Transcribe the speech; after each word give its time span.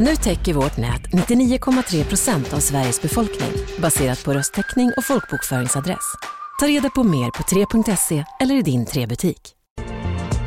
Nu 0.00 0.16
täcker 0.16 0.54
vårt 0.54 0.76
nät 0.76 1.02
99,3 1.02 2.04
procent 2.04 2.52
av 2.52 2.58
Sveriges 2.58 3.02
befolkning 3.02 3.50
baserat 3.78 4.24
på 4.24 4.32
röstteckning 4.32 4.92
och 4.96 5.04
folkbokföringsadress. 5.04 6.14
Ta 6.60 6.66
reda 6.66 6.90
på 6.90 7.04
mer 7.04 7.30
på 7.30 7.42
3.se 7.42 8.24
eller 8.40 8.54
i 8.54 8.62
din 8.62 8.86
3-butik. 8.86 9.54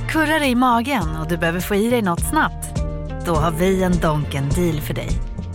Kurrar 0.09 0.39
det 0.39 0.47
i 0.47 0.55
magen 0.55 1.15
och 1.21 1.27
du 1.27 1.37
behöver 1.37 1.59
få 1.59 1.75
i 1.75 1.89
dig 1.89 2.01
något 2.01 2.29
snabbt? 2.29 2.81
Då 3.25 3.35
har 3.35 3.51
vi 3.51 3.83
en 3.83 3.99
Donken 3.99 4.49
deal 4.49 4.81
för 4.81 4.93
dig. 4.93 5.09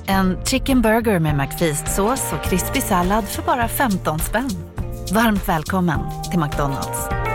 En 0.07 0.45
chicken 0.45 0.83
burger 0.83 1.19
med 1.19 1.37
McFeast-sås 1.37 2.33
och 2.33 2.45
krispig 2.45 2.83
sallad 2.83 3.25
för 3.25 3.43
bara 3.43 3.69
15 3.69 4.19
spänn. 4.19 4.51
Varmt 5.13 5.49
välkommen 5.49 6.01
till 6.31 6.41
McDonalds. 6.41 7.26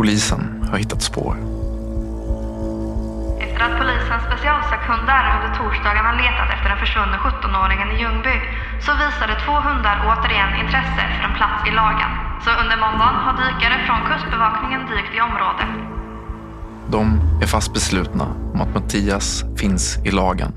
Polisen 0.00 0.64
har 0.70 0.78
hittat 0.78 1.02
spår. 1.02 1.34
Efter 3.44 3.60
att 3.66 3.78
polisens 3.80 4.22
specialsökhundar 4.28 5.22
under 5.34 5.50
torsdagarna 5.58 6.12
letat 6.22 6.48
efter 6.54 6.68
den 6.72 6.78
försvunne 6.84 7.16
17-åringen 7.26 7.88
i 7.94 7.96
Ljungby 8.02 8.36
så 8.84 8.92
visade 9.02 9.34
två 9.44 9.56
hundar 9.68 9.96
återigen 10.08 10.52
intresse 10.62 11.02
för 11.16 11.24
en 11.28 11.34
plats 11.40 11.60
i 11.68 11.70
lagen. 11.82 12.10
Så 12.44 12.50
under 12.62 12.76
måndagen 12.84 13.16
har 13.24 13.34
dykare 13.42 13.76
från 13.86 14.00
Kustbevakningen 14.08 14.80
dykt 14.90 15.12
i 15.18 15.20
området. 15.28 15.70
De 16.94 17.04
är 17.42 17.46
fast 17.46 17.74
beslutna 17.74 18.26
om 18.54 18.60
att 18.60 18.74
Mattias 18.74 19.44
finns 19.60 19.98
i 20.04 20.10
lagen 20.10 20.52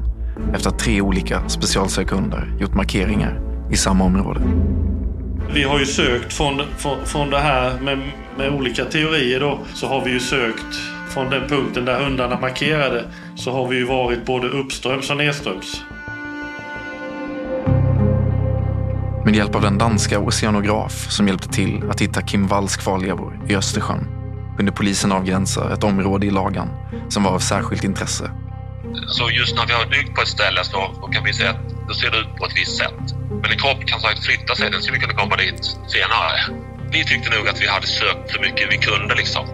efter 0.53 0.69
att 0.69 0.79
tre 0.79 1.01
olika 1.01 1.49
specialsökhundar 1.49 2.43
gjort 2.59 2.73
markeringar 2.73 3.33
i 3.71 3.75
samma 3.75 4.03
område. 4.03 4.41
Vi 5.53 5.63
har 5.63 5.79
ju 5.79 5.85
sökt 5.85 6.33
från, 6.33 6.61
från, 6.77 7.05
från 7.05 7.29
det 7.29 7.39
här 7.39 7.79
med, 7.79 8.11
med 8.37 8.49
olika 8.49 8.85
teorier 8.85 9.39
då. 9.39 9.59
Så 9.73 9.87
har 9.87 10.05
vi 10.05 10.11
ju 10.11 10.19
sökt 10.19 10.75
från 11.09 11.29
den 11.29 11.49
punkten 11.49 11.85
där 11.85 12.03
hundarna 12.03 12.39
markerade. 12.39 13.05
Så 13.35 13.51
har 13.51 13.67
vi 13.67 13.75
ju 13.75 13.85
varit 13.85 14.25
både 14.25 14.47
uppströms 14.47 15.09
och 15.09 15.17
nedströms. 15.17 15.81
Med 19.25 19.35
hjälp 19.35 19.55
av 19.55 19.61
den 19.61 19.77
danska 19.77 20.19
oceanograf 20.19 21.11
som 21.11 21.27
hjälpte 21.27 21.47
till 21.47 21.89
att 21.89 22.01
hitta 22.01 22.21
Kim 22.21 22.47
Walls 22.47 22.75
kvarlevor 22.77 23.39
i 23.49 23.55
Östersjön 23.55 24.07
kunde 24.57 24.71
polisen 24.71 25.11
avgränsa 25.11 25.73
ett 25.73 25.83
område 25.83 26.25
i 26.25 26.31
lagan 26.31 26.69
som 27.09 27.23
var 27.23 27.31
av 27.31 27.39
särskilt 27.39 27.83
intresse. 27.83 28.31
Så 29.07 29.29
just 29.29 29.55
när 29.55 29.67
vi 29.67 29.73
har 29.73 29.85
dykt 29.85 30.15
på 30.15 30.21
ett 30.21 30.27
ställe 30.27 30.63
så 30.63 30.77
kan 31.11 31.23
vi 31.23 31.33
säga 31.33 31.49
att 31.49 31.87
då 31.87 31.93
ser 31.93 32.11
det 32.11 32.17
ut 32.17 32.35
på 32.35 32.45
ett 32.45 32.53
visst 32.55 32.77
sätt. 32.77 33.22
Men 33.41 33.51
en 33.51 33.57
kropp 33.57 33.85
kan 33.85 33.99
säkert 33.99 34.23
flytta 34.25 34.55
sig, 34.55 34.71
den 34.71 34.81
skulle 34.81 34.99
kunna 34.99 35.13
komma 35.13 35.35
dit 35.35 35.63
senare. 35.87 36.59
Vi 36.91 37.03
tyckte 37.03 37.37
nog 37.37 37.47
att 37.47 37.61
vi 37.61 37.67
hade 37.67 37.87
sökt 37.87 38.31
så 38.31 38.41
mycket 38.41 38.67
vi 38.71 38.77
kunde 38.77 39.15
liksom. 39.15 39.45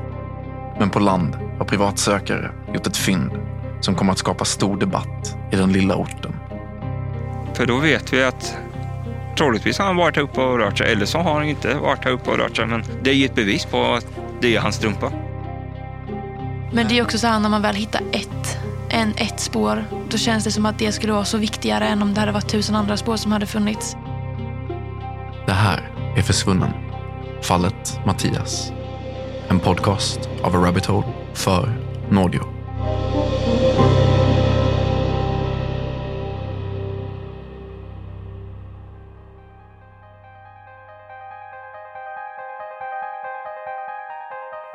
Men 0.80 0.89
på 0.89 0.99
land 0.99 1.35
har 1.59 1.66
privatsökare 1.66 2.52
gjort 2.73 2.88
ett 2.88 2.97
fynd 2.97 3.31
som 3.81 3.95
kommer 3.95 4.11
att 4.11 4.17
skapa 4.17 4.45
stor 4.45 4.77
debatt 4.77 5.35
i 5.52 5.55
den 5.55 5.73
lilla 5.73 5.95
orten. 5.95 6.35
För 7.53 7.66
då 7.66 7.78
vet 7.78 8.13
vi 8.13 8.23
att 8.23 8.57
troligtvis 9.38 9.78
har 9.78 9.85
han 9.85 9.95
varit 9.95 10.16
här 10.16 10.23
uppe 10.23 10.41
och 10.41 10.59
rört 10.59 10.78
sig, 10.78 10.91
eller 10.91 11.06
så 11.06 11.18
har 11.18 11.34
han 11.34 11.44
inte 11.44 11.73
varit 11.73 12.06
här 12.06 12.12
uppe 12.12 12.29
och 12.29 12.38
rört 12.38 12.56
sig. 12.56 12.66
Men 12.66 12.84
det 13.03 13.09
är 13.09 13.13
ju 13.13 13.25
ett 13.25 13.35
bevis 13.35 13.66
på 13.66 13.94
att 13.94 14.06
det 14.41 14.56
är 14.56 14.59
hans 14.59 14.75
strumpa. 14.75 15.12
Men 16.72 16.88
det 16.88 16.97
är 16.97 17.03
också 17.03 17.18
så 17.18 17.28
här 17.28 17.39
när 17.39 17.50
man 17.50 17.62
väl 17.62 17.75
hittar 17.75 18.01
ett, 18.12 18.57
än 18.89 19.13
ett 19.17 19.39
spår, 19.39 19.85
då 20.09 20.17
känns 20.17 20.44
det 20.44 20.51
som 20.51 20.66
att 20.66 20.79
det 20.79 20.91
skulle 20.91 21.13
vara 21.13 21.25
så 21.25 21.38
viktigare 21.38 21.88
än 21.88 22.01
om 22.01 22.13
det 22.13 22.19
hade 22.19 22.31
varit 22.31 22.50
tusen 22.50 22.75
andra 22.75 22.97
spår 22.97 23.17
som 23.17 23.31
hade 23.31 23.45
funnits. 23.45 23.95
Det 25.45 25.53
här 25.53 25.91
är 26.17 26.22
Försvunnen. 26.22 26.73
Fallet 27.41 28.00
Mattias. 28.05 28.72
En 29.47 29.59
podcast 29.59 30.29
av 30.44 30.55
A 30.55 30.59
Rabbit 30.66 30.85
Hole 30.85 31.07
för 31.33 31.73
Nordio. 32.09 32.44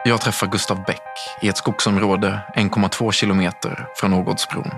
Jag 0.07 0.21
träffar 0.21 0.47
Gustav 0.47 0.85
Bäck 0.87 1.04
i 1.41 1.49
ett 1.49 1.57
skogsområde 1.57 2.41
1,2 2.55 3.13
kilometer 3.13 3.87
från 3.97 4.13
Ågårdsbron. 4.13 4.71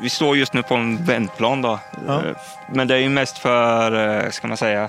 Vi 0.00 0.10
står 0.10 0.36
just 0.36 0.52
nu 0.52 0.62
på 0.62 0.74
en 0.74 1.04
vändplan 1.04 1.62
då. 1.62 1.78
Eh, 2.08 2.20
Men 2.68 2.88
det 2.88 2.94
är 2.94 2.98
ju 2.98 3.08
mest 3.08 3.38
för, 3.38 4.22
eh, 4.24 4.30
ska 4.30 4.48
man 4.48 4.56
säga, 4.56 4.88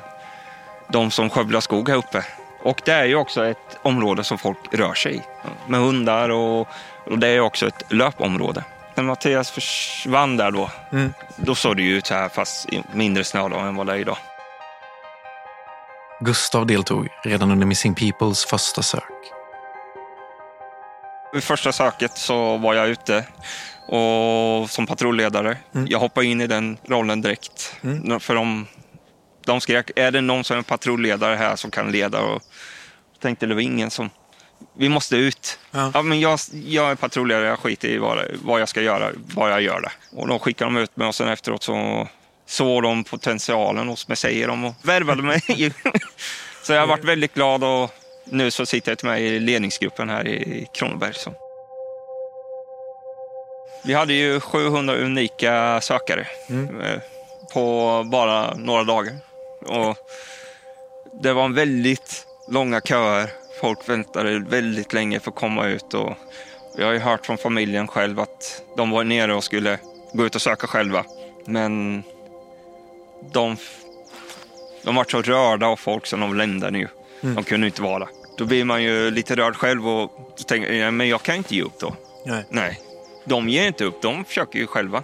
de 0.88 1.12
som 1.12 1.30
skövlar 1.30 1.60
skog 1.60 1.90
här 1.90 1.96
uppe. 1.96 2.26
Och 2.64 2.82
det 2.86 2.92
är 2.92 3.06
ju 3.06 3.16
också 3.16 3.46
ett 3.46 3.78
område 3.82 4.24
som 4.24 4.38
folk 4.38 4.58
rör 4.72 4.94
sig 4.94 5.16
i. 5.16 5.22
Med 5.68 5.80
hundar 5.80 6.30
och, 6.30 6.68
och 7.06 7.20
det 7.20 7.28
är 7.28 7.40
också 7.40 7.68
ett 7.68 7.84
löpområde. 7.90 8.64
När 8.96 9.04
Mattias 9.04 9.52
försvann 9.52 10.38
där 10.38 10.52
då, 10.52 10.70
då 11.36 11.56
såg 11.56 11.76
det 11.78 11.84
ju 11.84 11.98
ut 11.98 12.06
så 12.06 12.14
här 12.14 12.30
fast 12.30 12.70
i 12.70 12.84
mindre 12.92 13.24
snö 13.24 13.50
då 13.50 13.58
än 13.58 13.76
vad 13.76 13.88
det 13.88 13.94
är 13.94 13.98
idag. 13.98 14.18
Gustav 16.20 16.66
deltog 16.68 17.08
redan 17.24 17.52
under 17.52 17.66
Missing 17.66 17.96
Peoples 17.96 18.46
första 18.46 18.82
sök. 18.82 19.04
Vid 21.34 21.44
första 21.44 21.72
söket 21.72 22.18
så 22.18 22.58
var 22.58 22.74
jag 22.74 22.88
ute 22.88 23.26
och 23.88 24.70
som 24.70 24.88
patrulledare. 24.88 25.58
Jag 25.88 26.00
hoppade 26.00 26.28
in 26.28 26.42
i 26.42 26.48
den 26.48 26.78
rollen 26.88 27.22
direkt. 27.22 27.76
För 28.20 28.36
de, 28.36 28.68
de 29.46 29.62
skrek, 29.62 29.92
är 29.96 30.12
det 30.12 30.22
någon 30.22 30.44
som 30.44 30.58
är 30.58 30.62
patrulledare 30.62 31.36
här 31.36 31.56
som 31.56 31.72
kan 31.72 31.92
leda? 31.92 32.22
Och 32.22 32.42
tänkte 33.22 33.46
det 33.46 33.54
var 33.54 33.62
ingen 33.62 33.92
som, 33.92 34.10
vi 34.78 34.90
måste 34.90 35.16
ut. 35.16 35.60
Ja. 35.72 36.02
men 36.02 36.20
jag, 36.20 36.40
jag 36.52 36.92
är 36.92 36.96
patrulledare, 36.96 37.48
jag 37.48 37.60
skiter 37.60 37.88
i 37.88 37.98
vad, 37.98 38.26
vad 38.44 38.62
jag 38.62 38.70
ska 38.70 38.82
göra, 38.82 39.12
bara 39.16 39.50
jag 39.50 39.62
gör 39.62 39.82
det. 39.82 39.92
Och 40.12 40.28
då 40.28 40.40
skickade 40.40 40.72
de 40.72 40.78
ut 40.78 40.98
mig 40.98 41.08
och 41.08 41.16
sen 41.16 41.28
efteråt 41.28 41.64
så 41.64 42.08
såg 42.46 42.84
de 42.84 43.04
potentialen 43.04 43.88
hos 43.88 44.08
mig, 44.08 44.18
säger 44.18 44.48
de, 44.48 44.64
och 44.64 44.76
värvade 44.82 45.24
mig. 45.24 45.42
så 46.64 46.74
jag 46.74 46.80
har 46.80 46.88
varit 46.88 47.06
väldigt 47.06 47.34
glad 47.34 47.64
och 47.64 48.03
nu 48.26 48.52
så 48.52 48.66
sitter 48.66 48.92
jag 48.92 49.04
med 49.04 49.22
i 49.22 49.40
ledningsgruppen 49.40 50.10
här 50.10 50.28
i 50.28 50.68
Kronoberg. 50.74 51.14
Så. 51.14 51.34
Vi 53.86 53.94
hade 53.94 54.14
ju 54.14 54.40
700 54.40 54.96
unika 54.96 55.82
sökare 55.82 56.28
eh, 56.50 57.00
på 57.54 58.04
bara 58.12 58.56
några 58.56 58.84
dagar. 58.84 59.14
Och 59.66 59.98
det 61.22 61.34
var 61.34 61.46
en 61.46 61.54
väldigt 61.54 62.28
långa 62.48 62.82
köer. 62.82 63.30
Folk 63.62 63.90
väntade 63.90 64.40
väldigt 64.40 64.94
länge 64.94 65.20
för 65.20 65.32
att 65.32 65.38
komma 65.38 65.68
ut. 65.68 65.94
Och 65.94 66.14
jag 66.78 66.86
har 66.86 66.94
ju 66.94 67.00
hört 67.00 67.26
från 67.26 67.38
familjen 67.38 67.88
själv 67.88 68.20
att 68.20 68.64
de 68.78 68.92
var 68.92 69.04
nere 69.04 69.34
och 69.34 69.44
skulle 69.44 69.80
gå 70.14 70.26
ut 70.26 70.36
och 70.36 70.42
söka 70.42 70.68
själva. 70.68 71.06
Men 71.46 72.04
de, 73.34 73.58
de 74.84 74.96
var 74.96 75.04
så 75.04 75.22
rörda 75.22 75.68
av 75.68 75.76
folk 75.76 76.06
som 76.06 76.20
de 76.20 76.38
lämnade 76.38 76.78
ju. 77.24 77.34
De 77.34 77.44
kunde 77.44 77.68
inte 77.68 77.82
vara. 77.82 78.08
Då 78.38 78.46
blir 78.46 78.64
man 78.64 78.84
ju 78.84 79.12
lite 79.12 79.36
rörd 79.36 79.56
själv 79.56 79.88
och 79.88 80.12
tänker, 80.48 80.74
"Ja, 80.74 80.92
men 80.92 81.08
jag 81.10 81.22
kan 81.24 81.36
inte 81.36 81.56
ge 81.56 81.62
upp 81.62 81.80
då. 81.80 81.96
Nej. 82.26 82.46
Nej, 82.50 82.82
de 83.26 83.50
ger 83.50 83.68
inte 83.68 83.86
upp. 83.86 84.02
De 84.02 84.26
försöker 84.26 84.60
ju 84.60 84.68
själva. 84.68 85.04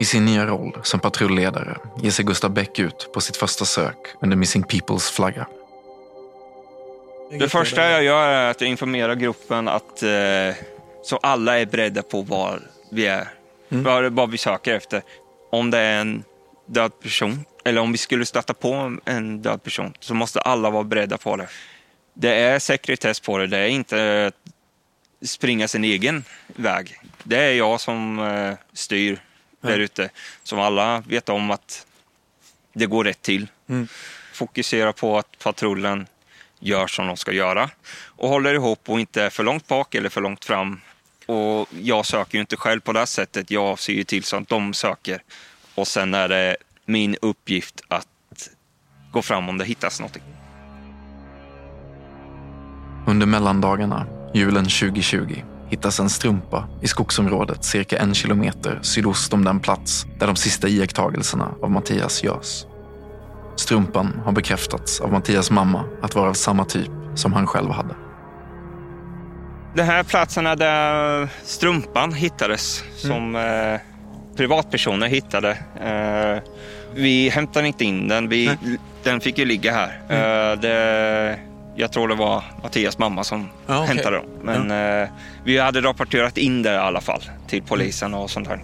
I 0.00 0.04
sin 0.04 0.24
nya 0.24 0.46
roll 0.46 0.78
som 0.82 1.00
patrulledare 1.00 1.76
ger 2.02 2.10
sig 2.10 2.24
Gustav 2.24 2.50
Bäck 2.50 2.78
ut 2.78 3.10
på 3.14 3.20
sitt 3.20 3.36
första 3.36 3.64
sök 3.64 3.96
under 4.22 4.36
Missing 4.36 4.62
Peoples 4.62 5.10
flagga. 5.10 5.46
Det 7.38 7.48
första 7.48 7.90
jag 7.90 8.02
gör 8.02 8.28
är 8.28 8.50
att 8.50 8.60
jag 8.60 8.70
informerar 8.70 9.14
gruppen 9.14 9.68
att 9.68 10.02
eh, 10.02 10.10
så 11.04 11.16
alla 11.22 11.58
är 11.60 11.66
beredda 11.66 12.02
på 12.02 12.22
var 12.22 12.60
vi 12.90 13.06
är. 13.06 13.28
Vad, 13.68 14.12
vad 14.12 14.30
vi 14.30 14.38
söker 14.38 14.74
efter. 14.74 15.02
Om 15.50 15.70
det 15.70 15.78
är 15.78 16.00
en 16.00 16.24
död 16.66 16.92
person 17.02 17.44
eller 17.64 17.80
om 17.80 17.92
vi 17.92 17.98
skulle 17.98 18.26
stöta 18.26 18.54
på 18.54 18.96
en 19.04 19.42
död 19.42 19.62
person 19.62 19.94
så 20.00 20.14
måste 20.14 20.40
alla 20.40 20.70
vara 20.70 20.84
beredda 20.84 21.18
på 21.18 21.36
det. 21.36 21.48
Det 22.14 22.34
är 22.34 22.58
sekretess 22.58 23.20
på 23.20 23.38
det. 23.38 23.46
Det 23.46 23.58
är 23.58 23.68
inte 23.68 24.26
att 24.26 25.28
springa 25.28 25.68
sin 25.68 25.84
egen 25.84 26.24
väg. 26.46 27.00
Det 27.22 27.36
är 27.36 27.52
jag 27.52 27.80
som 27.80 28.18
eh, 28.18 28.54
styr 28.72 29.20
där 29.60 29.78
ute. 29.78 30.10
Som 30.42 30.60
alla 30.60 31.00
vet 31.00 31.28
om 31.28 31.50
att 31.50 31.86
det 32.72 32.86
går 32.86 33.04
rätt 33.04 33.22
till. 33.22 33.46
fokuserar 34.32 34.92
på 34.92 35.18
att 35.18 35.38
patrullen 35.38 36.06
gör 36.58 36.86
som 36.86 37.06
de 37.06 37.16
ska 37.16 37.32
göra 37.32 37.70
och 38.04 38.28
håller 38.28 38.54
ihop 38.54 38.88
och 38.88 39.00
inte 39.00 39.22
är 39.22 39.30
för 39.30 39.42
långt 39.42 39.66
bak 39.66 39.94
eller 39.94 40.08
för 40.08 40.20
långt 40.20 40.44
fram. 40.44 40.80
Och 41.26 41.68
jag 41.80 42.06
söker 42.06 42.34
ju 42.34 42.40
inte 42.40 42.56
själv 42.56 42.80
på 42.80 42.92
det 42.92 43.06
sättet. 43.06 43.50
Jag 43.50 43.78
ser 43.78 43.92
ju 43.92 44.04
till 44.04 44.24
så 44.24 44.36
att 44.36 44.48
de 44.48 44.74
söker. 44.74 45.22
Och 45.74 45.88
sen 45.88 46.14
är 46.14 46.28
det 46.28 46.56
min 46.90 47.16
uppgift 47.22 47.80
att 47.88 48.06
gå 49.12 49.22
fram 49.22 49.48
om 49.48 49.58
det 49.58 49.64
hittas 49.64 50.00
någonting. 50.00 50.22
Under 53.06 53.26
mellandagarna, 53.26 54.06
julen 54.34 54.64
2020, 54.64 55.42
hittas 55.68 56.00
en 56.00 56.10
strumpa 56.10 56.68
i 56.82 56.88
skogsområdet 56.88 57.64
cirka 57.64 57.98
en 57.98 58.14
kilometer 58.14 58.78
sydost 58.82 59.32
om 59.32 59.44
den 59.44 59.60
plats 59.60 60.06
där 60.18 60.26
de 60.26 60.36
sista 60.36 60.68
iakttagelserna 60.68 61.54
av 61.62 61.70
Mattias 61.70 62.24
görs. 62.24 62.64
Strumpan 63.56 64.20
har 64.24 64.32
bekräftats 64.32 65.00
av 65.00 65.12
Mattias 65.12 65.50
mamma 65.50 65.84
att 66.02 66.14
vara 66.14 66.28
av 66.28 66.34
samma 66.34 66.64
typ 66.64 66.90
som 67.14 67.32
han 67.32 67.46
själv 67.46 67.70
hade. 67.70 67.94
Den 69.74 69.86
här 69.86 70.02
platsen 70.02 70.46
är 70.46 70.56
där 70.56 71.28
strumpan 71.44 72.12
hittades 72.12 72.84
som 72.96 73.36
eh, 73.36 73.80
privatpersoner 74.36 75.06
hittade. 75.06 75.50
Eh, 75.80 76.52
vi 76.94 77.28
hämtade 77.28 77.66
inte 77.66 77.84
in 77.84 78.08
den. 78.08 78.28
Vi, 78.28 78.50
den 79.02 79.20
fick 79.20 79.38
ju 79.38 79.44
ligga 79.44 79.72
här. 79.72 80.00
Eh, 80.08 80.60
det, 80.60 81.38
jag 81.76 81.92
tror 81.92 82.08
det 82.08 82.14
var 82.14 82.44
Mattias 82.62 82.98
mamma 82.98 83.24
som 83.24 83.48
Ja, 83.66 83.76
okej. 83.82 83.86
hämtade 83.88 84.16
den. 84.16 84.26
Men 84.66 85.00
eh, 85.02 85.08
vi 85.44 85.58
hade 85.58 85.80
rapporterat 85.80 86.38
in 86.38 86.62
det 86.62 86.72
i 86.72 86.76
alla 86.76 87.00
fall 87.00 87.22
till 87.48 87.62
polisen 87.62 88.14
och 88.14 88.30
sånt 88.30 88.48
här. 88.48 88.60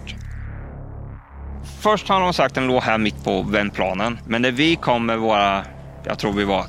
Först 1.81 2.07
har 2.07 2.19
de 2.21 2.33
sagt 2.33 2.51
att 2.51 2.55
den 2.55 2.67
låg 2.67 2.83
här 2.83 2.97
mitt 2.97 3.23
på 3.23 3.41
vändplanen. 3.41 4.19
Men 4.27 4.41
när 4.41 4.51
vi 4.51 4.75
kom 4.75 5.05
med 5.05 5.19
våra, 5.19 5.63
jag 6.05 6.19
tror 6.19 6.33
vi 6.33 6.43
var 6.43 6.65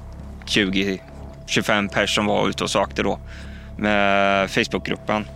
20-25 0.47 1.89
personer 1.89 2.07
som 2.07 2.27
var 2.27 2.49
ute 2.49 2.65
och 2.65 2.71
sökte 2.71 3.03
då 3.03 3.19
med 3.79 4.51
Facebookgruppen. 4.51 5.27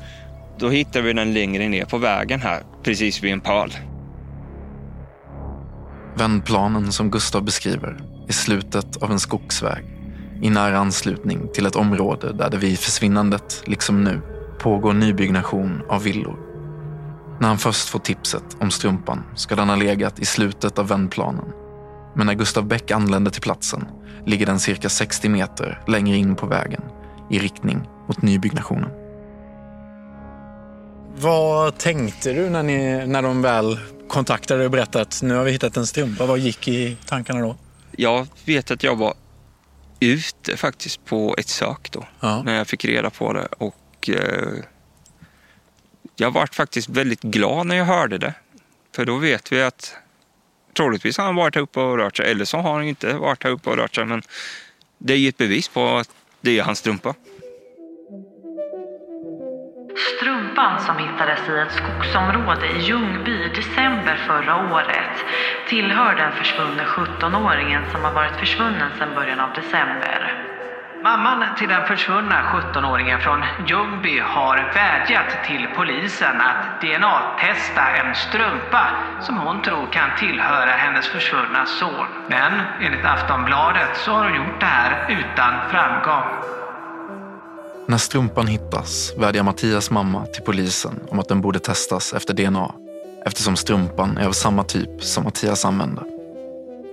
Då 0.59 0.69
hittade 0.71 1.03
vi 1.05 1.13
den 1.13 1.35
längre 1.35 1.69
ner 1.69 1.85
på 1.85 1.99
vägen 1.99 2.43
här, 2.43 2.63
precis 2.83 3.23
vid 3.23 3.33
en 3.33 3.41
pöl. 3.41 3.73
Vändplanen 6.17 6.93
som 6.93 7.11
Gustav 7.11 7.44
beskriver 7.44 8.00
är 8.29 8.32
slutet 8.32 9.03
av 9.03 9.11
en 9.11 9.20
skogsväg 9.20 9.85
i 10.43 10.50
nära 10.50 10.79
anslutning 10.79 11.49
till 11.55 11.67
ett 11.67 11.76
område 11.76 12.32
där 12.32 12.50
det 12.50 12.56
vid 12.56 12.79
försvinnandet, 12.79 13.62
liksom 13.67 14.05
nu, 14.05 14.20
pågår 14.59 14.93
nybyggnation 14.93 15.82
av 15.88 16.03
villor. 16.03 16.37
När 17.41 17.49
han 17.49 17.59
först 17.59 17.88
får 17.88 17.99
tipset 17.99 18.56
om 18.61 18.70
strumpan 18.70 19.23
ska 19.35 19.56
den 19.56 19.69
ha 19.69 19.76
legat 19.76 20.19
i 20.19 20.25
slutet 20.25 20.79
av 20.79 20.88
vändplanen. 20.88 21.53
Men 22.14 22.26
när 22.26 22.35
Gustav 22.35 22.67
Bäck 22.67 22.91
anländer 22.91 23.31
till 23.31 23.43
platsen 23.43 23.87
ligger 24.26 24.47
den 24.47 24.61
cirka 24.61 24.88
60 24.88 25.29
meter 25.29 25.82
längre 25.87 26.17
in 26.17 26.35
på 26.35 26.47
vägen 26.47 26.82
i 27.31 27.38
riktning 27.38 27.88
mot 28.09 28.23
nybyggnationen. 28.23 28.91
Vad 31.17 31.79
tänkte 31.79 32.32
du 32.32 32.50
när, 32.50 32.62
ni, 32.62 33.06
när 33.06 33.23
de 33.23 33.43
väl 33.43 33.79
kontaktade 34.12 34.61
dig 34.61 34.64
och 34.64 34.70
berättade 34.70 35.03
att 35.03 35.23
nu 35.23 35.35
har 35.35 35.44
vi 35.44 35.50
hittat 35.53 35.76
en 35.76 35.87
strumpa? 35.87 36.26
Vad 36.26 36.38
gick 36.38 36.69
i 36.69 36.97
tankarna 37.06 37.41
då? 37.41 37.56
Jag 37.97 38.26
vet 38.44 38.70
att 38.70 38.82
jag 38.82 38.97
var 38.97 39.14
ute 40.00 40.56
faktiskt 40.56 41.05
på 41.05 41.35
ett 41.38 41.49
sök 41.49 41.91
då, 41.91 42.06
Ja. 42.20 42.43
när 42.43 42.55
jag 42.59 42.67
fick 42.67 42.85
reda 42.85 43.11
på 43.11 43.32
det. 43.32 43.47
Och 43.47 44.11
eh, 44.11 44.64
jag 46.17 46.31
vart 46.31 46.55
faktiskt 46.55 46.88
väldigt 46.88 47.23
glad 47.23 47.67
när 47.67 47.76
jag 47.76 47.85
hörde 47.85 48.19
det. 48.19 48.35
För 48.94 49.05
då 49.05 49.17
vet 49.17 49.53
vi 49.53 49.62
att 49.62 49.94
troligtvis 50.76 51.19
har 51.19 51.25
han 51.25 51.35
varit 51.37 51.55
här 51.55 51.62
uppe 51.62 51.81
och 51.81 51.99
rört 51.99 52.17
sig, 52.17 52.31
eller 52.31 52.44
så 52.44 52.59
har 52.59 52.73
han 52.75 52.85
inte 52.85 53.12
varit 53.12 53.44
här 53.44 53.50
uppe 53.50 53.70
och 53.70 53.76
rört 53.76 53.94
sig. 53.94 54.05
Men 54.05 54.23
det 54.99 55.12
är 55.12 55.17
ju 55.19 55.29
ett 55.29 55.37
bevis 55.38 55.69
på 55.69 55.97
att 55.97 56.11
det 56.41 56.59
är 56.59 56.62
hans 56.62 56.79
strumpa. 56.79 57.14
Strumpan 59.97 60.81
som 60.81 60.99
hittades 60.99 61.49
i 61.49 61.59
ett 61.59 61.73
skogsområde 61.73 62.67
i 62.67 62.79
Ljungby 62.79 63.44
i 63.44 63.49
december 63.49 64.17
förra 64.17 64.56
året 64.56 65.25
tillhör 65.69 66.15
den 66.15 66.33
försvunne 66.33 66.85
17-åringen 66.85 67.83
som 67.93 68.05
har 68.05 68.12
varit 68.12 68.37
försvunnen 68.37 68.91
sedan 68.99 69.15
början 69.15 69.41
av 69.41 69.53
december. 69.53 70.49
Mamman 71.03 71.44
till 71.56 71.69
den 71.69 71.87
försvunna 71.87 72.43
17-åringen 72.43 73.19
från 73.19 73.44
Ljungby 73.67 74.19
har 74.19 74.56
vädjat 74.75 75.44
till 75.44 75.69
polisen 75.77 76.41
att 76.41 76.81
DNA-testa 76.81 77.91
en 77.91 78.15
strumpa 78.15 78.87
som 79.21 79.38
hon 79.38 79.62
tror 79.62 79.87
kan 79.87 80.17
tillhöra 80.19 80.71
hennes 80.71 81.09
försvunna 81.09 81.67
son. 81.67 82.06
Men 82.27 82.53
enligt 82.81 83.05
Aftonbladet 83.05 83.97
så 83.97 84.12
har 84.12 84.29
hon 84.29 84.37
gjort 84.37 84.61
det 84.61 84.67
här 84.67 85.06
utan 85.09 85.55
framgång. 85.71 86.53
När 87.87 87.99
strumpan 87.99 88.46
hittas 88.46 89.12
vädjar 89.19 89.43
Mattias 89.43 89.90
mamma 89.90 90.26
till 90.26 90.43
polisen 90.43 91.00
om 91.08 91.19
att 91.19 91.29
den 91.29 91.40
borde 91.40 91.58
testas 91.58 92.12
efter 92.12 92.34
DNA 92.34 92.75
eftersom 93.26 93.56
strumpan 93.56 94.17
är 94.17 94.26
av 94.26 94.32
samma 94.32 94.64
typ 94.64 95.02
som 95.02 95.25
Mattias 95.25 95.64
använde. 95.64 96.02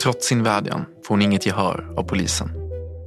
Trots 0.03 0.27
sin 0.27 0.43
vädjan 0.43 0.85
får 1.05 1.15
hon 1.15 1.21
inget 1.21 1.45
gehör 1.45 1.93
av 1.97 2.03
polisen. 2.03 2.51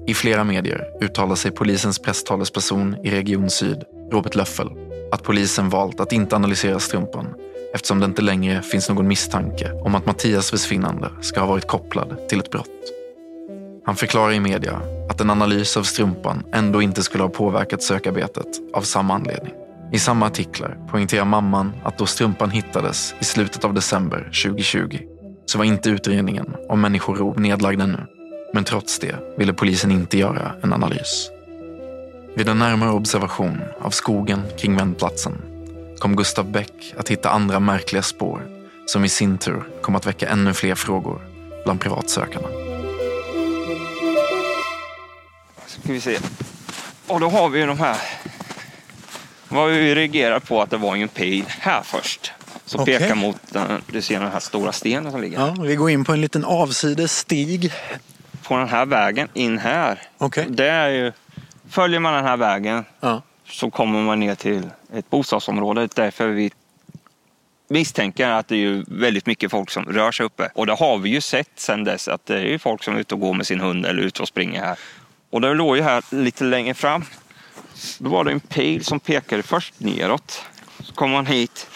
I 0.07 0.15
flera 0.15 0.45
medier 0.45 0.85
uttalar 1.01 1.35
sig 1.35 1.51
polisens 1.51 1.99
presstalesperson 1.99 2.97
i 3.05 3.11
Region 3.11 3.51
Syd, 3.51 3.85
Robert 4.13 4.35
Löffel, 4.35 4.71
att 5.13 5.23
polisen 5.23 5.69
valt 5.69 6.01
att 6.01 6.13
inte 6.13 6.37
analysera 6.37 6.81
strumpan 6.81 7.35
eftersom 7.75 8.01
det 8.01 8.07
inte 8.07 8.23
längre 8.23 8.63
finns 8.63 8.89
någon 8.89 9.09
misstanke 9.09 9.73
om 9.73 9.95
att 9.95 10.07
Mattias 10.07 10.51
försvinnande 10.51 11.11
ska 11.21 11.41
ha 11.41 11.47
varit 11.47 11.69
kopplad 11.69 12.29
till 12.29 12.41
ett 12.41 12.51
brott. 12.51 13.02
Han 13.85 13.97
förklarar 13.97 14.33
i 14.33 14.41
media 14.41 14.81
att 15.09 15.21
en 15.21 15.31
analys 15.31 15.77
av 15.77 15.83
strumpan 15.83 16.45
ändå 16.53 16.83
inte 16.83 17.03
skulle 17.03 17.25
ha 17.25 17.31
påverkat 17.31 17.83
sökarbetet 17.83 18.47
av 18.75 18.83
samma 18.83 19.15
anledning. 19.15 19.53
I 19.93 19.99
samma 19.99 20.27
artiklar 20.27 20.79
poängterar 20.91 21.25
mamman 21.25 21.73
att 21.85 21.99
då 21.99 22.07
strumpan 22.07 22.51
hittades 22.51 23.15
i 23.21 23.25
slutet 23.25 23.65
av 23.65 23.75
december 23.75 24.19
2020 24.45 24.99
så 25.47 25.59
var 25.59 25.65
inte 25.65 25.91
utredningen 25.91 26.55
om 26.69 26.81
människorov 26.81 27.41
nedlagd 27.41 27.81
ännu. 27.81 28.07
Men 28.55 28.65
trots 28.65 28.99
det 28.99 29.17
ville 29.39 29.53
polisen 29.53 29.91
inte 29.91 30.19
göra 30.19 30.53
en 30.63 30.73
analys. 30.73 31.31
Vid 32.35 32.49
en 32.49 32.59
närmare 32.59 32.91
observation 32.91 33.61
av 33.81 33.91
skogen 33.91 34.43
kring 34.59 34.77
vändplatsen 34.77 35.43
kom 35.99 36.17
Gustav 36.17 36.53
Beck 36.53 36.95
att 36.97 37.09
hitta 37.09 37.31
andra 37.31 37.61
märkliga 37.61 38.03
spår 38.03 38.43
som 38.87 39.05
i 39.05 39.09
sin 39.09 39.39
tur 39.39 39.63
kom 39.83 39.97
att 39.97 40.07
väcka 40.07 40.29
ännu 40.29 40.55
fler 40.55 40.75
frågor 40.75 41.21
bland 41.65 41.81
privatsökarna. 41.81 42.72
Ska 45.85 45.93
vi 45.93 46.01
se. 46.01 46.19
Och 47.07 47.21
då 47.21 47.29
har 47.29 47.49
vi 47.49 47.61
ju 47.61 47.67
de 47.67 47.79
här. 47.79 47.97
Vad 49.49 49.71
vi 49.71 49.95
reagerar 49.95 50.41
på 50.41 50.63
att 50.63 50.71
det 50.71 50.77
var 50.77 50.97
ju 50.97 51.03
en 51.03 51.09
pil 51.09 51.45
här 51.49 51.83
först. 51.83 52.33
Som 52.65 52.81
Okej. 52.81 52.99
pekar 52.99 53.15
mot 53.15 53.37
den, 53.51 53.83
du 53.87 54.03
ser 54.03 54.21
den 54.21 54.33
här 54.33 54.41
stora 54.41 54.73
stenen 54.73 55.13
som 55.13 55.21
ligger. 55.21 55.39
Ja, 55.39 55.55
vi 55.63 55.75
går 55.77 55.91
in 55.91 56.05
på 56.05 56.13
en 56.13 56.21
liten 56.21 56.45
avsides 56.45 57.19
stig. 57.19 57.73
På 58.43 58.57
den 58.57 58.69
här 58.69 58.87
vägen 58.87 59.29
in 59.35 59.59
här. 59.59 59.99
Okej. 60.19 60.47
Det 60.49 60.69
är 60.69 60.89
ju, 60.89 61.13
följer 61.71 62.01
man 62.01 62.15
den 62.15 62.25
här 62.25 62.37
vägen 62.37 62.85
Ja. 63.01 63.23
så 63.49 63.71
kommer 63.71 64.03
man 64.03 64.21
ner 64.21 64.35
till 64.35 64.71
ett 64.95 65.11
bostadsområde. 65.11 65.89
Därför 65.95 66.29
vi 66.29 66.51
misstänker 67.69 68.29
att 68.29 68.49
det 68.49 68.57
är 68.57 68.85
väldigt 68.89 69.27
mycket 69.27 69.51
folk 69.51 69.71
som 69.71 69.85
rör 69.85 70.13
sig 70.13 70.27
uppe. 70.27 70.51
Och 70.55 70.67
det 70.67 70.75
har 70.75 70.99
vi 70.99 71.11
ju 71.11 71.21
sett 71.21 71.51
sedan 71.57 71.85
dess 71.85 72.09
att 72.09 72.27
det 72.27 72.55
är 72.55 72.59
folk 72.59 72.83
som 72.83 72.95
är 72.95 72.99
ute 73.01 73.15
och 73.15 73.21
går 73.21 73.35
med 73.35 73.47
sin 73.47 73.61
hund 73.61 73.87
eller 73.87 74.03
ute 74.03 74.23
och 74.23 74.29
springer 74.29 74.61
här. 74.61 74.79
Och 75.33 75.41
det 75.41 75.55
låg 75.55 75.77
ju 75.77 75.83
här 75.83 76.03
lite 76.11 76.45
längre 76.45 76.75
fram. 76.75 77.05
Då 77.99 78.11
var 78.11 78.25
det 78.25 78.33
en 78.33 78.41
pil 78.41 78.85
som 78.85 79.01
pekade 79.01 79.43
först 79.43 79.75
neråt. 79.79 80.45
Så 80.83 80.93
kom 80.95 81.11
man 81.11 81.27
hit. 81.27 81.67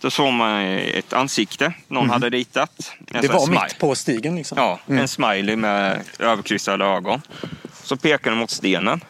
Då 0.00 0.10
såg 0.10 0.32
man 0.32 0.60
ett 0.78 1.12
ansikte 1.12 1.72
någon 1.88 2.02
Mhm. 2.04 2.10
hade 2.10 2.30
ritat. 2.30 2.92
En 3.06 3.22
Det 3.22 3.28
var 3.28 3.46
smile. 3.46 3.62
mitt 3.64 3.78
på 3.78 3.94
stigen 3.94 4.36
liksom. 4.36 4.58
Ja, 4.58 4.78
Mm. 4.88 5.00
en 5.02 5.08
smiley 5.08 5.56
med 5.56 6.00
överkryssade 6.18 6.84
ögon. 6.84 7.22
Så 7.82 7.96
pekar 7.96 8.30
den 8.30 8.38
mot 8.38 8.50
stenen. 8.50 9.00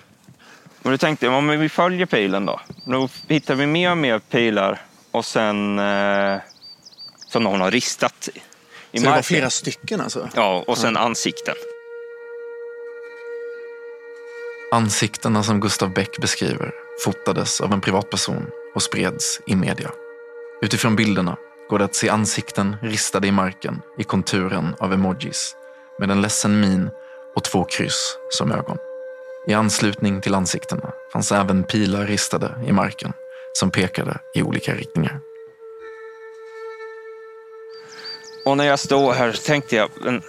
Och 0.82 0.90
då 0.90 0.98
tänkte 0.98 1.26
jag, 1.26 1.34
om 1.34 1.48
vi 1.48 1.68
följer 1.68 2.06
pilen 2.06 2.46
då. 2.46 2.60
Då 2.84 3.08
hittar 3.28 3.54
vi 3.54 3.66
mer 3.66 3.90
och 3.90 3.98
mer 3.98 4.18
pilar 4.18 4.80
och 5.10 5.24
sen 5.24 5.78
eh, 5.78 6.36
som 7.28 7.42
någon 7.44 7.60
har 7.60 7.70
ristat 7.70 8.28
i 8.28 8.38
Så 8.38 8.40
det 8.90 9.00
var 9.00 9.10
marken. 9.10 9.22
flera 9.22 9.50
stycken 9.50 10.00
alltså? 10.00 10.28
Ja, 10.34 10.64
och 10.66 10.78
sen 10.78 10.96
ansikten. 10.96 11.54
Ansiktena 14.72 15.42
som 15.42 15.60
Gustav 15.60 15.92
Beck 15.92 16.18
beskriver 16.18 16.72
fotades 17.04 17.60
av 17.60 17.72
en 17.72 17.80
privatperson 17.80 18.46
och 18.74 18.82
spreds 18.82 19.40
i 19.46 19.56
media. 19.56 19.90
Utifrån 20.62 20.96
bilderna 20.96 21.36
går 21.70 21.78
det 21.78 21.84
att 21.84 21.94
se 21.94 22.08
ansikten 22.08 22.76
ristade 22.82 23.28
i 23.28 23.32
marken 23.32 23.82
i 23.98 24.04
konturen 24.04 24.74
av 24.78 24.92
emojis 24.92 25.56
med 25.98 26.10
en 26.10 26.22
ledsen 26.22 26.60
min 26.60 26.90
och 27.36 27.44
två 27.44 27.64
kryss 27.64 28.16
som 28.30 28.52
ögon. 28.52 28.78
I 29.46 29.54
anslutning 29.54 30.20
till 30.20 30.34
ansiktena 30.34 30.92
fanns 31.12 31.32
även 31.32 31.62
pilar 31.62 32.06
ristade 32.06 32.54
i 32.66 32.72
marken 32.72 33.12
som 33.52 33.70
pekade 33.70 34.18
i 34.34 34.42
olika 34.42 34.74
riktningar. 34.74 35.20
Och 38.44 38.56
när 38.56 38.64
jag 38.64 38.78
stod 38.78 39.14
här 39.14 39.32
tänkte 39.32 39.76
jag, 39.76 39.90
men 40.00 40.22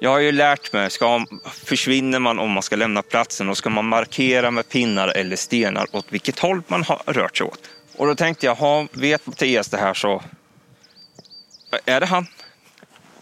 jag 0.00 0.10
har 0.10 0.18
ju 0.18 0.32
lärt 0.32 0.72
mig, 0.72 0.90
ska, 0.90 1.26
försvinner 1.64 2.18
man 2.18 2.38
om 2.38 2.50
man 2.50 2.62
ska 2.62 2.76
lämna 2.76 3.02
platsen 3.02 3.48
och 3.48 3.56
ska 3.56 3.70
man 3.70 3.88
markera 3.88 4.50
med 4.50 4.68
pinnar 4.68 5.08
eller 5.08 5.36
stenar 5.36 5.86
åt 5.92 6.06
vilket 6.08 6.38
håll 6.38 6.62
man 6.66 6.82
har 6.82 7.02
rört 7.06 7.36
sig 7.36 7.46
åt. 7.46 7.60
Och 7.96 8.06
då 8.06 8.14
tänkte 8.14 8.46
jag, 8.46 8.54
ha, 8.54 8.86
vet 8.92 9.26
Mattias 9.26 9.68
det 9.68 9.76
här 9.76 9.94
så 9.94 10.22
är 11.84 12.00
det 12.00 12.06
han? 12.06 12.26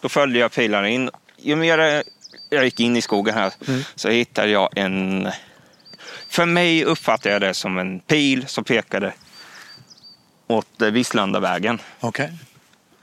Då 0.00 0.09
följde 0.09 0.38
jag 0.38 0.52
pilarna 0.52 0.88
in. 0.88 1.11
Ju 1.37 1.57
mer 1.57 2.02
jag 2.50 2.64
gick 2.64 2.81
in 2.81 2.97
i 2.97 3.02
skogen 3.02 3.35
här 3.35 3.52
mm. 3.69 3.83
så 3.95 4.09
hittade 4.09 4.49
jag 4.49 4.69
en... 4.76 5.28
För 6.28 6.47
mig 6.47 6.85
uppfattade 6.85 7.33
jag 7.33 7.43
det 7.43 7.54
som 7.54 7.78
en 7.78 8.00
pil 8.00 8.47
som 8.47 8.64
pekade 8.64 9.12
åt 10.47 10.83
Vislandavägen. 10.83 11.78
Okej. 12.00 12.25
Okay. 12.25 12.53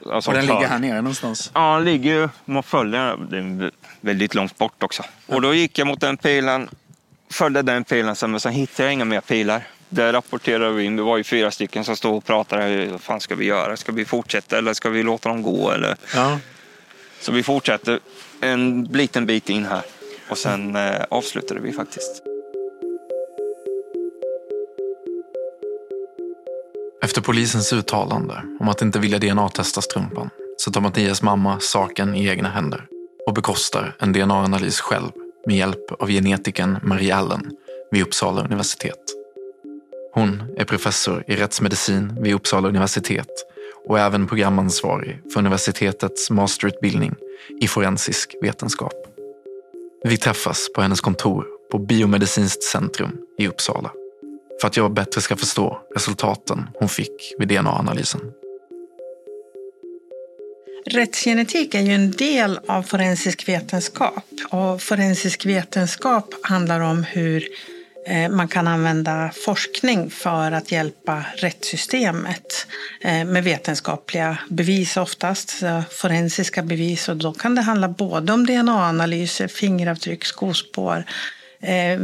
Alltså, 0.05 0.31
och 0.31 0.37
den 0.37 0.45
ligger 0.45 0.67
här 0.67 0.79
nere 0.79 0.95
någonstans? 1.01 1.51
Ja, 1.53 1.75
den 1.75 1.85
ligger 1.85 2.13
ju, 2.13 2.29
man 2.45 2.63
följer 2.63 3.17
den 3.17 3.71
väldigt 4.01 4.35
långt 4.35 4.57
bort 4.57 4.83
också. 4.83 5.03
Och 5.27 5.41
då 5.41 5.53
gick 5.53 5.79
jag 5.79 5.87
mot 5.87 6.01
den 6.01 6.17
pilen, 6.17 6.69
följde 7.29 7.61
den 7.61 7.83
pilen, 7.83 8.15
men 8.27 8.39
sen 8.39 8.51
hittade 8.51 8.83
jag 8.83 8.93
inga 8.93 9.05
mer 9.05 9.21
pilar. 9.21 9.63
Där 9.89 10.13
rapporterade 10.13 10.71
vi 10.71 10.83
in, 10.83 10.95
det 10.95 11.03
var 11.03 11.17
ju 11.17 11.23
fyra 11.23 11.51
stycken 11.51 11.83
som 11.83 11.95
stod 11.95 12.15
och 12.17 12.25
pratade. 12.25 12.85
Vad 12.91 13.01
fan 13.01 13.19
ska 13.19 13.35
vi 13.35 13.45
göra? 13.45 13.77
Ska 13.77 13.91
vi 13.91 14.05
fortsätta 14.05 14.57
eller 14.57 14.73
ska 14.73 14.89
vi 14.89 15.03
låta 15.03 15.29
dem 15.29 15.41
gå? 15.41 15.71
Eller? 15.71 15.95
Ja. 16.15 16.39
Så 17.19 17.31
vi 17.31 17.43
fortsätter 17.43 17.99
en 18.41 18.83
liten 18.83 19.25
bit 19.25 19.49
in 19.49 19.65
här 19.65 19.81
och 20.29 20.37
sen 20.37 20.75
eh, 20.75 21.01
avslutade 21.09 21.59
vi 21.59 21.73
faktiskt. 21.73 22.30
Efter 27.03 27.21
polisens 27.21 27.73
uttalande 27.73 28.43
om 28.59 28.67
att 28.67 28.81
inte 28.81 28.99
vilja 28.99 29.19
DNA-testa 29.19 29.81
strumpan 29.81 30.29
så 30.57 30.71
tar 30.71 30.81
Mattias 30.81 31.21
mamma 31.21 31.59
saken 31.59 32.15
i 32.15 32.27
egna 32.27 32.49
händer 32.49 32.85
och 33.27 33.33
bekostar 33.33 33.95
en 33.99 34.13
DNA-analys 34.13 34.79
själv 34.79 35.11
med 35.47 35.57
hjälp 35.57 35.91
av 35.99 36.09
genetikern 36.09 36.77
Marie 36.83 37.15
Allen 37.15 37.51
vid 37.91 38.01
Uppsala 38.01 38.43
universitet. 38.43 38.99
Hon 40.13 40.43
är 40.57 40.65
professor 40.65 41.23
i 41.27 41.35
rättsmedicin 41.35 42.17
vid 42.21 42.33
Uppsala 42.33 42.67
universitet 42.67 43.27
och 43.87 43.99
även 43.99 44.27
programansvarig 44.27 45.21
för 45.33 45.39
universitetets 45.39 46.29
masterutbildning 46.29 47.15
i 47.61 47.67
forensisk 47.67 48.35
vetenskap. 48.41 48.93
Vi 50.03 50.17
träffas 50.17 50.67
på 50.75 50.81
hennes 50.81 51.01
kontor 51.01 51.45
på 51.71 51.79
Biomedicinskt 51.79 52.63
centrum 52.63 53.17
i 53.37 53.47
Uppsala 53.47 53.91
för 54.61 54.67
att 54.67 54.77
jag 54.77 54.93
bättre 54.93 55.21
ska 55.21 55.35
förstå 55.35 55.81
resultaten 55.95 56.69
hon 56.73 56.89
fick 56.89 57.33
vid 57.37 57.47
DNA-analysen. 57.47 58.21
Rättsgenetik 60.85 61.75
är 61.75 61.81
ju 61.81 61.93
en 61.93 62.11
del 62.11 62.59
av 62.67 62.83
forensisk 62.83 63.47
vetenskap 63.47 64.25
och 64.49 64.81
forensisk 64.81 65.45
vetenskap 65.45 66.33
handlar 66.43 66.79
om 66.79 67.03
hur 67.03 67.47
eh, 68.07 68.29
man 68.29 68.47
kan 68.47 68.67
använda 68.67 69.31
forskning 69.45 70.09
för 70.09 70.51
att 70.51 70.71
hjälpa 70.71 71.25
rättssystemet 71.35 72.67
eh, 73.01 73.25
med 73.25 73.43
vetenskapliga 73.43 74.37
bevis 74.49 74.97
oftast, 74.97 75.53
forensiska 75.89 76.63
bevis. 76.63 77.09
Och 77.09 77.17
då 77.17 77.33
kan 77.33 77.55
det 77.55 77.61
handla 77.61 77.89
både 77.89 78.33
om 78.33 78.45
DNA-analyser, 78.45 79.47
fingeravtryck, 79.47 80.25
skospår, 80.25 81.05
eh, 81.61 81.99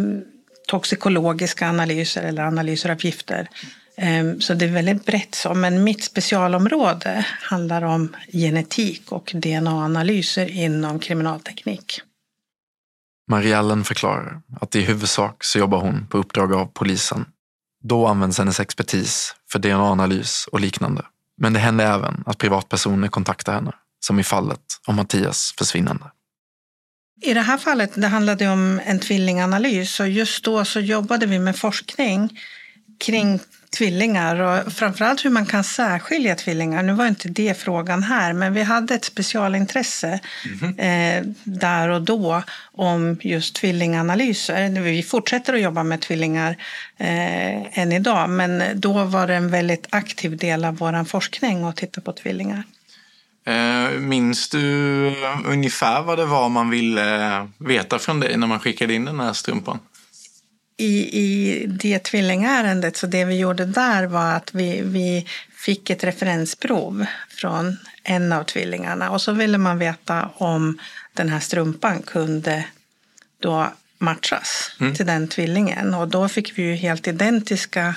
toxikologiska 0.67 1.69
analyser 1.69 2.23
eller 2.23 2.43
analyser 2.43 2.89
av 2.89 3.05
gifter. 3.05 3.49
Ehm, 3.97 4.41
så 4.41 4.53
det 4.53 4.65
är 4.65 4.69
väldigt 4.69 5.05
brett 5.05 5.35
så, 5.35 5.53
men 5.53 5.83
mitt 5.83 6.03
specialområde 6.03 7.25
handlar 7.41 7.81
om 7.81 8.15
genetik 8.33 9.11
och 9.11 9.31
DNA-analyser 9.35 10.45
inom 10.49 10.99
kriminalteknik. 10.99 12.01
Mariellen 13.29 13.83
förklarar 13.83 14.41
att 14.61 14.75
i 14.75 14.81
huvudsak 14.81 15.43
så 15.43 15.59
jobbar 15.59 15.79
hon 15.79 16.07
på 16.07 16.17
uppdrag 16.17 16.53
av 16.53 16.65
polisen. 16.73 17.25
Då 17.83 18.07
används 18.07 18.37
hennes 18.37 18.59
expertis 18.59 19.35
för 19.51 19.59
DNA-analys 19.59 20.47
och 20.51 20.59
liknande. 20.59 21.05
Men 21.37 21.53
det 21.53 21.59
händer 21.59 21.85
även 21.85 22.23
att 22.25 22.37
privatpersoner 22.37 23.07
kontaktar 23.07 23.53
henne, 23.53 23.71
som 23.99 24.19
i 24.19 24.23
fallet 24.23 24.61
om 24.87 24.95
Mattias 24.95 25.53
försvinnande. 25.57 26.05
I 27.21 27.33
det 27.33 27.41
här 27.41 27.57
fallet 27.57 27.91
det 27.95 28.07
handlade 28.07 28.47
om 28.47 28.81
en 28.85 28.99
tvillinganalys 28.99 29.99
och 29.99 30.09
just 30.09 30.43
då 30.43 30.65
så 30.65 30.79
jobbade 30.79 31.25
vi 31.25 31.39
med 31.39 31.55
forskning 31.55 32.39
kring 32.99 33.39
tvillingar 33.77 34.39
och 34.39 34.73
framförallt 34.73 35.25
hur 35.25 35.29
man 35.29 35.45
kan 35.45 35.63
särskilja 35.63 36.35
tvillingar. 36.35 36.83
Nu 36.83 36.93
var 36.93 37.07
inte 37.07 37.29
det 37.29 37.57
frågan 37.57 38.03
här, 38.03 38.33
men 38.33 38.53
vi 38.53 38.63
hade 38.63 38.95
ett 38.95 39.05
specialintresse 39.05 40.19
mm 40.45 40.57
-hmm. 40.57 41.17
eh, 41.17 41.33
där 41.43 41.89
och 41.89 42.01
då 42.01 42.43
om 42.71 43.17
just 43.21 43.55
tvillinganalyser. 43.55 44.81
Vi 44.81 45.03
fortsätter 45.03 45.53
att 45.53 45.61
jobba 45.61 45.83
med 45.83 46.01
tvillingar 46.01 46.57
eh, 46.97 47.79
än 47.79 47.91
idag, 47.91 48.29
men 48.29 48.81
då 48.81 49.03
var 49.03 49.27
det 49.27 49.35
en 49.35 49.51
väldigt 49.51 49.87
aktiv 49.89 50.37
del 50.37 50.65
av 50.65 50.77
vår 50.77 51.03
forskning 51.03 51.63
att 51.63 51.75
titta 51.75 52.01
på 52.01 52.13
tvillingar. 52.13 52.63
Eh, 53.47 53.99
minns 53.99 54.49
du 54.49 54.59
ungefär 55.45 56.01
vad 56.01 56.17
det 56.17 56.25
var 56.25 56.49
man 56.49 56.69
ville 56.69 57.47
veta 57.57 57.99
från 57.99 58.19
dig 58.19 58.37
när 58.37 58.47
man 58.47 58.59
skickade 58.59 58.93
in 58.93 59.05
den 59.05 59.19
här 59.19 59.33
strumpan? 59.33 59.79
i, 60.77 61.19
i 61.19 61.65
det 61.67 61.99
tvillingärendet, 61.99 62.97
så 62.97 63.07
det 63.07 63.25
vi 63.25 63.37
gjorde 63.37 63.65
där 63.65 64.05
var 64.05 64.33
att 64.33 64.53
vi, 64.53 64.81
vi 64.81 65.27
fick 65.55 65.89
ett 65.89 66.03
referensprov 66.03 67.05
från 67.29 67.77
en 68.03 68.33
av 68.33 68.43
tvillingarna 68.43 69.11
och 69.11 69.21
så 69.21 69.31
ville 69.31 69.57
man 69.57 69.79
veta 69.79 70.29
om 70.37 70.79
den 71.13 71.29
här 71.29 71.39
strumpan 71.39 72.01
kunde 72.01 72.65
då 73.39 73.67
matchas 73.97 74.71
mm. 74.79 74.95
till 74.95 75.05
den 75.05 75.27
tvillingen 75.27 75.93
och 75.93 76.07
då 76.07 76.29
fick 76.29 76.57
vi 76.57 76.63
ju 76.63 76.75
helt 76.75 77.07
identiska 77.07 77.95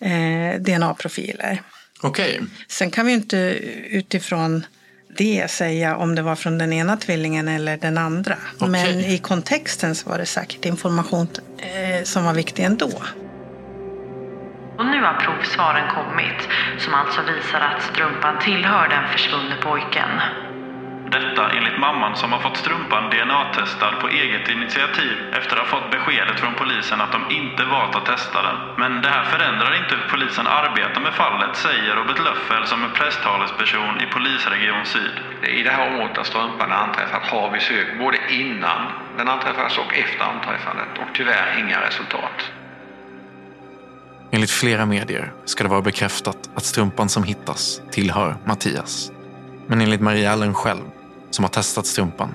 eh, 0.00 0.60
DNA-profiler. 0.60 1.62
Okej. 2.02 2.34
Okay. 2.34 2.48
Sen 2.68 2.90
kan 2.90 3.06
vi 3.06 3.12
inte 3.12 3.36
utifrån 3.90 4.64
det 5.16 5.50
säga 5.50 5.96
om 5.96 6.14
det 6.14 6.22
var 6.22 6.36
från 6.36 6.58
den 6.58 6.72
ena 6.72 6.96
tvillingen 6.96 7.48
eller 7.48 7.76
den 7.76 7.98
andra. 7.98 8.36
Okay. 8.56 8.68
Men 8.68 9.00
i 9.00 9.18
kontexten 9.18 9.94
så 9.94 10.10
var 10.10 10.18
det 10.18 10.26
säkert 10.26 10.64
information 10.64 11.28
eh, 11.58 12.04
som 12.04 12.24
var 12.24 12.34
viktig 12.34 12.64
ändå. 12.64 12.92
Och 14.78 14.86
nu 14.86 15.02
har 15.02 15.14
provsvaren 15.14 15.90
kommit 15.94 16.48
som 16.78 16.94
alltså 16.94 17.20
visar 17.22 17.60
att 17.60 17.82
strumpan 17.82 18.38
tillhör 18.38 18.88
den 18.88 19.12
försvunne 19.12 19.56
pojken. 19.62 20.10
Detta 21.12 21.50
enligt 21.56 21.78
mamman 21.78 22.16
som 22.16 22.32
har 22.32 22.40
fått 22.40 22.56
strumpan 22.56 23.10
DNA-testad 23.10 23.94
på 24.00 24.08
eget 24.08 24.48
initiativ 24.48 25.16
efter 25.38 25.56
att 25.56 25.62
ha 25.62 25.74
fått 25.74 25.90
beskedet 25.90 26.40
från 26.40 26.54
polisen 26.54 27.00
att 27.00 27.12
de 27.12 27.20
inte 27.40 27.64
valt 27.64 27.96
att 27.96 28.06
testa 28.06 28.42
den. 28.42 28.56
Men 28.76 29.02
det 29.02 29.08
här 29.08 29.24
förändrar 29.24 29.72
inte 29.80 29.94
hur 29.96 30.08
polisen 30.14 30.46
arbetar 30.46 31.00
med 31.00 31.14
fallet, 31.14 31.56
säger 31.56 31.96
Robert 31.96 32.20
Löffel 32.28 32.66
som 32.66 32.84
är 32.84 32.88
presstalesperson 32.88 33.94
i 34.04 34.06
polisregion 34.06 34.84
Syd. 34.84 35.16
I 35.58 35.62
det 35.62 35.70
här 35.70 35.86
området 35.88 36.14
där 36.14 36.22
strumpan 36.22 36.70
är 36.72 36.80
anträffad 36.86 37.22
har 37.22 37.50
vi 37.50 37.60
sökt 37.60 37.98
både 37.98 38.18
innan 38.42 38.80
den 39.18 39.28
anträffades 39.28 39.78
och 39.78 39.94
efter 40.04 40.24
anträffandet 40.24 40.90
och 41.00 41.10
tyvärr 41.14 41.48
inga 41.58 41.80
resultat. 41.86 42.38
Enligt 44.30 44.50
flera 44.50 44.86
medier 44.86 45.32
ska 45.44 45.64
det 45.64 45.70
vara 45.70 45.82
bekräftat 45.82 46.50
att 46.54 46.64
strumpan 46.64 47.08
som 47.08 47.22
hittas 47.24 47.82
tillhör 47.90 48.36
Mattias. 48.44 49.12
Men 49.66 49.80
enligt 49.80 50.00
Maria 50.00 50.32
Allen 50.32 50.54
själv 50.54 50.82
som 51.34 51.44
har 51.44 51.50
testat 51.50 51.86
strumpan 51.86 52.34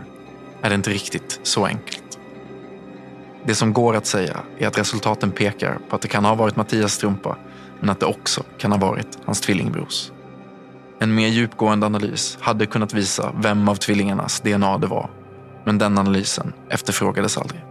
är 0.62 0.70
det 0.70 0.76
inte 0.76 0.90
riktigt 0.90 1.40
så 1.44 1.66
enkelt. 1.66 2.20
Det 3.46 3.56
som 3.56 3.74
går 3.74 3.96
att 3.96 4.06
säga 4.06 4.38
är 4.58 4.68
att 4.68 4.78
resultaten 4.78 5.32
pekar 5.32 5.80
på 5.90 5.96
att 5.96 6.02
det 6.02 6.08
kan 6.08 6.26
ha 6.26 6.36
varit 6.36 6.56
Mattias 6.56 6.94
strumpa 6.94 7.38
men 7.80 7.90
att 7.90 8.00
det 8.00 8.06
också 8.06 8.44
kan 8.58 8.72
ha 8.72 8.80
varit 8.80 9.18
hans 9.26 9.42
tvillingbrors. 9.42 10.12
En 11.00 11.16
mer 11.16 11.28
djupgående 11.28 11.86
analys 11.86 12.38
hade 12.42 12.66
kunnat 12.66 12.94
visa 12.94 13.34
vem 13.38 13.70
av 13.70 13.76
tvillingarnas 13.76 14.40
DNA 14.40 14.78
det 14.78 14.88
var 14.88 15.10
men 15.64 15.78
den 15.78 15.98
analysen 15.98 16.54
efterfrågades 16.70 17.38
aldrig. 17.38 17.62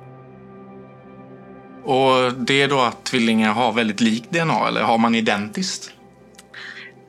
Och 1.84 2.32
det 2.32 2.62
är 2.62 2.68
då 2.68 2.80
att 2.80 3.04
tvillingar 3.04 3.52
har 3.52 3.72
väldigt 3.72 4.00
likt 4.00 4.30
DNA 4.30 4.68
eller 4.68 4.82
har 4.82 4.98
man 4.98 5.14
identiskt? 5.14 5.92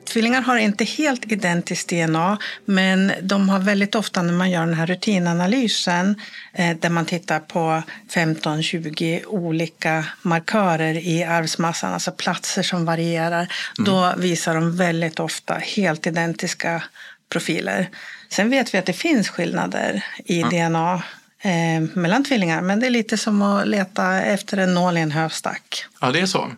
Tvillingar 0.08 0.42
har 0.42 0.56
inte 0.56 0.84
helt 0.84 1.32
identiskt 1.32 1.88
DNA, 1.88 2.38
men 2.64 3.12
de 3.22 3.48
har 3.48 3.58
väldigt 3.58 3.94
ofta 3.94 4.22
när 4.22 4.32
man 4.32 4.50
gör 4.50 4.66
den 4.66 4.74
här 4.74 4.86
rutinanalysen 4.86 6.20
eh, 6.52 6.76
där 6.76 6.88
man 6.88 7.06
tittar 7.06 7.40
på 7.40 7.82
15-20 8.10 9.24
olika 9.26 10.04
markörer 10.22 10.94
i 10.94 11.24
arvsmassan, 11.24 11.92
alltså 11.92 12.12
platser 12.12 12.62
som 12.62 12.84
varierar, 12.84 13.52
mm. 13.78 13.84
då 13.84 14.14
visar 14.16 14.54
de 14.54 14.76
väldigt 14.76 15.20
ofta 15.20 15.54
helt 15.54 16.06
identiska 16.06 16.82
profiler. 17.28 17.88
Sen 18.28 18.50
vet 18.50 18.74
vi 18.74 18.78
att 18.78 18.86
det 18.86 18.92
finns 18.92 19.28
skillnader 19.28 20.04
i 20.24 20.42
mm. 20.42 20.70
DNA 20.70 21.02
eh, 21.40 21.96
mellan 21.98 22.24
tvillingar, 22.24 22.60
men 22.60 22.80
det 22.80 22.86
är 22.86 22.90
lite 22.90 23.16
som 23.16 23.42
att 23.42 23.68
leta 23.68 24.22
efter 24.22 24.56
en 24.56 24.74
nål 24.74 24.96
i 24.96 25.00
en 25.00 25.12
höstack. 25.12 25.84
Ja, 26.00 26.12
det 26.12 26.20
är 26.20 26.26
så. 26.26 26.50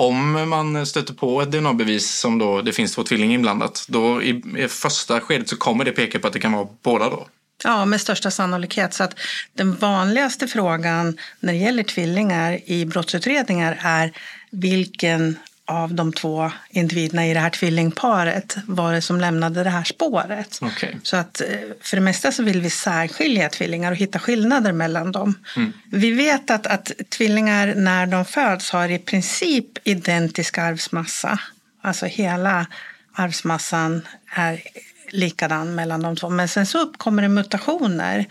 Om 0.00 0.48
man 0.48 0.86
stöter 0.86 1.14
på 1.14 1.42
ett 1.42 1.52
DNA-bevis 1.52 2.10
som 2.10 2.38
då 2.38 2.62
det 2.62 2.72
finns 2.72 2.94
två 2.94 3.02
tvillingar 3.02 3.34
inblandat, 3.34 3.86
då 3.88 4.22
i, 4.22 4.42
i 4.58 4.68
första 4.68 5.20
skedet 5.20 5.48
så 5.48 5.56
kommer 5.56 5.84
det 5.84 5.92
peka 5.92 6.18
på 6.18 6.26
att 6.26 6.32
det 6.32 6.40
kan 6.40 6.52
vara 6.52 6.68
båda 6.82 7.10
då? 7.10 7.26
Ja, 7.64 7.84
med 7.84 8.00
största 8.00 8.30
sannolikhet. 8.30 8.94
Så 8.94 9.04
att 9.04 9.14
den 9.54 9.74
vanligaste 9.74 10.48
frågan 10.48 11.16
när 11.40 11.52
det 11.52 11.58
gäller 11.58 11.82
tvillingar 11.82 12.70
i 12.70 12.84
brottsutredningar 12.84 13.78
är 13.82 14.12
vilken 14.50 15.36
av 15.68 15.94
de 15.94 16.12
två 16.12 16.50
individerna 16.70 17.26
i 17.26 17.34
det 17.34 17.40
här 17.40 17.50
tvillingparet 17.50 18.56
var 18.66 18.92
det 18.92 19.00
som 19.00 19.20
lämnade 19.20 19.64
det 19.64 19.70
här 19.70 19.84
spåret. 19.84 20.58
Okay. 20.62 20.94
Så 21.02 21.16
att 21.16 21.40
eh, 21.40 21.46
för 21.80 21.96
det 21.96 22.00
mesta 22.00 22.32
så 22.32 22.42
vill 22.42 22.60
vi 22.60 22.70
särskilja 22.70 23.48
tvillingar 23.48 23.92
och 23.92 23.98
hitta 23.98 24.18
skillnader 24.18 24.72
mellan 24.72 25.12
dem. 25.12 25.34
Mm. 25.56 25.72
Vi 25.90 26.10
vet 26.10 26.50
att, 26.50 26.66
att 26.66 26.92
tvillingar 27.08 27.74
när 27.74 28.06
de 28.06 28.24
föds 28.24 28.70
har 28.70 28.88
i 28.88 28.98
princip 28.98 29.66
identisk 29.84 30.58
arvsmassa. 30.58 31.40
Alltså 31.82 32.06
hela 32.06 32.66
arvsmassan 33.12 34.02
är 34.34 34.62
likadan 35.10 35.74
mellan 35.74 36.02
de 36.02 36.16
två. 36.16 36.28
Men 36.28 36.48
sen 36.48 36.66
så 36.66 36.78
uppkommer 36.78 37.22
det 37.22 37.28
mutationer 37.28 38.26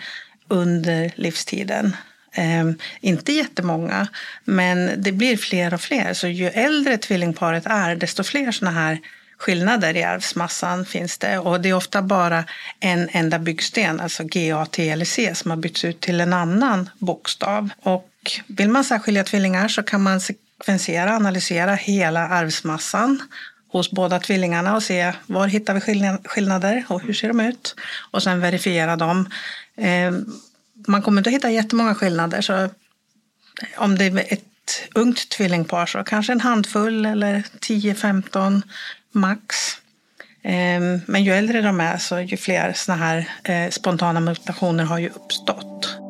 under 0.47 1.11
livstiden. 1.15 1.95
Eh, 2.37 2.65
inte 3.01 3.31
jättemånga, 3.33 4.07
men 4.45 5.03
det 5.03 5.11
blir 5.11 5.37
fler 5.37 5.73
och 5.73 5.81
fler. 5.81 6.13
Så 6.13 6.27
ju 6.27 6.47
äldre 6.47 6.97
tvillingparet 6.97 7.65
är, 7.65 7.95
desto 7.95 8.23
fler 8.23 8.51
sådana 8.51 8.79
här 8.79 8.99
skillnader 9.37 9.97
i 9.97 10.03
arvsmassan 10.03 10.85
finns 10.85 11.17
det. 11.17 11.37
Och 11.39 11.61
det 11.61 11.69
är 11.69 11.73
ofta 11.73 12.01
bara 12.01 12.43
en 12.79 13.09
enda 13.11 13.39
byggsten, 13.39 13.99
alltså 13.99 14.23
G, 14.23 14.51
A, 14.51 14.65
T 14.71 14.89
eller 14.89 15.05
C, 15.05 15.35
som 15.35 15.51
har 15.51 15.57
bytts 15.57 15.85
ut 15.85 15.99
till 15.99 16.21
en 16.21 16.33
annan 16.33 16.89
bokstav. 16.97 17.69
Och 17.81 18.09
vill 18.47 18.69
man 18.69 18.83
särskilja 18.83 19.23
tvillingar 19.23 19.67
så 19.67 19.83
kan 19.83 20.01
man 20.01 20.21
sekvensera, 20.21 21.15
analysera 21.15 21.75
hela 21.75 22.27
arvsmassan 22.27 23.21
hos 23.71 23.91
båda 23.91 24.19
tvillingarna 24.19 24.75
och 24.75 24.83
se 24.83 25.13
var 25.25 25.47
hittar 25.47 25.73
vi 25.73 25.81
skillnader 26.25 26.83
och 26.87 27.01
hur 27.01 27.13
ser 27.13 27.27
de 27.27 27.39
ut. 27.39 27.75
Och 28.11 28.23
sen 28.23 28.39
verifiera 28.39 28.95
dem. 28.95 29.29
Eh, 29.77 30.11
man 30.87 31.01
kommer 31.01 31.19
inte 31.21 31.29
att 31.29 31.35
hitta 31.35 31.49
jättemånga 31.49 31.95
skillnader. 31.95 32.41
Så 32.41 32.69
om 33.77 33.97
det 33.97 34.05
är 34.05 34.33
ett 34.33 34.43
ungt 34.95 35.29
tvillingpar 35.29 35.85
så 35.85 36.03
kanske 36.03 36.31
en 36.31 36.41
handfull 36.41 37.05
eller 37.05 37.43
10-15 37.59 38.61
max. 39.11 39.55
Ehm, 40.43 40.99
men 41.05 41.23
ju 41.23 41.33
äldre 41.33 41.61
de 41.61 41.81
är 41.81 41.97
så 41.97 42.19
ju 42.19 42.37
fler 42.37 42.73
såna 42.73 42.97
här 42.97 43.29
eh, 43.43 43.69
spontana 43.69 44.19
mutationer 44.19 44.83
har 44.83 44.99
ju 44.99 45.09
uppstått. 45.09 46.06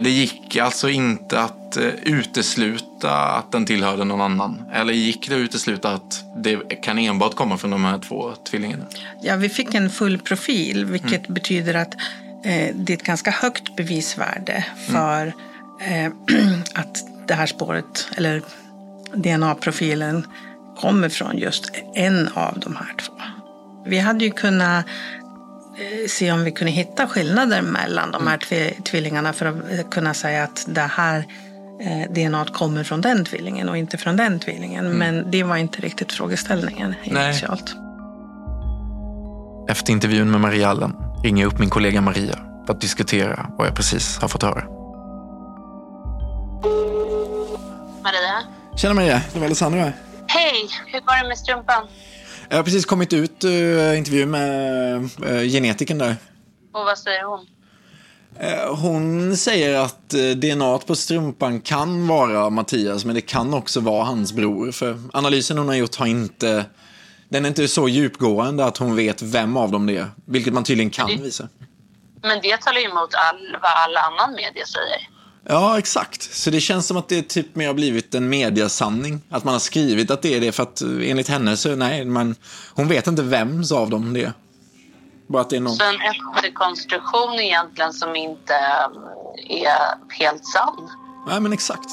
Det 0.00 0.10
gick 0.10 0.56
alltså 0.56 0.88
inte 0.88 1.40
att 1.40 1.76
eh, 1.76 1.84
utesluta 2.02 3.12
att 3.12 3.52
den 3.52 3.66
tillhörde 3.66 4.04
någon 4.04 4.20
annan? 4.20 4.62
Eller 4.72 4.92
gick 4.92 5.28
det 5.28 5.34
att 5.34 5.40
utesluta 5.40 5.92
att 5.92 6.24
det 6.36 6.56
kan 6.82 6.98
enbart 6.98 7.34
komma 7.34 7.58
från 7.58 7.70
de 7.70 7.84
här 7.84 7.98
två 7.98 8.32
tvillingarna? 8.50 8.84
Ja, 9.22 9.36
vi 9.36 9.48
fick 9.48 9.74
en 9.74 9.90
full 9.90 10.18
profil, 10.18 10.84
vilket 10.84 11.24
mm. 11.26 11.34
betyder 11.34 11.74
att 11.74 11.94
eh, 12.44 12.74
det 12.74 12.92
är 12.92 12.96
ett 12.96 13.02
ganska 13.02 13.30
högt 13.30 13.76
bevisvärde 13.76 14.64
för 14.90 15.32
mm. 15.80 16.12
eh, 16.28 16.52
att 16.74 17.04
det 17.28 17.34
här 17.34 17.46
spåret, 17.46 18.08
eller 18.16 18.42
DNA-profilen, 19.14 20.26
kommer 20.80 21.08
från 21.08 21.38
just 21.38 21.70
en 21.94 22.28
av 22.34 22.60
de 22.60 22.76
här 22.76 22.94
två. 22.98 23.12
Vi 23.86 23.98
hade 23.98 24.24
ju 24.24 24.30
kunnat 24.30 24.86
se 26.08 26.32
om 26.32 26.44
vi 26.44 26.52
kunde 26.52 26.72
hitta 26.72 27.06
skillnader 27.06 27.62
mellan 27.62 28.12
de 28.12 28.26
här 28.26 28.52
mm. 28.52 28.82
tvillingarna 28.82 29.32
för 29.32 29.46
att 29.46 29.90
kunna 29.90 30.14
säga 30.14 30.44
att 30.44 30.64
det 30.68 30.80
här 30.80 31.24
eh, 31.80 32.12
DNA 32.12 32.44
kommer 32.44 32.84
från 32.84 33.00
den 33.00 33.24
tvillingen 33.24 33.68
och 33.68 33.76
inte 33.76 33.98
från 33.98 34.16
den 34.16 34.40
tvillingen. 34.40 34.86
Mm. 34.86 34.98
Men 34.98 35.30
det 35.30 35.42
var 35.42 35.56
inte 35.56 35.80
riktigt 35.80 36.12
frågeställningen 36.12 36.94
initialt. 37.04 37.74
Efter 39.68 39.92
intervjun 39.92 40.30
med 40.30 40.40
Maria 40.40 40.68
Allen 40.68 40.96
ringer 41.22 41.42
jag 41.42 41.52
upp 41.52 41.58
min 41.58 41.70
kollega 41.70 42.00
Maria 42.00 42.38
för 42.66 42.74
att 42.74 42.80
diskutera 42.80 43.50
vad 43.58 43.66
jag 43.66 43.74
precis 43.74 44.18
har 44.18 44.28
fått 44.28 44.42
höra. 44.42 44.64
Maria? 48.02 48.42
Tjena 48.76 48.94
Maria, 48.94 49.22
det 49.32 49.38
var 49.38 49.46
Alessandro 49.46 49.80
här. 49.80 49.92
Hej, 50.26 50.68
hur 50.86 51.00
går 51.00 51.22
det 51.22 51.28
med 51.28 51.38
strumpan? 51.38 51.88
Jag 52.50 52.56
har 52.56 52.64
precis 52.64 52.86
kommit 52.86 53.12
ut 53.12 53.44
uh, 53.44 53.98
intervju 53.98 54.26
med 54.26 54.96
uh, 55.26 55.42
genetiken 55.42 55.98
där. 55.98 56.16
Och 56.72 56.84
vad 56.84 56.98
säger 56.98 57.24
hon? 57.24 57.46
Uh, 58.42 58.74
hon 58.74 59.36
säger 59.36 59.78
att 59.78 60.14
uh, 60.14 60.30
DNA 60.30 60.78
på 60.78 60.94
strumpan 60.94 61.60
kan 61.60 62.06
vara 62.06 62.50
Mattias, 62.50 63.04
men 63.04 63.14
det 63.14 63.20
kan 63.20 63.54
också 63.54 63.80
vara 63.80 64.04
hans 64.04 64.32
bror. 64.32 64.72
För 64.72 64.98
analysen 65.12 65.58
hon 65.58 65.68
har 65.68 65.74
gjort 65.74 65.96
har 65.96 66.06
inte... 66.06 66.64
Den 67.28 67.44
är 67.44 67.48
inte 67.48 67.68
så 67.68 67.88
djupgående 67.88 68.64
att 68.64 68.76
hon 68.76 68.96
vet 68.96 69.22
vem 69.22 69.56
av 69.56 69.70
dem 69.70 69.86
det 69.86 69.96
är, 69.96 70.10
vilket 70.24 70.52
man 70.52 70.64
tydligen 70.64 70.90
kan 70.90 71.06
visa. 71.06 71.48
Men 72.22 72.40
det 72.42 72.60
talar 72.60 72.78
ju 72.78 72.84
emot 72.84 73.14
all, 73.14 73.56
vad 73.62 73.70
all 73.70 73.96
annan 73.96 74.34
media 74.34 74.66
säger. 74.66 75.17
Ja, 75.50 75.78
exakt. 75.78 76.22
Så 76.22 76.50
det 76.50 76.60
känns 76.60 76.86
som 76.86 76.96
att 76.96 77.08
det 77.08 77.28
typ 77.28 77.54
mer 77.54 77.66
har 77.66 77.74
blivit 77.74 78.14
en 78.14 78.28
mediasanning. 78.28 79.20
Att 79.30 79.44
man 79.44 79.54
har 79.54 79.58
skrivit 79.58 80.10
att 80.10 80.22
det 80.22 80.34
är 80.34 80.40
det 80.40 80.52
för 80.52 80.62
att 80.62 80.80
enligt 80.80 81.28
henne 81.28 81.56
så 81.56 81.76
nej, 81.76 82.04
men 82.04 82.36
hon 82.74 82.88
vet 82.88 83.06
inte 83.06 83.22
vems 83.22 83.72
av 83.72 83.90
dem 83.90 84.12
det 84.14 84.22
är. 84.22 84.32
Bara 85.28 85.42
att 85.42 85.50
det 85.50 85.56
är 85.56 85.60
någon. 85.60 85.76
Så 85.76 85.84
en 85.84 86.00
efterkonstruktion 86.00 87.40
egentligen 87.40 87.92
som 87.92 88.16
inte 88.16 88.54
är 89.48 90.14
helt 90.18 90.46
sann? 90.46 90.90
Nej, 91.28 91.40
men 91.40 91.52
exakt. 91.52 91.88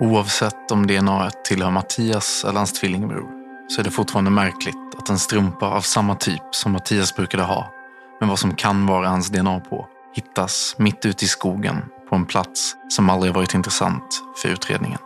Oavsett 0.00 0.70
om 0.70 0.86
DNA 0.86 1.30
tillhör 1.30 1.70
Mattias 1.70 2.44
eller 2.44 2.58
hans 2.58 2.72
tvillingbror 2.72 3.30
så 3.68 3.80
är 3.80 3.84
det 3.84 3.90
fortfarande 3.90 4.30
märkligt 4.30 4.94
att 4.98 5.08
en 5.08 5.18
strumpa 5.18 5.66
av 5.66 5.80
samma 5.80 6.14
typ 6.14 6.42
som 6.50 6.72
Mattias 6.72 7.14
brukade 7.14 7.42
ha, 7.42 7.72
med 8.20 8.28
vad 8.28 8.38
som 8.38 8.54
kan 8.54 8.86
vara 8.86 9.08
hans 9.08 9.28
DNA 9.28 9.60
på, 9.60 9.88
hittas 10.14 10.74
mitt 10.78 11.06
ute 11.06 11.24
i 11.24 11.28
skogen 11.28 11.76
på 12.08 12.16
en 12.16 12.26
plats 12.26 12.76
som 12.88 13.10
aldrig 13.10 13.34
varit 13.34 13.54
intressant 13.54 14.22
för 14.42 14.48
utredningen. 14.48 14.98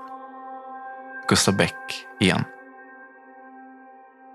Gustav 1.28 1.56
Bäck 1.56 1.74
igen. 2.20 2.44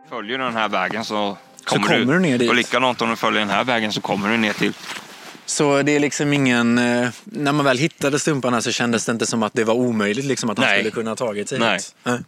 Följer 0.10 0.38
du 0.38 0.44
den 0.44 0.56
här 0.56 0.70
vägen 0.70 1.06
så 1.06 1.38
kommer, 1.64 1.88
så 1.88 1.94
kommer 1.94 2.14
du, 2.14 2.20
ner 2.20 2.38
dit. 2.38 2.50
Och 2.50 2.56
likadant 2.56 3.02
om 3.02 3.10
du 3.10 3.16
följer 3.16 3.40
den 3.40 3.50
här 3.50 3.64
vägen 3.64 3.94
så 3.94 4.02
kommer 4.02 4.30
du 4.30 4.38
ner 4.38 4.54
till. 4.54 4.74
Så 5.46 5.82
det 5.82 5.96
är 5.96 6.00
liksom 6.00 6.34
ingen... 6.34 6.78
Eh, 6.78 7.10
när 7.24 7.52
man 7.52 7.66
väl 7.66 7.78
hittade 7.78 8.20
stumparna 8.20 8.62
så 8.62 8.72
kändes 8.72 9.06
det 9.06 9.12
inte 9.12 9.26
som 9.26 9.44
att 9.44 9.54
det 9.54 9.64
var 9.64 9.74
omöjligt 9.74 10.26
liksom, 10.26 10.50
att 10.50 10.58
han 10.58 10.68
Nej. 10.68 10.80
skulle 10.80 10.92
kunna 10.92 11.12
ha 11.12 11.16
tagit 11.16 11.50
sig 11.50 11.60
Nej. 11.60 11.76
hit? 11.76 11.96
Nej. 12.04 12.20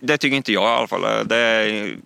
Det 0.00 0.18
tycker 0.18 0.36
inte 0.36 0.52
jag 0.52 0.62
i 0.62 0.78
alla 0.78 0.86
fall. 0.86 1.28
Det 1.28 1.36
är, 1.36 1.96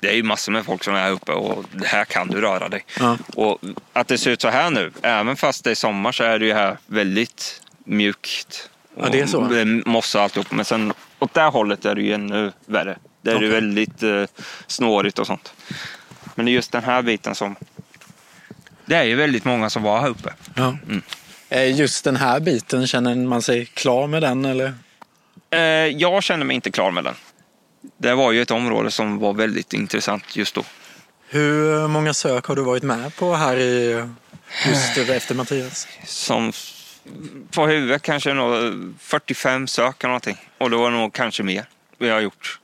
det 0.00 0.08
är 0.08 0.14
ju 0.14 0.22
massor 0.22 0.52
med 0.52 0.64
folk 0.64 0.84
som 0.84 0.94
är 0.94 1.00
här 1.00 1.10
uppe 1.10 1.32
och 1.32 1.64
det 1.72 1.86
här 1.86 2.04
kan 2.04 2.28
du 2.28 2.40
röra 2.40 2.68
dig. 2.68 2.84
Ja. 2.98 3.18
Och 3.34 3.60
att 3.92 4.08
det 4.08 4.18
ser 4.18 4.30
ut 4.30 4.40
så 4.40 4.48
här 4.48 4.70
nu, 4.70 4.92
även 5.02 5.36
fast 5.36 5.64
det 5.64 5.70
är 5.70 5.74
sommar 5.74 6.12
så 6.12 6.24
är 6.24 6.38
det 6.38 6.46
ju 6.46 6.52
här 6.52 6.78
väldigt 6.86 7.62
mjukt. 7.84 8.70
Ja, 8.96 9.08
det 9.08 9.20
är 9.20 9.26
så? 9.26 9.40
Det 9.40 9.64
mossa 9.64 10.18
och 10.18 10.24
alltihop. 10.24 10.50
Men 10.50 10.64
sen 10.64 10.92
åt 11.18 11.34
det 11.34 11.42
hållet 11.42 11.84
är 11.84 11.94
det 11.94 12.02
ju 12.02 12.12
ännu 12.12 12.52
värre. 12.66 12.98
Där 13.22 13.34
okay. 13.34 13.46
är 13.46 13.50
det 13.50 13.54
väldigt 13.60 14.02
eh, 14.02 14.24
snårigt 14.66 15.18
och 15.18 15.26
sånt. 15.26 15.52
Men 16.34 16.46
det 16.46 16.52
är 16.52 16.54
just 16.54 16.72
den 16.72 16.84
här 16.84 17.02
biten 17.02 17.34
som... 17.34 17.56
Det 18.84 18.94
är 18.94 19.04
ju 19.04 19.14
väldigt 19.14 19.44
många 19.44 19.70
som 19.70 19.82
var 19.82 20.00
här 20.00 20.08
uppe. 20.08 20.32
Ja. 20.54 20.76
Mm. 20.88 21.02
Just 21.76 22.04
den 22.04 22.16
här 22.16 22.40
biten, 22.40 22.86
känner 22.86 23.14
man 23.14 23.42
sig 23.42 23.66
klar 23.66 24.06
med 24.06 24.22
den 24.22 24.44
eller? 24.44 24.74
Eh, 25.50 25.60
jag 25.86 26.22
känner 26.22 26.44
mig 26.44 26.54
inte 26.54 26.70
klar 26.70 26.90
med 26.90 27.04
den 27.04 27.14
det 27.96 28.14
var 28.14 28.32
ju 28.32 28.42
ett 28.42 28.50
område 28.50 28.90
som 28.90 29.18
var 29.18 29.34
väldigt 29.34 29.72
intressant 29.72 30.36
just 30.36 30.54
då. 30.54 30.64
Hur 31.28 31.88
många 31.88 32.14
sök 32.14 32.44
har 32.44 32.56
du 32.56 32.62
varit 32.62 32.82
med 32.82 33.16
på 33.16 33.34
här 33.34 33.56
i 33.56 34.04
just 34.66 35.10
efter 35.10 35.34
Mattias? 35.34 35.88
Som 36.04 36.52
på 37.50 37.66
huvudet 37.66 38.02
kanske 38.02 38.34
nog 38.34 38.74
45 39.00 39.66
sök 39.66 40.04
eller 40.04 40.08
någonting. 40.08 40.36
Och 40.58 40.70
det 40.70 40.76
var 40.76 40.90
nog 40.90 41.12
kanske 41.12 41.42
mer 41.42 41.64
vi 41.98 42.08
har 42.08 42.20
gjort. 42.20 42.60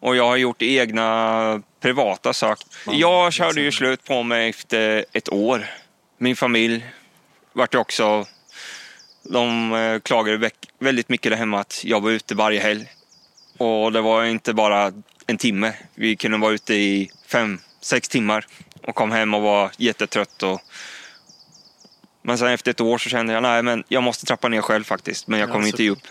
Och 0.00 0.16
jag 0.16 0.26
har 0.26 0.36
gjort 0.36 0.62
egna 0.62 1.62
privata 1.80 2.32
sök. 2.32 2.58
Jag 2.86 3.32
körde 3.32 3.60
ju 3.60 3.72
slut 3.72 4.04
på 4.04 4.22
mig 4.22 4.48
efter 4.48 5.04
ett 5.12 5.32
år. 5.32 5.70
Min 6.18 6.36
familj 6.36 6.86
vart 7.52 7.74
ju 7.74 7.78
också... 7.78 8.26
De 9.24 9.72
eh, 9.72 10.00
klagade 10.00 10.50
väldigt 10.78 11.08
mycket 11.08 11.32
där 11.32 11.36
hemma 11.36 11.60
att 11.60 11.84
jag 11.84 12.00
var 12.00 12.10
ute 12.10 12.34
varje 12.34 12.60
helg. 12.60 12.86
Och 13.62 13.92
det 13.92 14.00
var 14.00 14.24
inte 14.24 14.54
bara 14.54 14.92
en 15.26 15.38
timme. 15.38 15.74
Vi 15.94 16.16
kunde 16.16 16.38
vara 16.38 16.52
ute 16.52 16.74
i 16.74 17.10
fem, 17.26 17.60
sex 17.80 18.08
timmar 18.08 18.46
och 18.82 18.94
kom 18.94 19.12
hem 19.12 19.34
och 19.34 19.42
var 19.42 19.70
jättetrött. 19.76 20.42
Och... 20.42 20.60
Men 22.22 22.38
sen 22.38 22.48
efter 22.48 22.70
ett 22.70 22.80
år 22.80 22.98
så 22.98 23.08
kände 23.08 23.32
jag, 23.32 23.42
nej 23.42 23.62
men 23.62 23.84
jag 23.88 24.02
måste 24.02 24.26
trappa 24.26 24.48
ner 24.48 24.60
själv 24.60 24.84
faktiskt. 24.84 25.28
Men 25.28 25.40
jag 25.40 25.50
kommer 25.50 25.64
ja, 25.64 25.68
inte 25.68 25.88
upp. 25.88 26.06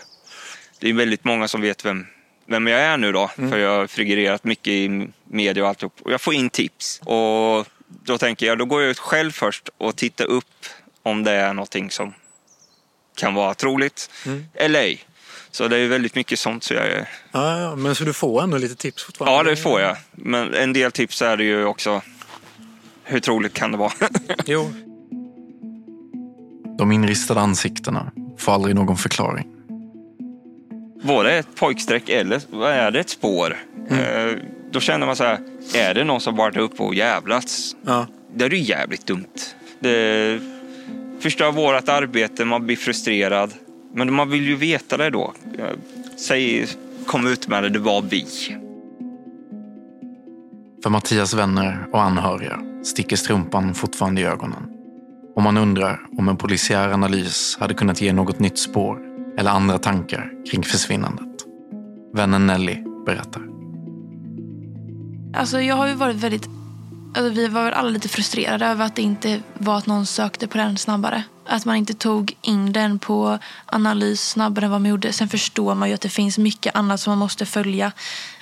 Det 0.78 0.88
är 0.88 0.92
väldigt 0.92 1.24
många 1.24 1.48
som 1.48 1.60
vet 1.60 1.84
vem, 1.84 2.06
vem 2.46 2.66
jag 2.66 2.80
är 2.80 2.96
nu 2.96 3.12
då. 3.12 3.30
Mm. 3.38 3.50
För 3.50 3.58
jag 3.58 3.76
har 3.76 3.86
figurerat 3.86 4.44
mycket 4.44 4.72
i 4.72 5.08
media 5.24 5.62
och 5.62 5.68
alltihop. 5.68 6.00
Och 6.02 6.12
jag 6.12 6.20
får 6.20 6.34
in 6.34 6.50
tips. 6.50 7.00
Och 7.04 7.66
då 7.86 8.18
tänker 8.18 8.46
jag, 8.46 8.58
då 8.58 8.64
går 8.64 8.82
jag 8.82 8.90
ut 8.90 8.98
själv 8.98 9.30
först 9.30 9.68
och 9.78 9.96
tittar 9.96 10.24
upp 10.24 10.66
om 11.02 11.24
det 11.24 11.32
är 11.32 11.54
någonting 11.54 11.90
som 11.90 12.14
kan 13.16 13.34
vara 13.34 13.54
troligt 13.54 14.10
mm. 14.26 14.44
eller 14.54 14.80
ej. 14.80 15.04
Så 15.52 15.68
det 15.68 15.76
är 15.76 15.88
väldigt 15.88 16.14
mycket 16.14 16.38
sånt. 16.38 16.64
Så 16.64 16.74
jag 16.74 16.86
är... 16.86 17.08
Ja, 17.32 17.60
ja, 17.60 17.76
men 17.76 17.94
så 17.94 18.04
du 18.04 18.12
får 18.12 18.42
ändå 18.42 18.58
lite 18.58 18.74
tips 18.74 19.04
fortfarande? 19.04 19.36
Ja, 19.36 19.42
det 19.42 19.56
får 19.56 19.80
jag. 19.80 19.96
Men 20.12 20.54
en 20.54 20.72
del 20.72 20.92
tips 20.92 21.22
är 21.22 21.36
det 21.36 21.44
ju 21.44 21.64
också. 21.64 22.02
Hur 23.04 23.20
troligt 23.20 23.52
kan 23.52 23.72
det 23.72 23.78
vara? 23.78 23.92
jo. 24.46 24.72
De 26.78 26.92
inristade 26.92 27.40
ansiktena 27.40 28.12
får 28.38 28.52
aldrig 28.52 28.74
någon 28.74 28.96
förklaring. 28.96 29.46
Var 31.02 31.24
det 31.24 31.32
ett 31.32 31.54
pojkstreck 31.54 32.08
eller 32.08 32.40
vad 32.50 32.72
är 32.72 32.90
det 32.90 33.00
ett 33.00 33.10
spår? 33.10 33.56
Mm. 33.90 34.28
Eh, 34.28 34.36
då 34.70 34.80
känner 34.80 35.06
man 35.06 35.16
så 35.16 35.24
här, 35.24 35.38
är 35.74 35.94
det 35.94 36.04
någon 36.04 36.20
som 36.20 36.36
varit 36.36 36.56
uppe 36.56 36.82
och 36.82 36.94
jävlats? 36.94 37.76
Ja. 37.86 38.06
Det 38.34 38.44
är 38.44 38.50
ju 38.50 38.58
jävligt 38.58 39.06
dumt. 39.06 39.26
Det 39.80 40.40
förstör 41.20 41.52
vårt 41.52 41.88
arbete, 41.88 42.44
man 42.44 42.66
blir 42.66 42.76
frustrerad. 42.76 43.52
Men 43.94 44.14
man 44.14 44.30
vill 44.30 44.46
ju 44.46 44.56
veta 44.56 44.96
det 44.96 45.10
då. 45.10 45.32
Säg, 46.16 46.66
kom 47.06 47.26
ut 47.26 47.48
med 47.48 47.62
det, 47.62 47.68
det 47.68 47.78
var 47.78 48.02
vi. 48.02 48.26
För 50.82 50.90
Mattias 50.90 51.34
vänner 51.34 51.86
och 51.92 52.02
anhöriga 52.02 52.60
sticker 52.84 53.16
strumpan 53.16 53.74
fortfarande 53.74 54.20
i 54.20 54.24
ögonen. 54.24 54.68
Och 55.34 55.42
man 55.42 55.56
undrar 55.56 56.00
om 56.18 56.28
en 56.28 56.36
polisiär 56.36 56.88
analys 56.88 57.56
hade 57.60 57.74
kunnat 57.74 58.00
ge 58.00 58.12
något 58.12 58.38
nytt 58.38 58.58
spår 58.58 58.98
eller 59.38 59.50
andra 59.50 59.78
tankar 59.78 60.32
kring 60.50 60.62
försvinnandet. 60.62 61.46
Vännen 62.14 62.46
Nelly 62.46 62.76
berättar. 63.06 63.42
Alltså 65.34 65.60
jag 65.60 65.76
har 65.76 65.88
ju 65.88 65.94
varit 65.94 66.16
väldigt... 66.16 66.48
Alltså 67.14 67.32
vi 67.32 67.48
var 67.48 67.64
väl 67.64 67.72
alla 67.72 67.90
lite 67.90 68.08
frustrerade 68.08 68.66
över 68.66 68.84
att 68.84 68.96
det 68.96 69.02
inte 69.02 69.40
var 69.58 69.78
att 69.78 69.86
någon 69.86 70.06
sökte 70.06 70.48
på 70.48 70.58
den 70.58 70.76
snabbare. 70.76 71.24
Att 71.48 71.64
man 71.64 71.76
inte 71.76 71.94
tog 71.94 72.34
in 72.42 72.72
den 72.72 72.98
på 72.98 73.38
analys 73.66 74.28
snabbare 74.28 74.64
än 74.64 74.70
vad 74.70 74.80
man 74.80 74.90
gjorde. 74.90 75.12
Sen 75.12 75.28
förstår 75.28 75.74
man 75.74 75.88
ju 75.88 75.94
att 75.94 76.00
det 76.00 76.08
finns 76.08 76.38
mycket 76.38 76.74
annat 76.76 77.00
som 77.00 77.10
man 77.10 77.18
måste 77.18 77.46
följa. 77.46 77.92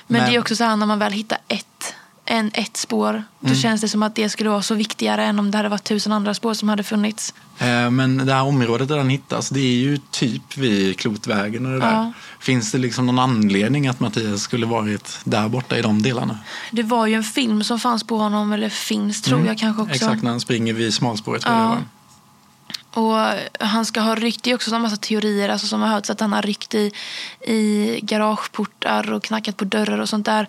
Men, 0.06 0.20
Men- 0.22 0.30
det 0.30 0.36
är 0.36 0.40
också 0.40 0.56
så 0.56 0.64
här 0.64 0.76
när 0.76 0.86
man 0.86 0.98
väl 0.98 1.12
hittar 1.12 1.38
ett, 1.48 1.94
en, 2.24 2.50
ett 2.54 2.76
spår. 2.76 3.24
Då 3.40 3.46
Mm. 3.48 3.58
känns 3.58 3.80
det 3.80 3.88
som 3.88 4.02
att 4.02 4.14
det 4.14 4.28
skulle 4.28 4.50
vara 4.50 4.62
så 4.62 4.74
viktigare 4.74 5.24
än 5.24 5.38
om 5.38 5.50
det 5.50 5.56
hade 5.56 5.68
varit 5.68 5.84
tusen 5.84 6.12
andra 6.12 6.34
spår 6.34 6.54
som 6.54 6.68
hade 6.68 6.82
funnits. 6.82 7.34
Eh, 7.58 7.90
Men 7.90 8.26
det 8.26 8.34
här 8.34 8.42
området 8.42 8.88
där 8.88 8.96
den 8.96 9.08
hittas, 9.08 9.48
det 9.48 9.60
är 9.60 9.74
ju 9.74 9.98
typ 10.10 10.56
vid 10.56 10.98
Klotvägen 10.98 11.66
och 11.66 11.72
det 11.72 11.80
där. 11.80 11.92
Ja. 11.92 12.12
Finns 12.40 12.72
det 12.72 12.78
liksom 12.78 13.06
någon 13.06 13.18
anledning 13.18 13.88
att 13.88 14.00
Mattias 14.00 14.42
skulle 14.42 14.66
varit 14.66 15.18
där 15.24 15.48
borta 15.48 15.78
i 15.78 15.82
de 15.82 16.02
delarna? 16.02 16.38
Det 16.70 16.82
var 16.82 17.06
ju 17.06 17.14
en 17.14 17.24
film 17.24 17.64
som 17.64 17.80
fanns 17.80 18.04
på 18.04 18.18
honom, 18.18 18.52
eller 18.52 18.68
finns 18.68 19.22
tror 19.22 19.36
Mm. 19.38 19.48
jag 19.48 19.58
kanske 19.58 19.82
också. 19.82 19.94
Exakt, 19.94 20.22
när 20.22 20.30
han 20.30 20.40
springer 20.40 20.72
vid 20.72 20.94
smalspåret. 20.94 21.42
Ja. 21.46 21.76
Och 22.94 23.16
han 23.60 23.86
ska 23.86 24.00
ha 24.00 24.14
ryckt, 24.14 24.42
det 24.42 24.50
är 24.50 24.54
också 24.54 24.74
en 24.74 24.82
massa 24.82 24.96
teorier 24.96 25.48
alltså 25.48 25.66
som 25.66 25.80
har 25.80 25.88
hörts 25.88 26.10
att 26.10 26.20
han 26.20 26.32
har 26.32 26.42
ryckt 26.42 26.74
i, 26.74 26.92
i 27.40 28.00
garageportar 28.02 29.12
och 29.12 29.22
knackat 29.24 29.56
på 29.56 29.64
dörrar 29.64 29.98
och 29.98 30.08
sånt 30.08 30.26
där. 30.26 30.48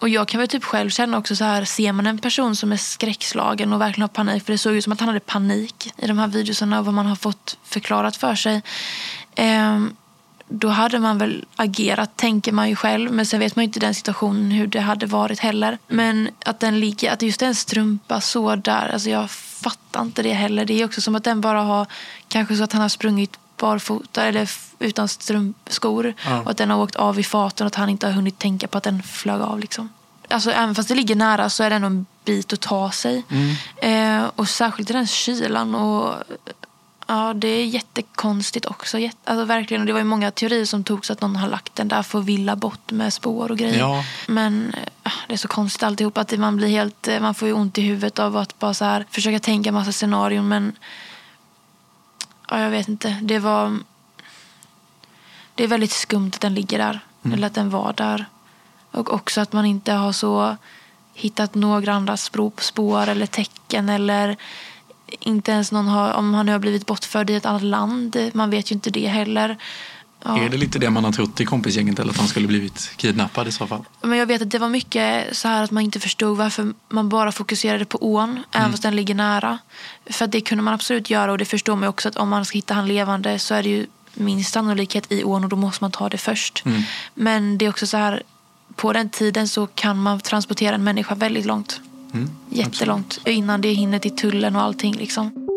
Och 0.00 0.08
jag 0.08 0.28
kan 0.28 0.38
väl 0.38 0.48
typ 0.48 0.64
själv 0.64 0.90
känna 0.90 1.18
också 1.18 1.36
så 1.36 1.44
här, 1.44 1.64
ser 1.64 1.92
man 1.92 2.06
en 2.06 2.18
person 2.18 2.56
som 2.56 2.72
är 2.72 2.76
skräckslagen 2.76 3.72
och 3.72 3.80
verkligen 3.80 4.02
har 4.02 4.08
panik, 4.08 4.44
för 4.44 4.52
det 4.52 4.58
såg 4.58 4.74
ut 4.74 4.84
som 4.84 4.92
att 4.92 5.00
han 5.00 5.08
hade 5.08 5.20
panik 5.20 5.92
i 5.96 6.06
de 6.06 6.18
här 6.18 6.28
videorna 6.28 6.78
och 6.78 6.84
vad 6.84 6.94
man 6.94 7.06
har 7.06 7.16
fått 7.16 7.58
förklarat 7.64 8.16
för 8.16 8.34
sig. 8.34 8.62
Ehm, 9.34 9.96
då 10.52 10.68
hade 10.68 10.98
man 10.98 11.18
väl 11.18 11.44
agerat, 11.56 12.16
tänker 12.16 12.52
man 12.52 12.68
ju 12.68 12.76
själv. 12.76 13.12
Men 13.12 13.26
sen 13.26 13.40
vet 13.40 13.56
man 13.56 13.62
ju 13.62 13.66
inte 13.66 13.80
den 13.80 13.94
situationen 13.94 14.50
hur 14.50 14.66
det 14.66 14.80
hade 14.80 15.06
varit 15.06 15.40
heller. 15.40 15.78
Men 15.88 16.28
att 16.44 16.60
den 16.60 16.80
ligger, 16.80 17.12
att 17.12 17.22
just 17.22 17.42
en 17.42 17.54
strumpa 17.54 18.20
så 18.20 18.56
där, 18.56 18.88
alltså 18.92 19.10
jag 19.10 19.30
fattar 19.30 20.02
inte 20.02 20.22
det 20.22 20.32
heller. 20.32 20.64
Det 20.64 20.80
är 20.80 20.84
också 20.84 21.00
som 21.00 21.14
att 21.14 21.24
den 21.24 21.40
bara 21.40 21.62
har, 21.62 21.86
kanske 22.28 22.56
så 22.56 22.64
att 22.64 22.72
han 22.72 22.82
har 22.82 22.88
sprungit 22.88 23.38
barfota 23.56 24.24
eller 24.24 24.50
utan 24.78 25.08
strumpskor. 25.08 26.14
Ja. 26.24 26.40
Och 26.40 26.50
att 26.50 26.56
den 26.56 26.70
har 26.70 26.82
åkt 26.82 26.96
av 26.96 27.20
i 27.20 27.24
farten 27.24 27.64
och 27.64 27.68
att 27.68 27.74
han 27.74 27.88
inte 27.88 28.06
har 28.06 28.12
hunnit 28.12 28.38
tänka 28.38 28.68
på 28.68 28.78
att 28.78 28.84
den 28.84 29.02
flög 29.02 29.40
av 29.40 29.60
liksom. 29.60 29.88
Alltså 30.28 30.50
även 30.50 30.74
fast 30.74 30.88
det 30.88 30.94
ligger 30.94 31.16
nära 31.16 31.50
så 31.50 31.62
är 31.62 31.70
det 31.70 31.76
ändå 31.76 31.86
en 31.86 32.06
bit 32.24 32.52
att 32.52 32.60
ta 32.60 32.90
sig. 32.90 33.24
Eh, 33.76 34.24
och 34.36 34.48
särskilt 34.48 34.90
i 34.90 34.92
den 34.92 35.06
kylan 35.06 35.74
och 35.74 36.14
Ja, 37.12 37.34
det 37.34 37.48
är 37.48 37.66
jättekonstigt 37.66 38.66
också. 38.66 38.98
Alltså 39.24 39.44
verkligen. 39.44 39.80
Och 39.80 39.86
det 39.86 39.92
var 39.92 40.00
ju 40.00 40.04
många 40.04 40.30
teorier 40.30 40.64
som 40.64 40.84
togs 40.84 41.10
att 41.10 41.20
någon 41.20 41.36
har 41.36 41.48
lagt 41.48 41.74
den 41.74 41.88
där 41.88 42.02
för 42.02 42.18
att 42.18 42.24
villa 42.24 42.56
bort 42.56 42.90
med 42.90 43.12
spår 43.12 43.50
och 43.50 43.58
grejer. 43.58 43.78
Ja. 43.78 44.04
Men 44.28 44.74
eh, 44.74 45.12
det 45.28 45.32
är 45.32 45.38
så 45.38 45.48
konstigt 45.48 45.82
alltihop 45.82 46.18
att 46.18 46.38
man 46.38 46.56
blir 46.56 46.68
helt, 46.68 47.08
eh, 47.08 47.20
man 47.20 47.34
får 47.34 47.48
ju 47.48 47.54
ont 47.54 47.78
i 47.78 47.82
huvudet 47.82 48.18
av 48.18 48.36
att 48.36 48.58
bara 48.58 48.74
så 48.74 48.84
här 48.84 49.06
försöka 49.10 49.38
tänka 49.38 49.72
massa 49.72 49.92
scenarion 49.92 50.48
men 50.48 50.76
ja, 52.48 52.60
jag 52.60 52.70
vet 52.70 52.88
inte. 52.88 53.16
Det 53.22 53.38
var 53.38 53.78
det 55.54 55.64
är 55.64 55.68
väldigt 55.68 55.92
skumt 55.92 56.30
att 56.34 56.40
den 56.40 56.54
ligger 56.54 56.78
där. 56.78 57.00
Mm. 57.24 57.34
Eller 57.34 57.46
att 57.46 57.54
den 57.54 57.70
var 57.70 57.92
där. 57.92 58.26
Och 58.90 59.12
också 59.12 59.40
att 59.40 59.52
man 59.52 59.66
inte 59.66 59.92
har 59.92 60.12
så 60.12 60.56
hittat 61.14 61.54
några 61.54 61.92
andra 61.92 62.16
spår 62.16 63.08
eller 63.08 63.26
tecken 63.26 63.88
eller 63.88 64.36
inte 65.20 65.52
ens 65.52 65.72
någon 65.72 65.88
har, 65.88 66.12
om 66.12 66.34
han 66.34 66.46
nu 66.46 66.52
har 66.52 66.58
blivit 66.58 66.86
bortförd 66.86 67.30
i 67.30 67.34
ett 67.34 67.46
annat 67.46 67.62
land. 67.62 68.30
Man 68.32 68.50
vet 68.50 68.70
ju 68.70 68.74
inte 68.74 68.90
det 68.90 69.08
heller. 69.08 69.56
Ja. 70.24 70.38
Är 70.38 70.48
det 70.48 70.56
lite 70.56 70.78
det 70.78 70.90
man 70.90 71.04
har 71.04 71.12
trott 71.12 71.40
i 71.40 71.44
kompisgänget 71.44 71.98
eller 71.98 72.10
att 72.10 72.18
han 72.18 72.28
skulle 72.28 72.46
blivit 72.46 72.92
kidnappad 72.96 73.48
i 73.48 73.52
så 73.52 73.66
fall? 73.66 73.84
Men 74.02 74.18
jag 74.18 74.26
vet 74.26 74.42
att 74.42 74.50
det 74.50 74.58
var 74.58 74.68
mycket 74.68 75.36
så 75.36 75.48
här 75.48 75.62
att 75.62 75.70
man 75.70 75.82
inte 75.82 76.00
förstod 76.00 76.36
varför 76.36 76.72
man 76.88 77.08
bara 77.08 77.32
fokuserade 77.32 77.84
på 77.84 77.98
ån, 77.98 78.44
även 78.52 78.70
fast 78.70 78.82
den 78.82 78.96
ligger 78.96 79.14
nära. 79.14 79.58
För 80.06 80.26
det 80.26 80.40
kunde 80.40 80.64
man 80.64 80.74
absolut 80.74 81.10
göra 81.10 81.32
och 81.32 81.38
det 81.38 81.44
förstår 81.44 81.76
man 81.76 81.82
ju 81.82 81.88
också 81.88 82.08
att 82.08 82.16
om 82.16 82.28
man 82.28 82.44
ska 82.44 82.58
hitta 82.58 82.74
han 82.74 82.88
levande 82.88 83.38
så 83.38 83.54
är 83.54 83.62
det 83.62 83.68
ju 83.68 83.86
minst 84.14 84.52
sannolikhet 84.52 85.12
i 85.12 85.24
ån 85.24 85.44
och 85.44 85.50
då 85.50 85.56
måste 85.56 85.84
man 85.84 85.90
ta 85.90 86.08
det 86.08 86.18
först. 86.18 86.62
Mm. 86.64 86.82
Men 87.14 87.58
det 87.58 87.64
är 87.64 87.70
också 87.70 87.86
så 87.86 87.96
här, 87.96 88.22
på 88.76 88.92
den 88.92 89.10
tiden 89.10 89.48
så 89.48 89.66
kan 89.66 90.02
man 90.02 90.20
transportera 90.20 90.74
en 90.74 90.84
människa 90.84 91.14
väldigt 91.14 91.46
långt. 91.46 91.80
Mm. 92.14 92.30
Jättelångt. 92.50 93.20
Innan 93.26 93.60
det 93.60 93.72
hinner 93.72 93.98
till 93.98 94.16
tullen 94.16 94.56
och 94.56 94.62
allting 94.62 94.94
liksom. 94.94 95.48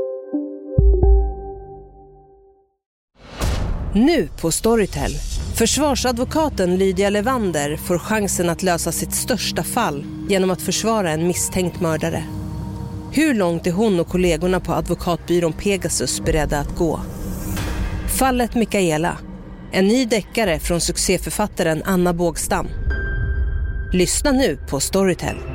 Nu 3.94 4.30
på 4.42 4.52
Storytel. 4.52 5.12
Försvarsadvokaten 5.58 6.78
Lydia 6.78 7.10
Levander 7.10 7.78
får 7.78 8.00
chansen 8.00 8.50
att 8.50 8.64
lösa 8.64 8.92
sitt 8.92 9.14
största 9.14 9.64
fall 9.64 10.06
genom 10.30 10.50
att 10.50 10.62
försvara 10.62 11.12
en 11.12 11.28
misstänkt 11.28 11.82
mördare. 11.82 12.24
Hur 13.12 13.34
långt 13.34 13.68
är 13.68 13.72
hon 13.72 14.00
och 14.00 14.08
kollegorna 14.08 14.60
på 14.60 14.74
advokatbyrån 14.74 15.54
Pegasus 15.54 16.22
beredda 16.22 16.60
att 16.60 16.76
gå? 16.76 17.00
Fallet 18.20 18.56
Mikaela. 18.56 19.18
En 19.72 19.88
ny 19.88 20.06
deckare 20.06 20.60
från 20.60 20.82
succéförfattaren 20.82 21.84
Anna 21.86 22.14
Bågstam. 22.14 22.68
Lyssna 23.94 24.32
nu 24.32 24.58
på 24.70 24.80
Storytel. 24.80 25.55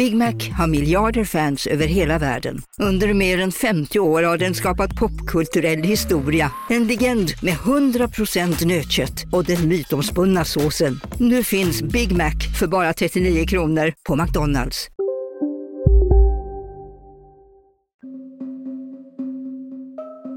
Big 0.00 0.16
Mac 0.16 0.34
har 0.58 0.66
miljarder 0.66 1.24
fans 1.24 1.66
över 1.66 1.86
hela 1.86 2.18
världen. 2.18 2.62
Under 2.78 3.14
mer 3.14 3.40
än 3.40 3.52
50 3.52 3.98
år 3.98 4.22
har 4.22 4.38
den 4.38 4.54
skapat 4.54 4.96
popkulturell 4.96 5.82
historia. 5.82 6.52
En 6.68 6.86
legend 6.86 7.30
med 7.42 7.54
100% 7.54 8.66
nötkött 8.66 9.24
och 9.32 9.44
den 9.44 9.68
mytomspunna 9.68 10.44
såsen. 10.44 11.00
Nu 11.18 11.44
finns 11.44 11.82
Big 11.82 12.12
Mac 12.12 12.32
för 12.58 12.66
bara 12.66 12.92
39 12.92 13.46
kronor 13.46 13.92
på 14.08 14.16
McDonalds. 14.16 14.88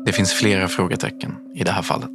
Det 0.06 0.12
finns 0.12 0.34
flera 0.34 0.67
frågetecken 0.67 1.32
i 1.56 1.63
det 1.63 1.71
här 1.71 1.82
fallet. 1.82 2.10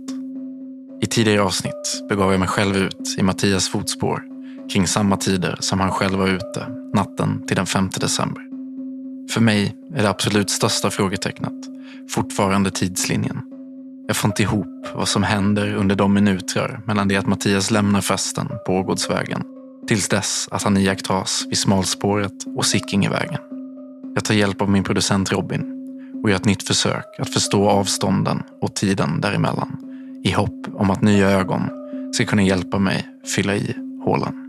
I 1.02 1.06
tidigare 1.06 1.42
avsnitt 1.42 2.02
begav 2.08 2.30
jag 2.30 2.40
mig 2.40 2.48
själv 2.48 2.76
ut 2.76 3.16
i 3.18 3.22
Mattias 3.22 3.68
fotspår 3.68 4.37
kring 4.72 4.86
samma 4.86 5.16
tider 5.16 5.56
som 5.60 5.80
han 5.80 5.90
själv 5.90 6.18
var 6.18 6.28
ute 6.28 6.66
natten 6.94 7.46
till 7.46 7.56
den 7.56 7.66
5 7.66 7.90
december. 8.00 8.42
För 9.30 9.40
mig 9.40 9.76
är 9.94 10.02
det 10.02 10.10
absolut 10.10 10.50
största 10.50 10.90
frågetecknet 10.90 11.52
fortfarande 12.10 12.70
tidslinjen. 12.70 13.42
Jag 14.06 14.16
får 14.16 14.28
inte 14.28 14.42
ihop 14.42 14.86
vad 14.94 15.08
som 15.08 15.22
händer 15.22 15.74
under 15.74 15.96
de 15.96 16.14
minuter 16.14 16.80
mellan 16.86 17.08
det 17.08 17.16
att 17.16 17.26
Mattias 17.26 17.70
lämnar 17.70 18.00
festen 18.00 18.48
på 18.66 18.72
Ågårdsvägen 18.72 19.42
tills 19.88 20.08
dess 20.08 20.48
att 20.50 20.62
han 20.62 20.76
iakttas 20.76 21.44
vid 21.48 21.58
smalspåret 21.58 22.32
och 22.56 22.66
Sickingevägen. 22.66 23.40
Jag 24.14 24.24
tar 24.24 24.34
hjälp 24.34 24.62
av 24.62 24.70
min 24.70 24.84
producent 24.84 25.32
Robin 25.32 25.74
och 26.22 26.30
gör 26.30 26.36
ett 26.36 26.44
nytt 26.44 26.62
försök 26.62 27.04
att 27.18 27.30
förstå 27.30 27.68
avstånden 27.68 28.42
och 28.60 28.74
tiden 28.74 29.20
däremellan 29.20 29.78
i 30.24 30.32
hopp 30.32 30.66
om 30.74 30.90
att 30.90 31.02
nya 31.02 31.30
ögon 31.30 31.62
ska 32.12 32.24
kunna 32.24 32.42
hjälpa 32.42 32.78
mig 32.78 33.06
fylla 33.34 33.56
i 33.56 33.74
hålen. 34.04 34.47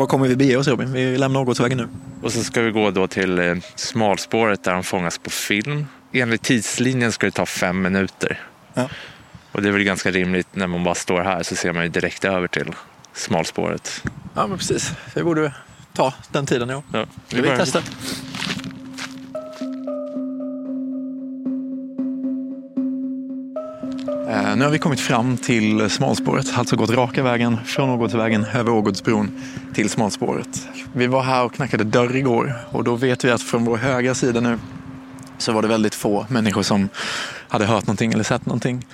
Var 0.00 0.06
kommer 0.06 0.28
vi 0.28 0.36
bege 0.36 0.56
oss 0.56 0.68
Robin? 0.68 0.92
Vi 0.92 1.18
lämnar 1.18 1.40
Ågårdsvägen 1.40 1.78
nu. 1.78 1.88
Och 2.22 2.32
så 2.32 2.44
ska 2.44 2.62
vi 2.62 2.70
gå 2.70 2.90
då 2.90 3.06
till 3.06 3.38
eh, 3.38 3.54
smalspåret 3.74 4.64
där 4.64 4.72
de 4.72 4.82
fångas 4.82 5.18
på 5.18 5.30
film. 5.30 5.86
Enligt 6.12 6.42
tidslinjen 6.42 7.12
ska 7.12 7.26
det 7.26 7.30
ta 7.32 7.46
fem 7.46 7.82
minuter. 7.82 8.40
Ja. 8.74 8.88
Och 9.52 9.62
det 9.62 9.68
är 9.68 9.72
väl 9.72 9.82
ganska 9.84 10.10
rimligt 10.10 10.46
när 10.52 10.66
man 10.66 10.84
bara 10.84 10.94
står 10.94 11.20
här 11.20 11.42
så 11.42 11.56
ser 11.56 11.72
man 11.72 11.82
ju 11.82 11.88
direkt 11.88 12.24
över 12.24 12.48
till 12.48 12.74
smalspåret. 13.14 14.02
Ja, 14.34 14.46
men 14.46 14.58
precis. 14.58 14.92
Det 15.14 15.24
borde 15.24 15.52
ta 15.94 16.14
den 16.32 16.46
tiden, 16.46 16.68
ja. 16.68 16.82
Ja, 16.92 17.06
Ska 17.26 17.36
vi 17.36 17.42
börjar- 17.42 17.82
Nu 24.56 24.64
har 24.64 24.70
vi 24.70 24.78
kommit 24.78 25.00
fram 25.00 25.36
till 25.36 25.90
smalspåret, 25.90 26.46
alltså 26.54 26.76
gått 26.76 26.90
raka 26.90 27.22
vägen 27.22 27.56
från 27.64 27.90
Ågårdsvägen 27.90 28.44
över 28.54 28.72
Ågårdsbron 28.72 29.30
till 29.74 29.90
smalspåret. 29.90 30.68
Vi 30.92 31.06
var 31.06 31.22
här 31.22 31.44
och 31.44 31.54
knackade 31.54 31.84
dörr 31.84 32.16
igår 32.16 32.54
och 32.70 32.84
då 32.84 32.96
vet 32.96 33.24
vi 33.24 33.30
att 33.30 33.42
från 33.42 33.64
vår 33.64 33.76
högra 33.76 34.14
sida 34.14 34.40
nu 34.40 34.58
så 35.38 35.52
var 35.52 35.62
det 35.62 35.68
väldigt 35.68 35.94
få 35.94 36.26
människor 36.28 36.62
som 36.62 36.88
hade 37.48 37.66
hört 37.66 37.86
någonting 37.86 38.12
eller 38.12 38.24
sett 38.24 38.46
någonting. 38.46 38.86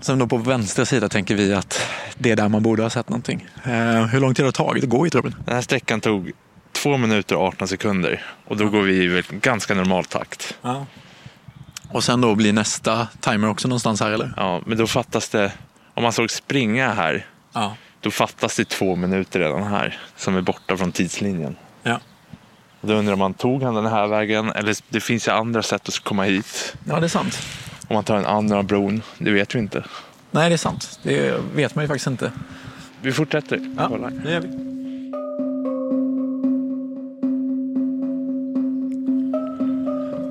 Sen 0.00 0.18
då 0.18 0.26
på 0.26 0.36
vänstra 0.36 0.84
sida 0.84 1.08
tänker 1.08 1.34
vi 1.34 1.54
att 1.54 1.80
det 2.18 2.30
är 2.30 2.36
där 2.36 2.48
man 2.48 2.62
borde 2.62 2.82
ha 2.82 2.90
sett 2.90 3.08
någonting. 3.08 3.48
Eh, 3.64 4.06
Hur 4.06 4.20
lång 4.20 4.34
tid 4.34 4.44
har 4.44 4.52
det 4.52 4.56
tagit 4.56 4.84
att 4.84 4.90
gå 4.90 5.04
hit 5.04 5.14
Robin? 5.14 5.34
Den 5.44 5.54
här 5.54 5.62
sträckan 5.62 6.00
tog 6.00 6.32
två 6.72 6.96
minuter 6.96 7.36
och 7.36 7.42
18 7.46 7.68
sekunder. 7.68 8.22
Och 8.46 8.56
då 8.56 8.68
går 8.68 8.82
vi 8.82 8.92
i 9.04 9.22
ganska 9.30 9.74
normal 9.74 10.04
takt. 10.04 10.54
Ja. 10.62 10.86
Och 11.92 12.04
sen 12.04 12.20
då 12.20 12.34
blir 12.34 12.52
nästa 12.52 13.08
timer 13.20 13.48
också 13.48 13.68
någonstans 13.68 14.00
här 14.00 14.10
eller? 14.10 14.32
Ja, 14.36 14.60
men 14.66 14.78
då 14.78 14.86
fattas 14.86 15.28
det, 15.28 15.52
om 15.94 16.02
man 16.02 16.12
såg 16.12 16.30
springa 16.30 16.92
här, 16.92 17.26
Ja. 17.52 17.76
då 18.00 18.10
fattas 18.10 18.56
det 18.56 18.68
två 18.68 18.96
minuter 18.96 19.40
redan 19.40 19.62
här 19.62 19.98
som 20.16 20.36
är 20.36 20.40
borta 20.40 20.76
från 20.76 20.92
tidslinjen. 20.92 21.56
Ja. 21.82 22.00
Och 22.80 22.88
Då 22.88 22.94
undrar 22.94 23.16
man, 23.16 23.34
tog 23.34 23.62
han 23.62 23.74
den 23.74 23.86
här 23.86 24.06
vägen? 24.06 24.52
Eller 24.52 24.76
det 24.88 25.00
finns 25.00 25.28
ju 25.28 25.32
andra 25.32 25.62
sätt 25.62 25.88
att 25.88 25.98
komma 25.98 26.22
hit. 26.24 26.76
Ja, 26.88 27.00
det 27.00 27.06
är 27.06 27.08
sant. 27.08 27.38
Om 27.88 27.94
man 27.94 28.04
tar 28.04 28.16
den 28.16 28.26
andra 28.26 28.62
bron, 28.62 29.02
det 29.18 29.30
vet 29.30 29.54
vi 29.54 29.58
inte. 29.58 29.84
Nej, 30.30 30.48
det 30.48 30.54
är 30.54 30.56
sant. 30.56 30.98
Det 31.02 31.40
vet 31.54 31.74
man 31.74 31.84
ju 31.84 31.88
faktiskt 31.88 32.06
inte. 32.06 32.32
Vi 33.02 33.12
fortsätter. 33.12 33.74
Ja, 33.78 34.10
det 34.24 34.32
gör 34.32 34.40
vi. 34.40 34.69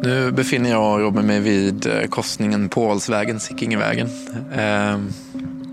Nu 0.10 0.32
befinner 0.32 0.70
jag 0.70 0.94
och 0.94 1.00
Robin 1.00 1.26
mig 1.26 1.40
vid 1.40 1.88
eh, 1.88 2.04
korsningen 2.10 2.70
Pålsvägen, 2.70 3.40
Sickingevägen. 3.40 4.10
Ehm, 4.56 5.10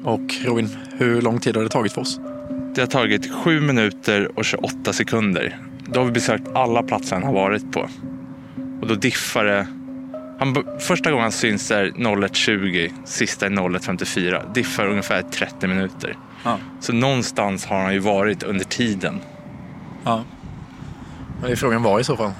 och 0.05 0.35
Robin, 0.45 0.69
hur 0.99 1.23
lång 1.23 1.41
tid 1.41 1.57
har 1.57 1.63
det 1.63 1.69
tagit 1.69 1.93
för 1.93 2.01
oss? 2.01 2.21
Det 2.75 2.81
har 2.81 2.87
tagit 2.87 3.33
7 3.33 3.61
minuter 3.61 4.39
och 4.39 4.45
28 4.45 4.93
sekunder. 4.93 5.59
Då 5.87 6.01
har 6.01 6.05
vi 6.05 6.13
besökt 6.13 6.49
alla 6.55 6.83
platser 6.83 7.17
han 7.17 7.25
har 7.25 7.33
varit 7.33 7.73
på. 7.73 7.89
Och 8.81 8.87
då 8.87 8.95
diffar 8.95 9.45
det. 9.45 9.67
Han, 10.39 10.65
första 10.81 11.11
gången 11.11 11.23
han 11.23 11.33
syns 11.33 11.71
är 11.71 11.85
01.20, 11.87 12.91
sista 13.05 13.47
är 13.47 13.51
01.54. 13.51 14.53
Diffar 14.55 14.87
ungefär 14.87 15.23
30 15.23 15.67
minuter. 15.67 16.17
Ja. 16.45 16.59
Så 16.81 16.93
någonstans 16.93 17.67
har 17.67 17.81
han 17.81 17.93
ju 17.93 17.99
varit 17.99 18.43
under 18.43 18.65
tiden. 18.65 19.21
Ja. 20.05 20.25
Men 21.41 21.47
det 21.47 21.53
är 21.53 21.57
frågan 21.57 21.83
var 21.83 22.01
i 22.01 22.05
så 22.05 22.17
fall. 22.17 22.33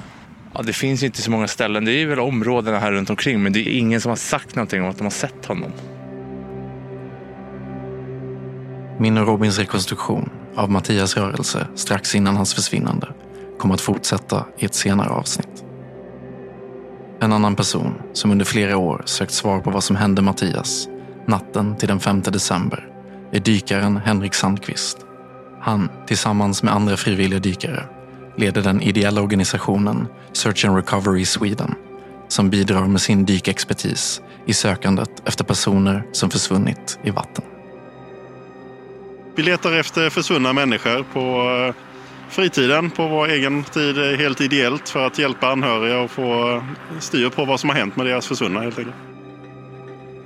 Ja, 0.57 0.63
det 0.63 0.73
finns 0.73 1.03
ju 1.03 1.07
inte 1.07 1.23
så 1.23 1.31
många 1.31 1.49
ställen. 1.49 1.85
Det 1.85 1.93
är 1.93 2.07
väl 2.07 2.21
områdena 2.21 2.79
här 2.79 2.93
runt 2.93 3.11
omkring 3.11 3.43
men 3.43 3.53
det 3.53 3.61
är 3.61 3.79
ingen 3.79 4.01
som 4.01 4.09
har 4.09 4.17
sagt 4.17 4.55
någonting 4.55 4.83
om 4.83 4.91
att 4.91 4.99
de 4.99 5.05
har 5.05 5.11
sett 5.11 5.47
honom. 5.47 5.73
Min 8.99 9.19
och 9.19 9.27
Robins 9.27 9.59
rekonstruktion 9.59 10.31
av 10.55 10.71
Mattias 10.71 11.17
rörelse 11.17 11.67
strax 11.75 12.15
innan 12.15 12.37
hans 12.37 12.55
försvinnande 12.55 13.09
kommer 13.59 13.75
att 13.75 13.81
fortsätta 13.81 14.47
i 14.59 14.65
ett 14.65 14.75
senare 14.75 15.09
avsnitt. 15.09 15.65
En 17.21 17.33
annan 17.33 17.57
person 17.57 17.95
som 18.13 18.31
under 18.31 18.45
flera 18.45 18.77
år 18.77 19.03
sökt 19.05 19.33
svar 19.33 19.61
på 19.61 19.71
vad 19.71 19.85
som 19.85 19.97
hände 19.97 20.23
Mattias 20.23 20.89
natten 21.27 21.77
till 21.77 21.89
den 21.89 22.01
5 22.01 22.23
december 22.23 22.89
är 23.33 23.41
dykaren 23.41 23.97
Henrik 23.97 24.35
Sandqvist. 24.35 24.99
Han, 25.61 25.89
tillsammans 26.07 26.63
med 26.63 26.75
andra 26.75 26.97
frivilliga 26.97 27.41
dykare, 27.41 27.85
leder 28.37 28.63
den 28.63 28.83
ideella 28.83 29.21
organisationen 29.21 30.07
Search 30.33 30.65
and 30.65 30.77
Recovery 30.77 31.25
Sweden 31.25 31.75
som 32.29 32.51
bidrar 32.51 32.87
med 32.87 33.01
sin 33.01 33.25
dykexpertis 33.25 34.23
i 34.47 34.55
sökandet 34.55 35.11
efter 35.25 35.45
personer 35.45 36.03
som 36.13 36.31
försvunnit 36.31 36.99
i 37.05 37.11
vatten. 37.11 37.45
Vi 39.37 39.43
letar 39.43 39.73
efter 39.73 40.11
försvunna 40.11 40.53
människor 40.53 41.05
på 41.13 41.51
eh, 41.69 41.75
fritiden, 42.29 42.91
på 42.91 43.09
vår 43.09 43.29
egen 43.29 43.65
tid, 43.65 43.99
eh, 43.99 44.19
helt 44.19 44.41
ideellt 44.41 44.89
för 44.89 45.07
att 45.07 45.19
hjälpa 45.19 45.49
anhöriga 45.49 45.99
och 45.99 46.11
få 46.11 46.51
eh, 46.51 46.63
styr 47.01 47.29
på 47.29 47.45
vad 47.45 47.61
som 47.61 47.71
har 47.71 47.77
hänt 47.77 47.97
med 47.97 48.07
deras 48.07 48.27
försvunna 48.27 48.61
helt 48.61 48.79
enkelt. 48.79 48.97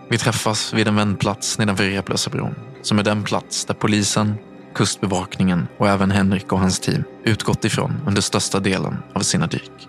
Vi 0.09 0.18
träffas 0.18 0.75
vid 0.75 0.88
en 0.88 0.96
vändplats 0.96 1.59
nedanför 1.59 1.85
Replösabron 1.85 2.55
som 2.83 2.99
är 2.99 3.03
den 3.03 3.25
plats 3.25 3.64
där 3.64 3.75
polisen, 3.75 4.35
kustbevakningen 4.74 5.68
och 5.78 5.88
även 5.88 6.11
Henrik 6.11 6.52
och 6.52 6.59
hans 6.59 6.80
team 6.80 7.04
utgått 7.24 7.64
ifrån 7.64 8.00
under 8.06 8.22
största 8.22 8.61
delen 8.61 8.96
av 9.12 9.20
sina 9.20 9.46
dyk. 9.46 9.88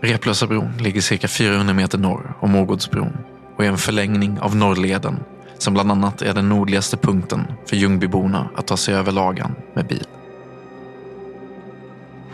Replösabron 0.00 0.72
ligger 0.80 1.00
cirka 1.00 1.28
400 1.28 1.74
meter 1.74 1.98
norr 1.98 2.34
om 2.40 2.54
Ågårdsbron 2.54 3.16
och 3.56 3.64
är 3.64 3.68
en 3.68 3.78
förlängning 3.78 4.40
av 4.40 4.56
Norrleden 4.56 5.20
som 5.58 5.74
bland 5.74 5.92
annat 5.92 6.22
är 6.22 6.34
den 6.34 6.48
nordligaste 6.48 6.96
punkten 6.96 7.44
för 7.68 7.76
Ljungbyborna 7.76 8.48
att 8.54 8.66
ta 8.66 8.76
sig 8.76 8.94
över 8.94 9.12
Lagan 9.12 9.54
med 9.74 9.86
bil. 9.86 10.06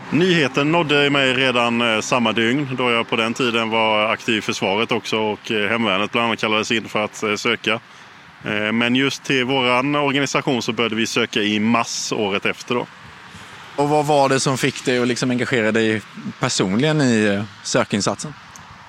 Nyheten 0.09 0.71
nådde 0.71 1.09
mig 1.09 1.33
redan 1.33 1.81
eh, 1.81 2.01
samma 2.01 2.31
dygn 2.31 2.67
då 2.77 2.91
jag 2.91 3.09
på 3.09 3.15
den 3.15 3.33
tiden 3.33 3.69
var 3.69 4.05
aktiv 4.07 4.37
i 4.37 4.41
försvaret 4.41 4.91
också 4.91 5.17
och 5.17 5.51
eh, 5.51 5.69
hemvärnet 5.69 6.11
bland 6.11 6.27
annat 6.27 6.39
kallades 6.39 6.71
in 6.71 6.89
för 6.89 7.03
att 7.03 7.23
eh, 7.23 7.35
söka. 7.35 7.79
Eh, 8.45 8.71
Men 8.71 8.95
just 8.95 9.23
till 9.23 9.45
våran 9.45 9.95
organisation 9.95 10.61
så 10.61 10.71
började 10.73 10.95
vi 10.95 11.07
söka 11.07 11.41
i 11.41 11.59
mars 11.59 12.11
året 12.11 12.45
efter 12.45 12.75
då. 12.75 12.85
Och 13.75 13.89
vad 13.89 14.05
var 14.05 14.29
det 14.29 14.39
som 14.39 14.57
fick 14.57 14.85
dig 14.85 14.99
att 14.99 15.07
liksom 15.07 15.31
engagera 15.31 15.71
dig 15.71 16.01
personligen 16.39 17.01
i 17.01 17.25
eh, 17.25 17.43
sökinsatsen? 17.63 18.33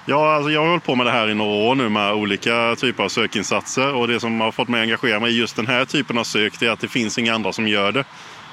Ja, 0.07 0.35
alltså 0.35 0.51
jag 0.51 0.61
har 0.61 0.69
hållit 0.69 0.85
på 0.85 0.95
med 0.95 1.07
det 1.07 1.13
här 1.13 1.31
i 1.31 1.35
några 1.35 1.53
år 1.53 1.75
nu 1.75 1.89
med 1.89 2.13
olika 2.13 2.77
typer 2.79 3.05
av 3.05 3.09
sökinsatser 3.09 3.95
och 3.95 4.09
det 4.09 4.21
som 4.21 4.41
har 4.41 4.53
fått 4.53 4.69
mig 4.69 4.81
att 4.81 4.85
engagera 4.85 5.21
mig 5.21 5.33
i 5.33 5.39
just 5.39 5.57
den 5.57 5.67
här 5.67 5.85
typen 5.85 6.19
av 6.19 6.25
sök 6.25 6.63
är 6.63 6.71
att 6.71 6.81
det 6.81 6.89
finns 6.89 7.19
inga 7.19 7.35
andra 7.35 7.53
som 7.53 7.69
gör 7.69 7.93
det. 7.93 8.05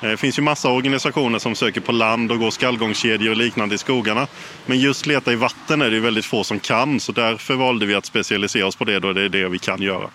Eh, 0.02 0.10
Det 0.10 0.18
finns 0.18 0.40
ju 0.40 0.42
massa 0.44 0.70
organisationer 0.70 1.40
som 1.40 1.56
söker 1.56 1.82
på 1.82 1.92
land 1.92 2.32
och 2.32 2.40
går 2.40 2.52
skallgångskedjor 2.52 3.32
och 3.32 3.38
liknande 3.38 3.76
i 3.76 3.78
skogarna. 3.78 4.28
Men 4.66 4.80
just 4.80 5.06
leta 5.06 5.32
i 5.32 5.36
vatten 5.36 5.82
är 5.82 5.90
det 5.90 5.96
ju 5.96 6.02
väldigt 6.02 6.26
få 6.26 6.44
som 6.44 6.60
kan 6.60 7.00
så 7.00 7.12
därför 7.12 7.54
valde 7.56 7.86
vi 7.86 7.96
att 7.96 8.06
specialisera 8.06 8.68
oss 8.68 8.76
på 8.76 8.86
det 8.86 9.00
då 9.00 9.14
det 9.14 9.22
är 9.22 9.30
det 9.30 9.48
vi 9.50 9.60
kan 9.60 9.82
göra. 9.82 10.10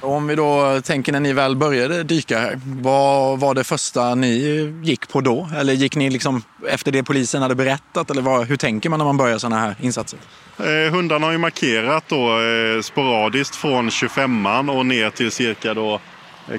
Och 0.00 0.12
om 0.14 0.26
vi 0.26 0.34
då 0.34 0.80
tänker 0.84 1.12
när 1.12 1.20
ni 1.20 1.32
väl 1.32 1.56
började 1.56 2.02
dyka 2.02 2.38
här, 2.38 2.60
vad 2.64 3.40
var 3.40 3.54
det 3.54 3.64
första 3.64 4.14
ni 4.14 4.38
gick 4.82 5.08
på 5.08 5.20
då? 5.20 5.48
Eller 5.56 5.72
gick 5.72 5.96
ni 5.96 6.10
liksom 6.10 6.42
efter 6.68 6.92
det 6.92 7.02
polisen 7.02 7.42
hade 7.42 7.54
berättat? 7.54 8.10
Eller 8.10 8.22
vad, 8.22 8.46
hur 8.46 8.56
tänker 8.56 8.90
man 8.90 8.98
när 8.98 9.06
man 9.06 9.16
börjar 9.16 9.38
sådana 9.38 9.60
här 9.60 9.74
insatser? 9.80 10.18
Eh, 10.58 10.92
hundarna 10.92 11.26
har 11.26 11.32
ju 11.32 11.38
markerat 11.38 12.04
då 12.08 12.40
eh, 12.40 12.82
sporadiskt 12.82 13.56
från 13.56 13.88
25an 13.88 14.70
och 14.78 14.86
ner 14.86 15.10
till 15.10 15.30
cirka 15.30 15.74
då 15.74 15.94
eh, 15.94 16.00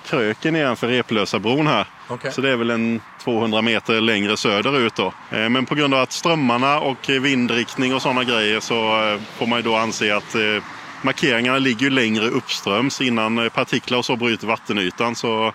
Kröken 0.06 0.56
igen 0.56 0.76
för 0.76 0.88
Replösabron 0.88 1.68
här. 1.68 1.86
Okej. 2.08 2.32
Så 2.32 2.42
det 2.42 2.50
är 2.50 2.56
väl 2.56 2.70
en 2.70 3.02
200 3.24 3.62
meter 3.62 4.02
längre 4.02 4.38
söderut 4.38 4.96
då. 4.96 5.14
Eh, 5.32 5.50
men 5.50 5.66
på 5.66 5.76
grund 5.76 5.94
av 5.94 6.02
att 6.02 6.12
strömmarna 6.12 6.80
och 6.80 7.10
vindriktning 7.10 7.96
och 7.96 8.02
sådana 8.02 8.24
grejer 8.24 8.60
så 8.60 8.74
eh, 8.76 9.20
får 9.38 9.48
man 9.48 9.60
ju 9.60 9.64
då 9.64 9.76
anse 9.76 10.16
att 10.16 10.36
eh, 10.36 10.64
markeringarna 11.02 11.58
ligger 11.58 11.82
ju 11.82 11.90
längre 11.90 12.28
uppströms 12.28 13.02
innan 13.02 13.50
partiklar 13.50 13.98
och 13.98 14.06
så 14.06 14.16
bryter 14.16 14.48
vattenytan. 14.48 15.16
Så 15.16 15.54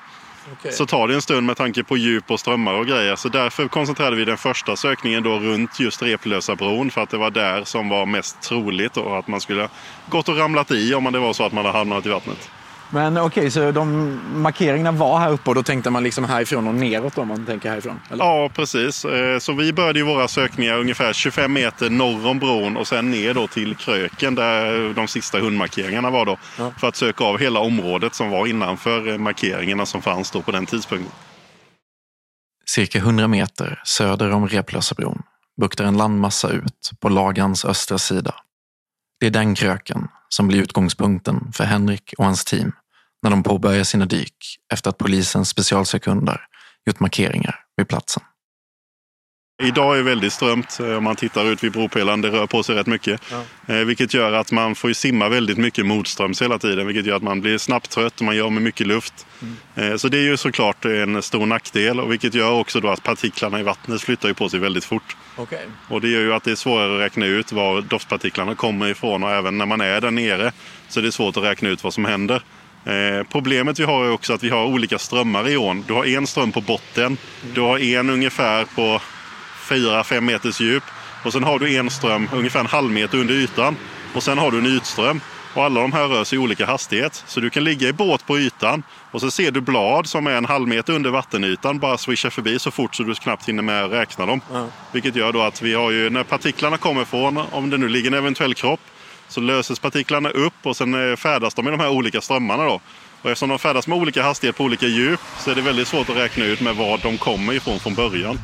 så 0.70 0.86
tar 0.86 1.08
det 1.08 1.14
en 1.14 1.22
stund 1.22 1.46
med 1.46 1.56
tanke 1.56 1.84
på 1.84 1.96
djup 1.96 2.30
och 2.30 2.40
strömmar 2.40 2.74
och 2.74 2.86
grejer. 2.86 3.16
Så 3.16 3.28
därför 3.28 3.68
koncentrerade 3.68 4.16
vi 4.16 4.24
den 4.24 4.36
första 4.36 4.76
sökningen 4.76 5.22
då 5.22 5.38
runt 5.38 5.80
just 5.80 6.02
Replösa 6.02 6.56
bron 6.56 6.90
för 6.90 7.00
att 7.00 7.10
det 7.10 7.16
var 7.16 7.30
där 7.30 7.64
som 7.64 7.88
var 7.88 8.06
mest 8.06 8.40
troligt 8.40 8.96
och 8.96 9.18
att 9.18 9.28
man 9.28 9.40
skulle 9.40 9.68
gått 10.08 10.28
och 10.28 10.36
ramlat 10.36 10.70
i 10.70 10.94
om 10.94 11.12
det 11.12 11.18
var 11.18 11.32
så 11.32 11.44
att 11.44 11.52
man 11.52 11.64
hade 11.64 11.78
hamnat 11.78 12.06
i 12.06 12.08
vattnet. 12.08 12.50
Men 12.94 13.18
okej, 13.18 13.50
så 13.50 13.70
de 13.70 14.18
markeringarna 14.42 14.92
var 14.98 15.18
här 15.18 15.30
uppe 15.30 15.50
och 15.50 15.54
då 15.54 15.62
tänkte 15.62 15.90
man 15.90 16.02
liksom 16.04 16.24
härifrån 16.24 16.68
och 16.68 16.74
neråt 16.74 17.18
om 17.18 17.28
man 17.28 17.46
tänker 17.46 17.70
härifrån? 17.70 18.00
Eller? 18.10 18.24
Ja, 18.24 18.50
precis. 18.54 19.04
Eh, 19.04 19.38
Så 19.38 19.52
vi 19.52 19.72
började 19.72 19.98
ju 19.98 20.04
våra 20.04 20.28
sökningar 20.28 20.78
ungefär 20.78 21.12
25 21.12 21.52
meter 21.52 21.90
norr 21.90 22.26
om 22.26 22.38
bron 22.38 22.76
och 22.76 22.86
sen 22.86 23.10
ner 23.10 23.34
då 23.34 23.46
till 23.46 23.74
Kröken 23.76 24.34
där 24.34 24.94
de 24.94 25.08
sista 25.08 25.38
hundmarkeringarna 25.38 26.10
var 26.10 26.26
då. 26.26 26.36
Ja. 26.58 26.72
För 26.80 26.88
att 26.88 26.96
söka 26.96 27.24
av 27.24 27.38
hela 27.38 27.60
området 27.60 28.14
som 28.14 28.30
var 28.30 28.46
innanför 28.46 29.18
markeringarna 29.18 29.86
som 29.86 30.02
fanns 30.02 30.30
då 30.30 30.42
på 30.42 30.50
den 30.52 30.66
tidpunkten. 30.66 31.12
Cirka 32.66 32.98
100 32.98 33.28
meter 33.28 33.80
söder 33.84 34.30
om 34.30 34.48
Replösabron 34.48 35.22
buktar 35.60 35.84
en 35.84 35.96
landmassa 35.96 36.50
ut 36.50 36.90
på 37.00 37.08
Lagans 37.08 37.64
östra 37.64 37.98
sida. 37.98 38.34
Det 39.20 39.26
är 39.26 39.30
den 39.30 39.54
kröken 39.54 40.08
som 40.28 40.48
blir 40.48 40.62
utgångspunkten 40.62 41.52
för 41.52 41.64
Henrik 41.64 42.14
och 42.18 42.24
hans 42.24 42.44
team 42.44 42.72
när 43.24 43.30
de 43.30 43.42
påbörjar 43.42 43.84
sina 43.84 44.06
dyk 44.06 44.36
efter 44.72 44.90
att 44.90 44.98
polisens 44.98 45.48
specialsekundar 45.48 46.46
gjort 46.86 47.00
markeringar 47.00 47.60
vid 47.76 47.88
platsen. 47.88 48.22
Idag 49.62 49.94
är 49.94 49.96
det 49.96 50.02
väldigt 50.02 50.32
strömt 50.32 50.80
eh, 50.80 50.96
om 50.96 51.04
man 51.04 51.16
tittar 51.16 51.44
ut 51.44 51.64
vid 51.64 51.72
bropelaren. 51.72 52.20
Det 52.20 52.30
rör 52.30 52.46
på 52.46 52.62
sig 52.62 52.74
rätt 52.74 52.86
mycket. 52.86 53.20
Ja. 53.30 53.74
Eh, 53.74 53.84
vilket 53.84 54.14
gör 54.14 54.32
att 54.32 54.52
man 54.52 54.74
får 54.74 54.92
simma 54.92 55.28
väldigt 55.28 55.58
mycket 55.58 55.86
motströms 55.86 56.42
hela 56.42 56.58
tiden. 56.58 56.86
Vilket 56.86 57.06
gör 57.06 57.16
att 57.16 57.22
man 57.22 57.40
blir 57.40 57.58
snabbt 57.58 57.90
trött 57.90 58.20
och 58.20 58.26
man 58.26 58.36
gör 58.36 58.50
med 58.50 58.62
mycket 58.62 58.86
luft. 58.86 59.26
Mm. 59.42 59.92
Eh, 59.92 59.96
så 59.96 60.08
det 60.08 60.18
är 60.18 60.22
ju 60.22 60.36
såklart 60.36 60.84
en 60.84 61.22
stor 61.22 61.46
nackdel. 61.46 62.00
Och 62.00 62.12
vilket 62.12 62.34
gör 62.34 62.52
också 62.52 62.80
då 62.80 62.88
att 62.88 63.02
partiklarna 63.02 63.60
i 63.60 63.62
vattnet 63.62 64.02
flyttar 64.02 64.28
ju 64.28 64.34
på 64.34 64.48
sig 64.48 64.60
väldigt 64.60 64.84
fort. 64.84 65.16
Okay. 65.36 65.64
Och 65.88 66.00
det 66.00 66.08
gör 66.08 66.20
ju 66.20 66.34
att 66.34 66.44
det 66.44 66.50
är 66.50 66.56
svårare 66.56 66.94
att 66.94 67.00
räkna 67.00 67.26
ut 67.26 67.52
var 67.52 67.80
doftpartiklarna 67.80 68.54
kommer 68.54 68.88
ifrån. 68.88 69.22
Och 69.22 69.30
även 69.30 69.58
när 69.58 69.66
man 69.66 69.80
är 69.80 70.00
där 70.00 70.10
nere 70.10 70.52
så 70.88 71.00
är 71.00 71.04
det 71.04 71.12
svårt 71.12 71.36
att 71.36 71.44
räkna 71.44 71.68
ut 71.68 71.84
vad 71.84 71.94
som 71.94 72.04
händer. 72.04 72.42
Eh, 72.84 73.26
problemet 73.32 73.80
vi 73.80 73.84
har 73.84 74.04
är 74.04 74.10
också 74.10 74.32
att 74.32 74.42
vi 74.42 74.50
har 74.50 74.64
olika 74.64 74.98
strömmar 74.98 75.48
i 75.48 75.56
ån. 75.56 75.84
Du 75.86 75.94
har 75.94 76.04
en 76.04 76.26
ström 76.26 76.52
på 76.52 76.60
botten. 76.60 77.16
Du 77.54 77.60
har 77.60 77.78
en 77.78 78.10
ungefär 78.10 78.64
på 78.64 79.00
4-5 79.68 80.20
meters 80.20 80.60
djup. 80.60 80.82
Och 81.24 81.32
sen 81.32 81.44
har 81.44 81.58
du 81.58 81.76
en 81.76 81.90
ström 81.90 82.28
ungefär 82.32 82.60
en 82.60 82.66
halv 82.66 82.90
meter 82.90 83.18
under 83.18 83.34
ytan. 83.34 83.76
Och 84.14 84.22
sen 84.22 84.38
har 84.38 84.50
du 84.50 84.58
en 84.58 84.76
ytström. 84.76 85.20
Och 85.54 85.64
alla 85.64 85.80
de 85.80 85.92
här 85.92 86.08
rör 86.08 86.24
sig 86.24 86.36
i 86.36 86.38
olika 86.38 86.66
hastighet. 86.66 87.24
Så 87.26 87.40
du 87.40 87.50
kan 87.50 87.64
ligga 87.64 87.88
i 87.88 87.92
båt 87.92 88.26
på 88.26 88.38
ytan 88.38 88.82
och 89.10 89.20
så 89.20 89.30
ser 89.30 89.50
du 89.50 89.60
blad 89.60 90.06
som 90.06 90.26
är 90.26 90.30
en 90.30 90.44
halv 90.44 90.68
meter 90.68 90.92
under 90.92 91.10
vattenytan 91.10 91.78
bara 91.78 91.98
swisha 91.98 92.30
förbi 92.30 92.58
så 92.58 92.70
fort 92.70 92.94
så 92.94 93.02
du 93.02 93.14
knappt 93.14 93.48
hinner 93.48 93.62
med 93.62 93.84
att 93.84 93.92
räkna 93.92 94.26
dem. 94.26 94.40
Mm. 94.52 94.66
Vilket 94.92 95.16
gör 95.16 95.32
då 95.32 95.42
att 95.42 95.62
vi 95.62 95.74
har 95.74 95.90
ju, 95.90 96.10
när 96.10 96.24
partiklarna 96.24 96.76
kommer 96.76 97.04
från, 97.04 97.36
om 97.36 97.70
det 97.70 97.78
nu 97.78 97.88
ligger 97.88 98.10
en 98.10 98.18
eventuell 98.18 98.54
kropp, 98.54 98.80
så 99.34 99.40
löses 99.40 99.78
partiklarna 99.78 100.30
upp 100.30 100.54
och 100.62 100.76
sen 100.76 101.10
eh, 101.10 101.16
färdas 101.16 101.54
de 101.54 101.68
i 101.68 101.70
de 101.70 101.80
här 101.80 101.90
olika 101.90 102.20
strömmarna. 102.20 102.64
Då. 102.64 102.80
Och 103.22 103.30
eftersom 103.30 103.48
de 103.48 103.58
färdas 103.58 103.86
med 103.86 103.98
olika 103.98 104.22
hastighet 104.22 104.56
på 104.56 104.64
olika 104.64 104.86
djup 104.86 105.20
så 105.38 105.50
är 105.50 105.54
det 105.54 105.62
väldigt 105.62 105.88
svårt 105.88 106.10
att 106.10 106.16
räkna 106.16 106.44
ut 106.44 106.60
med 106.60 106.76
var 106.76 106.98
de 107.02 107.18
kommer 107.18 107.52
ifrån 107.52 107.78
från 107.78 107.94
början. 107.94 108.38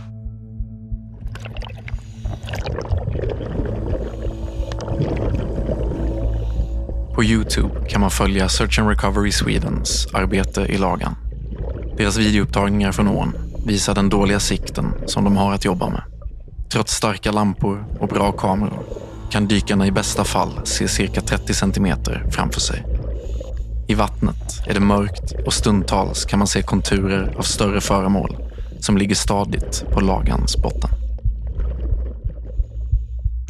På 7.15 7.25
Youtube 7.25 7.89
kan 7.89 8.01
man 8.01 8.11
följa 8.11 8.49
Search 8.49 8.79
and 8.79 8.89
Recovery 8.89 9.33
Swedens 9.33 10.07
arbete 10.15 10.61
i 10.61 10.79
lagan. 10.79 11.15
Deras 11.97 12.17
videoupptagningar 12.17 12.93
från 12.93 13.09
ån 13.09 13.33
visar 13.67 13.95
den 13.95 14.09
dåliga 14.09 14.41
sikten 14.41 14.95
som 15.07 15.25
de 15.25 15.37
har 15.37 15.55
att 15.55 15.65
jobba 15.65 15.89
med. 15.89 16.03
Trots 16.73 16.95
starka 16.95 17.33
lampor 17.33 17.85
och 18.01 18.09
bra 18.09 18.33
kameror 18.33 18.80
kan 19.31 19.47
dykarna 19.47 19.87
i 19.87 19.91
bästa 19.91 20.25
fall 20.25 20.61
se 20.65 20.89
cirka 20.89 21.21
30 21.21 21.55
centimeter 21.55 22.27
framför 22.31 22.61
sig. 22.61 22.85
I 23.89 23.95
vattnet 23.95 24.67
är 24.67 24.75
det 24.75 24.81
mörkt 24.81 25.33
och 25.47 25.53
stundtals 25.53 26.25
kan 26.25 26.39
man 26.39 26.49
se 26.49 26.63
konturer 26.63 27.35
av 27.37 27.43
större 27.43 27.81
föremål 27.81 28.37
som 28.81 28.97
ligger 28.97 29.15
stadigt 29.15 29.85
på 29.93 30.01
lagans 30.01 30.57
botten. 30.57 31.00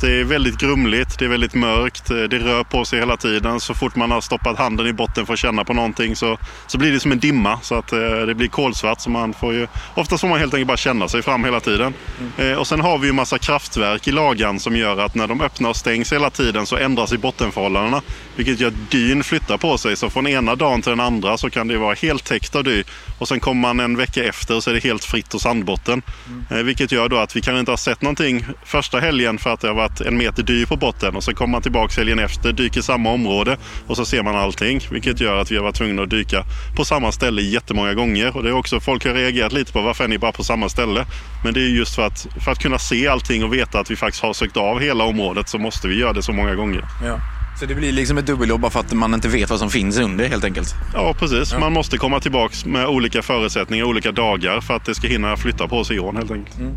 Det 0.01 0.21
är 0.21 0.25
väldigt 0.25 0.59
grumligt, 0.59 1.19
det 1.19 1.25
är 1.25 1.29
väldigt 1.29 1.55
mörkt, 1.55 2.09
det 2.09 2.39
rör 2.39 2.65
på 2.65 2.85
sig 2.85 2.99
hela 2.99 3.17
tiden. 3.17 3.61
Så 3.61 3.75
fort 3.75 3.97
man 3.97 4.11
har 4.11 4.21
stoppat 4.21 4.59
handen 4.59 4.87
i 4.87 4.93
botten 4.93 5.27
för 5.27 5.33
att 5.33 5.39
känna 5.39 5.65
på 5.65 5.73
någonting 5.73 6.17
så, 6.17 6.39
så 6.67 6.79
blir 6.79 6.93
det 6.93 7.01
som 7.01 7.13
en 7.13 7.19
dimma. 7.19 7.61
Så 7.63 7.75
att 7.75 7.93
eh, 7.93 7.99
det 7.99 8.35
blir 8.35 8.49
kolsvart. 8.49 9.01
Så 9.01 9.11
man 9.11 9.35
får 9.35 9.55
ju, 9.55 9.67
oftast 9.95 10.21
får 10.21 10.29
man 10.29 10.39
helt 10.39 10.55
enkelt 10.55 10.69
bara 10.69 10.77
känna 10.77 11.09
sig 11.09 11.23
fram 11.23 11.45
hela 11.45 11.61
tiden. 11.61 11.95
Mm. 12.21 12.53
Eh, 12.53 12.59
och 12.59 12.67
sen 12.67 12.81
har 12.81 12.99
vi 12.99 13.07
ju 13.07 13.13
massa 13.13 13.39
kraftverk 13.39 14.09
i 14.09 14.13
lagan 14.13 14.61
som 14.61 14.77
gör 14.77 14.99
att 14.99 15.15
när 15.15 15.27
de 15.27 15.41
öppnar 15.41 15.71
och 15.71 15.77
stängs 15.77 16.13
hela 16.13 16.31
tiden 16.31 16.67
så 16.67 16.77
ändras 16.77 17.13
i 17.13 17.19
bottenförhållandena. 17.19 18.03
Vilket 18.37 18.61
gör 18.61 18.69
att 18.69 18.91
dyn 18.91 19.25
flyttar 19.25 19.59
på 19.59 19.79
sig. 19.79 19.97
Så 19.97 20.11
från 20.11 20.27
ena 20.27 20.55
dagen 20.55 20.83
till 20.83 20.91
den 20.91 21.01
andra 21.01 21.39
så 21.39 21.51
kan 21.51 21.69
det 21.69 21.79
vara 21.79 21.95
helt 21.95 22.25
täckt 22.25 22.57
av 22.57 22.65
dy. 22.65 22.83
Och 23.21 23.29
sen 23.29 23.41
kommer 23.41 23.61
man 23.61 23.81
en 23.81 23.97
vecka 23.97 24.25
efter 24.25 24.57
och 24.57 24.63
så 24.63 24.71
är 24.71 24.75
det 24.75 24.85
helt 24.85 25.05
fritt 25.05 25.35
och 25.35 25.41
sandbotten. 25.41 26.03
Mm. 26.27 26.45
Eh, 26.51 26.65
vilket 26.65 26.93
gör 26.93 27.09
då 27.09 27.17
att 27.17 27.37
vi 27.37 27.41
kan 27.41 27.59
inte 27.59 27.73
ha 27.73 27.77
sett 27.77 28.03
någonting 28.03 28.45
första 28.65 29.01
helgen 29.01 29.39
för 29.39 29.51
att 29.51 29.61
det 29.61 29.69
har 29.69 29.75
varit 29.75 30.01
en 30.01 30.17
meter 30.17 30.43
dy 30.43 30.67
på 30.67 30.77
botten 30.77 31.17
och 31.17 31.25
så 31.25 31.35
kommer 31.35 31.53
man 31.53 31.63
tillbaka 31.63 31.95
helgen 31.97 32.19
efter, 32.19 32.53
dyker 32.53 32.81
samma 32.81 33.11
område 33.11 33.57
och 33.87 33.97
så 33.97 34.05
ser 34.05 34.23
man 34.23 34.37
allting. 34.37 34.81
Vilket 34.91 35.21
gör 35.21 35.37
att 35.37 35.51
vi 35.51 35.57
har 35.57 35.63
varit 35.63 35.77
tvungna 35.77 36.03
att 36.03 36.11
dyka 36.11 36.45
på 36.77 36.85
samma 36.85 37.13
ställe 37.13 37.43
jättemånga 37.43 37.95
gånger. 37.95 38.37
Och 38.37 38.43
det 38.43 38.49
är 38.49 38.55
också 38.55 38.81
folk 38.81 39.05
har 39.05 39.15
reagerat 39.15 39.53
lite 39.53 39.73
på 39.73 39.81
varför 39.81 40.05
är 40.05 40.09
ni 40.09 40.19
bara 40.19 40.33
på 40.33 40.45
samma 40.45 40.69
ställe? 40.69 41.07
Men 41.45 41.55
det 41.55 41.61
är 41.61 41.69
just 41.69 41.95
för 41.95 42.07
att, 42.07 42.27
för 42.45 42.53
att 42.53 42.59
kunna 42.59 42.79
se 42.79 43.09
allting 43.09 43.45
och 43.45 43.55
veta 43.55 43.81
att 43.81 43.91
vi 43.91 43.97
faktiskt 43.97 44.23
har 44.23 44.33
sökt 44.33 44.57
av 44.57 44.81
hela 44.81 45.05
området 45.05 45.49
så 45.49 45.59
måste 45.59 45.89
vi 45.89 45.99
göra 45.99 46.13
det 46.13 46.23
så 46.23 46.33
många 46.33 46.55
gånger. 46.55 46.85
Ja. 47.05 47.21
Så 47.59 47.67
det 47.67 47.75
blir 47.75 47.93
liksom 47.93 48.19
ett 48.19 48.27
dubbeljobb 48.27 48.61
bara 48.61 48.71
för 48.71 48.81
att 48.81 48.93
man 48.93 49.15
inte 49.15 49.29
vet 49.29 49.51
vad 49.51 49.59
som 49.59 49.71
finns 49.71 49.99
under 49.99 50.29
helt 50.29 50.45
enkelt? 50.45 50.75
Ja, 50.95 51.15
precis. 51.19 51.53
Ja. 51.53 51.59
Man 51.59 51.73
måste 51.73 51.99
komma 51.99 52.21
tillbaka 52.21 52.55
med 52.69 52.87
olika 52.87 53.23
förutsättningar, 53.23 53.85
olika 53.85 54.13
dagar 54.13 54.61
för 54.61 54.75
att 54.75 54.85
det 54.85 54.95
ska 54.95 55.09
hinna 55.09 55.37
flytta 55.37 55.69
på 55.69 55.85
sig 55.85 55.97
i 55.97 56.01
ån 56.01 56.17
helt 56.17 56.31
enkelt. 56.31 56.59
Mm. 56.59 56.77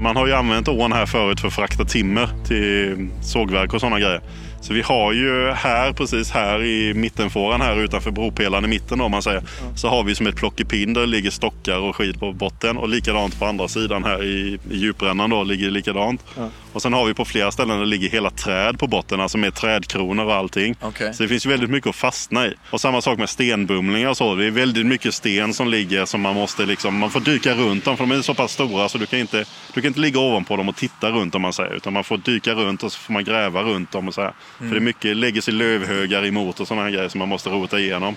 Man 0.00 0.16
har 0.16 0.26
ju 0.26 0.32
använt 0.32 0.68
ån 0.68 0.92
här 0.92 1.06
förut 1.06 1.40
för 1.40 1.48
att 1.48 1.54
frakta 1.54 1.84
timmer 1.84 2.28
till 2.46 3.08
sågverk 3.22 3.74
och 3.74 3.80
sådana 3.80 4.00
grejer. 4.00 4.20
Så 4.60 4.74
vi 4.74 4.82
har 4.82 5.12
ju 5.12 5.50
här, 5.50 5.92
precis 5.92 6.30
här 6.30 6.64
i 6.64 6.94
mittenfåran 6.94 7.60
här 7.60 7.80
utanför 7.80 8.10
bropelaren 8.10 8.64
i 8.64 8.68
mitten 8.68 9.00
om 9.00 9.10
man 9.10 9.22
säger. 9.22 9.38
Mm. 9.38 9.76
Så 9.76 9.88
har 9.88 10.04
vi 10.04 10.14
som 10.14 10.26
ett 10.26 10.36
plockepinn 10.36 10.92
där 10.92 11.00
det 11.00 11.06
ligger 11.06 11.30
stockar 11.30 11.78
och 11.78 11.96
skit 11.96 12.20
på 12.20 12.32
botten. 12.32 12.76
Och 12.76 12.88
likadant 12.88 13.38
på 13.38 13.46
andra 13.46 13.68
sidan 13.68 14.04
här 14.04 14.24
i, 14.24 14.58
i 14.70 14.76
djuprännan 14.76 15.30
då 15.30 15.42
ligger 15.42 15.64
det 15.64 15.70
likadant. 15.70 16.24
Mm. 16.36 16.50
Och 16.74 16.82
sen 16.82 16.92
har 16.92 17.04
vi 17.04 17.14
på 17.14 17.24
flera 17.24 17.52
ställen 17.52 17.76
där 17.76 17.84
det 17.84 17.90
ligger 17.90 18.08
hela 18.08 18.30
träd 18.30 18.78
på 18.78 18.86
botten, 18.86 19.20
alltså 19.20 19.38
med 19.38 19.54
trädkronor 19.54 20.24
och 20.24 20.34
allting. 20.34 20.76
Okay. 20.82 21.12
Så 21.12 21.22
det 21.22 21.28
finns 21.28 21.46
ju 21.46 21.50
väldigt 21.50 21.70
mycket 21.70 21.90
att 21.90 21.96
fastna 21.96 22.46
i. 22.46 22.54
Och 22.70 22.80
samma 22.80 23.00
sak 23.02 23.18
med 23.18 23.28
stenbumlingar 23.28 24.08
och 24.08 24.16
så. 24.16 24.34
Det 24.34 24.46
är 24.46 24.50
väldigt 24.50 24.86
mycket 24.86 25.14
sten 25.14 25.54
som 25.54 25.68
ligger 25.68 26.04
som 26.04 26.20
man 26.20 26.34
måste 26.34 26.66
liksom, 26.66 26.98
man 26.98 27.10
får 27.10 27.20
dyka 27.20 27.54
runt 27.54 27.84
dem 27.84 27.96
för 27.96 28.06
de 28.06 28.18
är 28.18 28.22
så 28.22 28.34
pass 28.34 28.52
stora 28.52 28.88
så 28.88 28.98
du 28.98 29.06
kan 29.06 29.18
inte, 29.18 29.44
du 29.74 29.80
kan 29.80 29.88
inte 29.88 30.00
ligga 30.00 30.20
ovanpå 30.20 30.56
dem 30.56 30.68
och 30.68 30.76
titta 30.76 31.10
runt 31.10 31.34
om 31.34 31.42
man 31.42 31.52
säger. 31.52 31.74
Utan 31.74 31.92
man 31.92 32.04
får 32.04 32.16
dyka 32.16 32.52
runt 32.52 32.82
och 32.82 32.92
så 32.92 32.98
får 32.98 33.12
man 33.12 33.24
gräva 33.24 33.62
runt 33.62 33.90
dem 33.90 34.08
och 34.08 34.14
så 34.14 34.20
här. 34.20 34.32
Mm. 34.60 34.70
För 34.70 34.74
det 34.74 34.82
är 34.82 34.84
mycket, 34.84 35.16
lägger 35.16 35.40
sig 35.40 35.54
lövhögar 35.54 36.26
emot 36.26 36.60
och 36.60 36.68
sådana 36.68 36.90
grejer 36.90 37.08
som 37.08 37.18
man 37.18 37.28
måste 37.28 37.50
rota 37.50 37.78
igenom. 37.78 38.16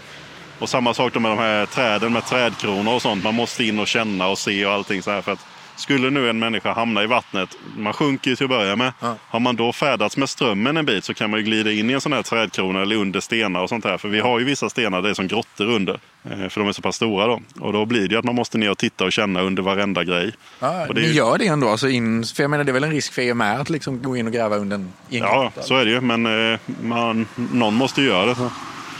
Och 0.60 0.70
samma 0.70 0.93
sak 0.93 1.13
med 1.13 1.32
de 1.32 1.38
här 1.38 1.65
träden 1.65 2.13
med 2.13 2.26
trädkronor 2.26 2.93
och 2.93 3.02
sånt. 3.02 3.24
Man 3.24 3.36
måste 3.36 3.63
in 3.63 3.80
och 3.80 3.88
känna 3.88 4.28
och 4.28 4.38
se 4.38 4.65
och 4.65 4.72
allting 4.74 5.02
så 5.02 5.12
här. 5.12 5.22
För 5.22 5.32
att 5.32 5.46
skulle 5.77 6.09
nu 6.09 6.29
en 6.29 6.39
människa 6.39 6.73
hamna 6.73 7.03
i 7.03 7.07
vattnet, 7.07 7.57
man 7.77 7.93
sjunker 7.93 8.29
ju 8.29 8.35
till 8.35 8.43
att 8.43 8.49
börja 8.49 8.75
med. 8.75 8.93
Ja. 8.99 9.15
Har 9.27 9.39
man 9.39 9.55
då 9.55 9.73
färdats 9.73 10.17
med 10.17 10.29
strömmen 10.29 10.77
en 10.77 10.85
bit 10.85 11.03
så 11.03 11.13
kan 11.13 11.29
man 11.29 11.39
ju 11.39 11.45
glida 11.45 11.71
in 11.71 11.89
i 11.89 11.93
en 11.93 12.01
sån 12.01 12.13
här 12.13 12.23
trädkrona 12.23 12.81
eller 12.81 12.95
under 12.95 13.19
stenar 13.19 13.61
och 13.61 13.69
sånt 13.69 13.85
här. 13.85 13.97
För 13.97 14.07
vi 14.07 14.19
har 14.19 14.39
ju 14.39 14.45
vissa 14.45 14.69
stenar, 14.69 15.01
det 15.01 15.09
är 15.09 15.13
som 15.13 15.27
grottor 15.27 15.65
under. 15.65 15.99
Eh, 16.23 16.49
för 16.49 16.59
de 16.59 16.67
är 16.67 16.71
så 16.71 16.81
pass 16.81 16.95
stora 16.95 17.27
då. 17.27 17.41
Och 17.59 17.73
då 17.73 17.85
blir 17.85 18.07
det 18.07 18.13
ju 18.13 18.19
att 18.19 18.25
man 18.25 18.35
måste 18.35 18.57
ner 18.57 18.71
och 18.71 18.77
titta 18.77 19.05
och 19.05 19.11
känna 19.11 19.41
under 19.41 19.63
varenda 19.63 20.03
grej. 20.03 20.31
Ja, 20.59 20.87
och 20.87 20.95
det 20.95 21.01
ni 21.01 21.07
ju... 21.07 21.13
gör 21.13 21.37
det 21.37 21.47
ändå? 21.47 21.69
Alltså 21.69 21.89
in... 21.89 22.23
För 22.23 22.43
jag 22.43 22.49
menar 22.49 22.63
det 22.63 22.71
är 22.71 22.73
väl 22.73 22.83
en 22.83 22.91
risk 22.91 23.13
för 23.13 23.21
er 23.21 23.33
med 23.33 23.59
att 23.59 23.69
liksom 23.69 24.01
gå 24.01 24.17
in 24.17 24.27
och 24.27 24.33
gräva 24.33 24.55
under 24.55 24.75
en 24.75 24.93
Ja, 25.09 25.51
så 25.61 25.75
är 25.75 25.85
det 25.85 25.91
ju. 25.91 26.01
Men 26.01 26.51
eh, 26.53 26.59
man, 26.81 27.27
någon 27.35 27.73
måste 27.73 28.01
ju 28.01 28.07
göra 28.07 28.25
det. 28.25 28.35
Så. 28.35 28.49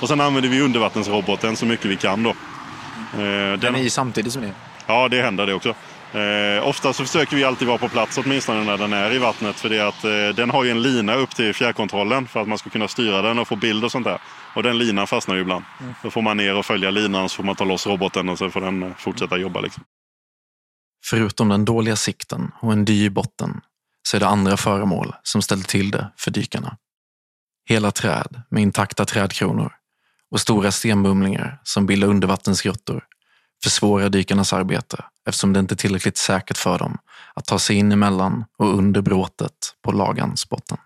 Och 0.02 0.08
sen 0.08 0.22
använder 0.22 0.50
vi 0.50 0.62
undervattensroboten 0.62 1.56
så 1.56 1.66
mycket 1.66 1.86
vi 1.86 1.96
kan 1.96 2.24
då. 2.24 2.30
Eh, 2.30 2.36
den, 3.18 3.60
den 3.60 3.76
är 3.76 3.80
ju 3.80 3.90
samtidigt 3.90 4.34
som 4.34 4.42
ni? 4.42 4.52
Ja, 4.88 5.08
det 5.08 5.22
händer 5.22 5.46
det 5.46 5.54
också. 5.54 5.76
Eh, 6.18 6.68
ofta 6.68 6.94
så 6.94 7.06
försöker 7.06 7.36
vi 7.36 7.44
alltid 7.44 7.68
vara 7.68 7.78
på 7.78 7.90
plats 7.90 8.18
åtminstone 8.18 8.64
när 8.64 8.78
den 8.78 8.94
är 8.94 9.14
i 9.14 9.18
vattnet. 9.18 9.56
För 9.56 9.70
det 9.70 9.88
att, 9.88 10.04
eh, 10.04 10.36
den 10.36 10.50
har 10.50 10.64
ju 10.64 10.72
en 10.72 10.82
lina 10.82 11.16
upp 11.16 11.36
till 11.36 11.54
fjärrkontrollen 11.54 12.28
för 12.28 12.42
att 12.42 12.48
man 12.48 12.58
ska 12.58 12.70
kunna 12.70 12.88
styra 12.88 13.22
den 13.22 13.40
och 13.40 13.48
få 13.48 13.56
bild 13.56 13.84
och 13.84 13.92
sånt 13.92 14.06
där. 14.06 14.22
Och 14.56 14.64
den 14.64 14.78
linan 14.78 15.08
fastnar 15.08 15.36
ju 15.36 15.42
ibland. 15.42 15.66
Mm. 15.80 15.94
Då 16.04 16.10
får 16.10 16.22
man 16.22 16.38
ner 16.38 16.56
och 16.56 16.66
följa 16.66 16.92
linan 16.92 17.30
så 17.30 17.36
får 17.36 17.44
man 17.44 17.56
ta 17.56 17.64
loss 17.64 17.88
roboten 17.88 18.30
och 18.30 18.38
så 18.38 18.50
får 18.50 18.62
den 18.62 18.84
eh, 18.84 18.96
fortsätta 18.98 19.38
jobba. 19.38 19.62
Liksom. 19.62 19.84
Förutom 21.06 21.50
den 21.50 21.66
dåliga 21.66 21.96
sikten 21.96 22.52
och 22.60 22.74
en 22.74 22.86
dy 22.86 23.06
i 23.06 23.10
botten 23.10 23.62
så 24.04 24.18
är 24.18 24.20
det 24.20 24.28
andra 24.28 24.58
föremål 24.58 25.16
som 25.24 25.42
ställer 25.42 25.64
till 25.64 25.92
det 25.92 26.12
för 26.18 26.32
dykarna. 26.32 26.78
Hela 27.70 27.92
träd 27.92 28.42
med 28.50 28.64
intakta 28.64 29.06
trädkronor 29.06 29.74
och 30.32 30.40
stora 30.40 30.72
stenbumlingar 30.72 31.60
som 31.64 31.86
bildar 31.86 32.08
undervattensgrottor 32.08 33.04
försvårar 33.64 34.10
dykarnas 34.10 34.54
arbete 34.54 35.04
eftersom 35.28 35.54
det 35.54 35.60
inte 35.60 35.74
är 35.74 35.78
tillräckligt 35.78 36.18
säkert 36.18 36.58
för 36.58 36.80
dem 36.80 36.98
att 37.34 37.46
ta 37.46 37.60
sig 37.60 37.76
in 37.76 37.92
emellan 37.92 38.46
och 38.58 38.78
under 38.78 39.02
bråtet 39.02 39.54
på 39.84 39.92
lagans 39.92 40.50
botten. 40.50 40.78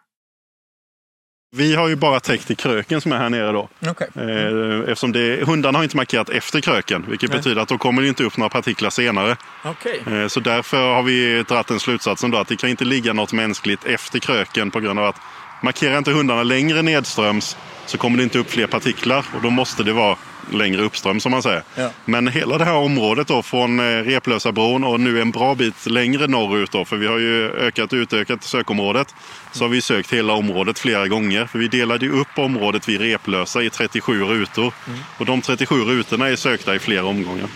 Vi 1.55 1.76
har 1.76 1.88
ju 1.88 1.95
bara 1.95 2.19
täckt 2.19 2.51
i 2.51 2.55
kröken 2.55 3.01
som 3.01 3.11
är 3.11 3.17
här 3.17 3.30
nere 3.30 3.51
då. 3.51 3.69
Okay. 3.89 4.07
Eh, 4.15 4.80
eftersom 4.80 5.11
det, 5.11 5.47
hundarna 5.47 5.78
har 5.78 5.84
inte 5.84 5.97
markerat 5.97 6.30
efter 6.30 6.61
kröken. 6.61 7.05
Vilket 7.09 7.30
Nej. 7.30 7.38
betyder 7.38 7.61
att 7.61 7.69
då 7.69 7.78
kommer 7.78 8.01
det 8.01 8.07
inte 8.07 8.24
upp 8.24 8.38
några 8.38 8.49
partiklar 8.49 8.89
senare. 8.89 9.38
Okay. 9.65 10.22
Eh, 10.22 10.28
så 10.28 10.39
därför 10.39 10.93
har 10.93 11.03
vi 11.03 11.43
dragit 11.43 11.67
den 11.67 11.80
slutsatsen 11.80 12.32
då 12.32 12.38
att 12.38 12.47
det 12.47 12.55
kan 12.55 12.69
inte 12.69 12.86
ligga 12.86 13.13
något 13.13 13.34
mänskligt 13.34 13.86
efter 13.86 14.19
kröken 14.19 14.72
på 14.72 14.80
grund 14.80 14.99
av 14.99 15.05
att 15.05 15.15
markerar 15.63 15.97
inte 15.97 16.11
hundarna 16.11 16.43
längre 16.43 16.82
nedströms 16.82 17.57
så 17.86 17.97
kommer 17.97 18.17
det 18.17 18.24
inte 18.24 18.39
upp 18.39 18.49
fler 18.49 18.67
partiklar 18.67 19.26
och 19.36 19.41
då 19.41 19.49
måste 19.49 19.84
det 19.84 19.93
vara 19.93 20.17
längre 20.51 20.81
uppström 20.81 21.19
som 21.19 21.31
man 21.31 21.43
säger. 21.43 21.63
Ja. 21.75 21.89
Men 22.05 22.27
hela 22.27 22.57
det 22.57 22.65
här 22.65 22.75
området 22.75 23.27
då 23.27 23.41
från 23.41 23.79
eh, 23.79 23.83
Replösabron 23.83 24.83
och 24.83 24.99
nu 24.99 25.21
en 25.21 25.31
bra 25.31 25.55
bit 25.55 25.85
längre 25.85 26.27
norrut 26.27 26.71
då, 26.71 26.85
för 26.85 26.97
vi 26.97 27.07
har 27.07 27.17
ju 27.17 27.51
ökat 27.51 27.93
och 27.93 27.97
utökat 27.97 28.43
sökområdet. 28.43 29.15
Så 29.51 29.63
har 29.63 29.69
vi 29.69 29.81
sökt 29.81 30.13
hela 30.13 30.33
området 30.33 30.79
flera 30.79 31.07
gånger. 31.07 31.45
För 31.45 31.59
vi 31.59 31.67
delade 31.67 32.05
ju 32.05 32.11
upp 32.11 32.37
området 32.37 32.89
vid 32.89 33.01
Replösa 33.01 33.63
i 33.63 33.69
37 33.69 34.23
rutor. 34.23 34.73
Och 35.17 35.25
de 35.25 35.41
37 35.41 35.75
rutorna 35.75 36.27
är 36.29 36.35
sökta 36.35 36.75
i 36.75 36.79
flera 36.79 37.05
omgångar. 37.05 37.47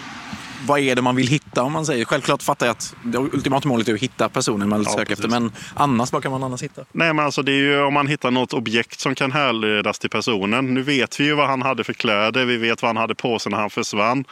Vad 0.68 0.80
är 0.80 0.96
det 0.96 1.02
man 1.02 1.16
vill 1.16 1.28
hitta 1.28 1.64
om 1.64 1.74
man 1.74 1.86
säger? 1.86 2.06
Självklart 2.06 2.44
fattar 2.44 2.66
jag 2.66 2.74
att 2.74 2.96
det 3.04 3.18
ultimata 3.18 3.68
målet 3.68 3.88
är 3.88 3.94
att 3.94 4.00
hitta 4.00 4.30
personen 4.30 4.70
man 4.70 4.80
vill 4.80 4.88
söka 4.88 5.14
efter. 5.14 5.28
Men 5.28 5.52
annars, 5.74 6.12
vad 6.12 6.24
kan 6.24 6.32
man 6.32 6.44
annars 6.44 6.64
hitta? 6.64 6.86
Nej, 6.92 7.14
men 7.14 7.26
alltså 7.26 7.42
det 7.42 7.52
är 7.52 7.56
ju 7.56 7.82
om 7.82 7.94
man 7.94 8.08
hittar 8.08 8.32
något 8.32 8.54
objekt 8.54 9.00
som 9.00 9.16
kan 9.16 9.32
härledas 9.32 10.00
till 10.00 10.10
personen. 10.10 10.74
Nu 10.74 10.82
vet 10.82 11.20
vi 11.20 11.24
ju 11.24 11.34
vad 11.34 11.48
han 11.48 11.62
hade 11.62 11.84
för 11.84 11.94
kläder, 11.94 12.46
vi 12.46 12.58
vet 12.58 12.82
vad 12.82 12.90
han 12.90 12.98
hade 12.98 13.16
på 13.16 13.40
sig 13.40 13.52
när 13.52 13.58
han 13.58 13.70
försvann 13.70 14.26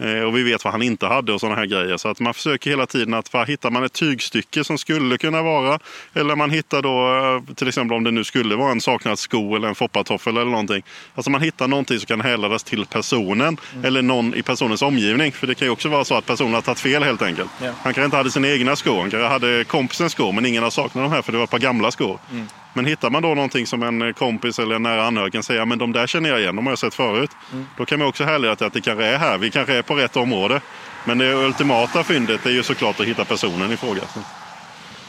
eh, 0.00 0.22
och 0.22 0.36
vi 0.36 0.42
vet 0.42 0.64
vad 0.64 0.72
han 0.72 0.82
inte 0.82 1.06
hade 1.06 1.32
och 1.32 1.40
sådana 1.40 1.56
här 1.56 1.66
grejer. 1.66 1.96
Så 1.96 2.08
att 2.08 2.20
man 2.20 2.34
försöker 2.34 2.70
hela 2.70 2.86
tiden 2.86 3.14
att 3.14 3.32
vad 3.32 3.48
hittar 3.48 3.70
man 3.70 3.84
ett 3.84 3.92
tygstycke 3.92 4.64
som 4.64 4.78
skulle 4.78 5.18
kunna 5.18 5.42
vara 5.42 5.78
eller 6.14 6.36
man 6.36 6.50
hittar 6.50 6.82
då 6.82 7.24
eh, 7.48 7.54
till 7.54 7.68
exempel 7.68 7.96
om 7.96 8.04
det 8.04 8.10
nu 8.10 8.24
skulle 8.24 8.56
vara 8.56 8.72
en 8.72 8.80
saknad 8.80 9.18
sko 9.18 9.56
eller 9.56 9.68
en 9.68 9.74
foppatoffel 9.74 10.36
eller 10.36 10.50
någonting. 10.50 10.82
Alltså 11.14 11.30
man 11.30 11.42
hittar 11.42 11.68
någonting 11.68 11.98
som 11.98 12.06
kan 12.06 12.20
härledas 12.20 12.64
till 12.64 12.86
personen 12.86 13.56
eller 13.82 14.02
någon 14.02 14.34
i 14.34 14.42
personens 14.42 14.82
omgivning. 14.82 15.32
För 15.32 15.46
det 15.46 15.54
kan 15.54 15.68
ju 15.68 15.72
också 15.80 15.88
vara 15.88 16.04
så 16.04 16.14
att 16.14 16.26
personen 16.26 16.54
har 16.54 16.62
tagit 16.62 16.80
fel 16.80 17.02
helt 17.02 17.22
enkelt. 17.22 17.50
Ja. 17.58 17.66
Han 17.66 17.74
kanske 17.82 18.04
inte 18.04 18.16
hade 18.16 18.30
sina 18.30 18.48
egna 18.48 18.76
skor, 18.76 19.00
han 19.00 19.10
kanske 19.10 19.28
hade 19.28 19.64
kompisens 19.64 20.12
skor 20.12 20.32
men 20.32 20.46
ingen 20.46 20.62
har 20.62 20.70
saknat 20.70 21.04
de 21.04 21.12
här 21.12 21.22
för 21.22 21.32
det 21.32 21.38
var 21.38 21.44
ett 21.44 21.50
par 21.50 21.58
gamla 21.58 21.90
skor. 21.90 22.18
Mm. 22.32 22.48
Men 22.72 22.84
hittar 22.84 23.10
man 23.10 23.22
då 23.22 23.34
någonting 23.34 23.66
som 23.66 23.82
en 23.82 24.14
kompis 24.14 24.58
eller 24.58 24.74
en 24.76 24.82
nära 24.82 25.06
anhörig 25.06 25.32
kan 25.32 25.42
säga 25.42 25.64
men 25.64 25.78
de 25.78 25.92
där 25.92 26.06
känner 26.06 26.30
jag 26.30 26.40
igen, 26.40 26.56
de 26.56 26.66
har 26.66 26.72
jag 26.72 26.78
sett 26.78 26.94
förut. 26.94 27.30
Mm. 27.52 27.66
Då 27.76 27.84
kan 27.84 27.98
man 27.98 28.08
också 28.08 28.24
härleda 28.24 28.56
till 28.56 28.66
att 28.66 28.72
det 28.72 28.80
kanske 28.80 29.04
är 29.04 29.18
här, 29.18 29.38
vi 29.38 29.50
kanske 29.50 29.74
är 29.74 29.82
på 29.82 29.94
rätt 29.94 30.16
område. 30.16 30.60
Men 31.04 31.18
det 31.18 31.34
ultimata 31.34 32.04
fyndet 32.04 32.46
är 32.46 32.50
ju 32.50 32.62
såklart 32.62 33.00
att 33.00 33.06
hitta 33.06 33.24
personen 33.24 33.72
i 33.72 33.76
fråga. 33.76 34.02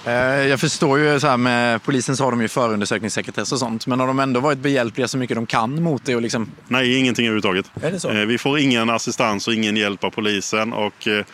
Eh, 0.06 0.14
Jag 0.47 0.60
förstår 0.60 0.99
ju 0.99 1.20
så 1.20 1.28
här 1.28 1.38
med 1.38 1.84
polisen 1.84 2.18
så 2.18 2.24
har 2.24 2.32
de 2.32 2.41
ju 2.41 2.47
förundersökningssekretess 2.47 3.52
och 3.52 3.60
sånt. 3.60 3.88
Men 3.88 3.99
har 3.99 4.08
de 4.08 4.20
ändå 4.20 4.39
varit 4.39 4.60
behjälpliga 4.60 5.08
så 5.08 5.18
mycket 5.18 5.36
de 5.36 5.45
kan 5.45 5.84
mot 5.84 6.06
det 6.06 6.16
och 6.16 6.22
liksom... 6.22 6.52
Nej, 6.68 6.97
ingenting 6.97 7.26
överhuvudtaget. 7.26 7.72
Är 7.82 7.91
det 7.91 7.99
så? 7.99 8.10
Eh, 8.10 8.26
Vi 8.26 8.38
får 8.38 8.60
ingen 8.60 8.89
assistans 8.89 9.47
och 9.47 9.54
ingen 9.54 9.78
hjälp 9.78 10.04
av 10.04 10.10
polisen. 10.10 10.74
Och, 10.74 11.08
eh, 11.08 11.26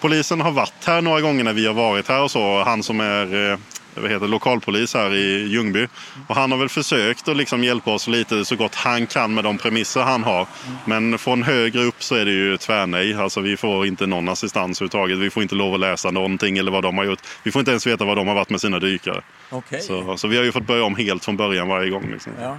polisen 0.00 0.40
har 0.40 0.50
varit 0.50 0.84
här 0.86 1.00
några 1.00 1.20
gånger 1.20 1.44
när 1.44 1.52
vi 1.52 1.66
har 1.66 1.74
varit 1.74 2.08
här 2.08 2.22
och 2.22 2.30
så. 2.30 2.62
Han 2.64 2.82
som 2.82 3.00
är 3.00 3.58
vad 4.00 4.10
heter, 4.10 4.28
lokalpolis 4.28 4.94
här 4.94 5.14
i 5.14 5.48
Ljungby. 5.48 5.86
Och 6.26 6.34
han 6.34 6.52
har 6.52 6.58
väl 6.58 6.68
försökt 6.68 7.28
att 7.28 7.36
liksom 7.36 7.64
hjälpa 7.64 7.90
oss 7.90 8.08
lite 8.08 8.44
så 8.44 8.56
gott 8.56 8.74
han 8.74 9.06
kan 9.06 9.34
med 9.34 9.44
de 9.44 9.58
premisser 9.58 10.00
han 10.00 10.24
har. 10.24 10.46
Men 10.84 11.18
från 11.18 11.42
högre 11.42 11.82
upp 11.82 12.02
så 12.02 12.14
är 12.14 12.24
det 12.24 12.30
ju 12.30 12.56
tvärnej. 12.56 13.14
Alltså 13.14 13.40
vi 13.40 13.56
får 13.56 13.86
inte 13.86 14.06
någon 14.06 14.28
assistans 14.28 14.80
överhuvudtaget. 14.80 15.18
Vi 15.18 15.30
får 15.30 15.42
inte 15.42 15.54
lov 15.54 15.74
att 15.74 15.80
läsa 15.80 16.10
någonting 16.10 16.58
eller 16.58 16.72
vad 16.72 16.82
de 16.82 16.98
har 16.98 17.04
gjort. 17.04 17.20
Vi 17.42 17.50
får 17.50 17.60
inte 17.60 17.70
ens 17.70 17.86
veta 17.86 18.04
vad 18.04 18.16
de 18.16 18.28
har 18.28 18.34
varit 18.34 18.50
med 18.50 18.60
sina 18.60 18.78
dykare. 18.78 19.22
Okej. 19.50 19.80
Så, 19.80 20.16
så 20.16 20.28
vi 20.28 20.36
har 20.36 20.44
ju 20.44 20.52
fått 20.52 20.66
börja 20.66 20.84
om 20.84 20.96
helt 20.96 21.24
från 21.24 21.36
början 21.36 21.68
varje 21.68 21.90
gång. 21.90 22.10
Liksom. 22.12 22.32
Ja. 22.40 22.58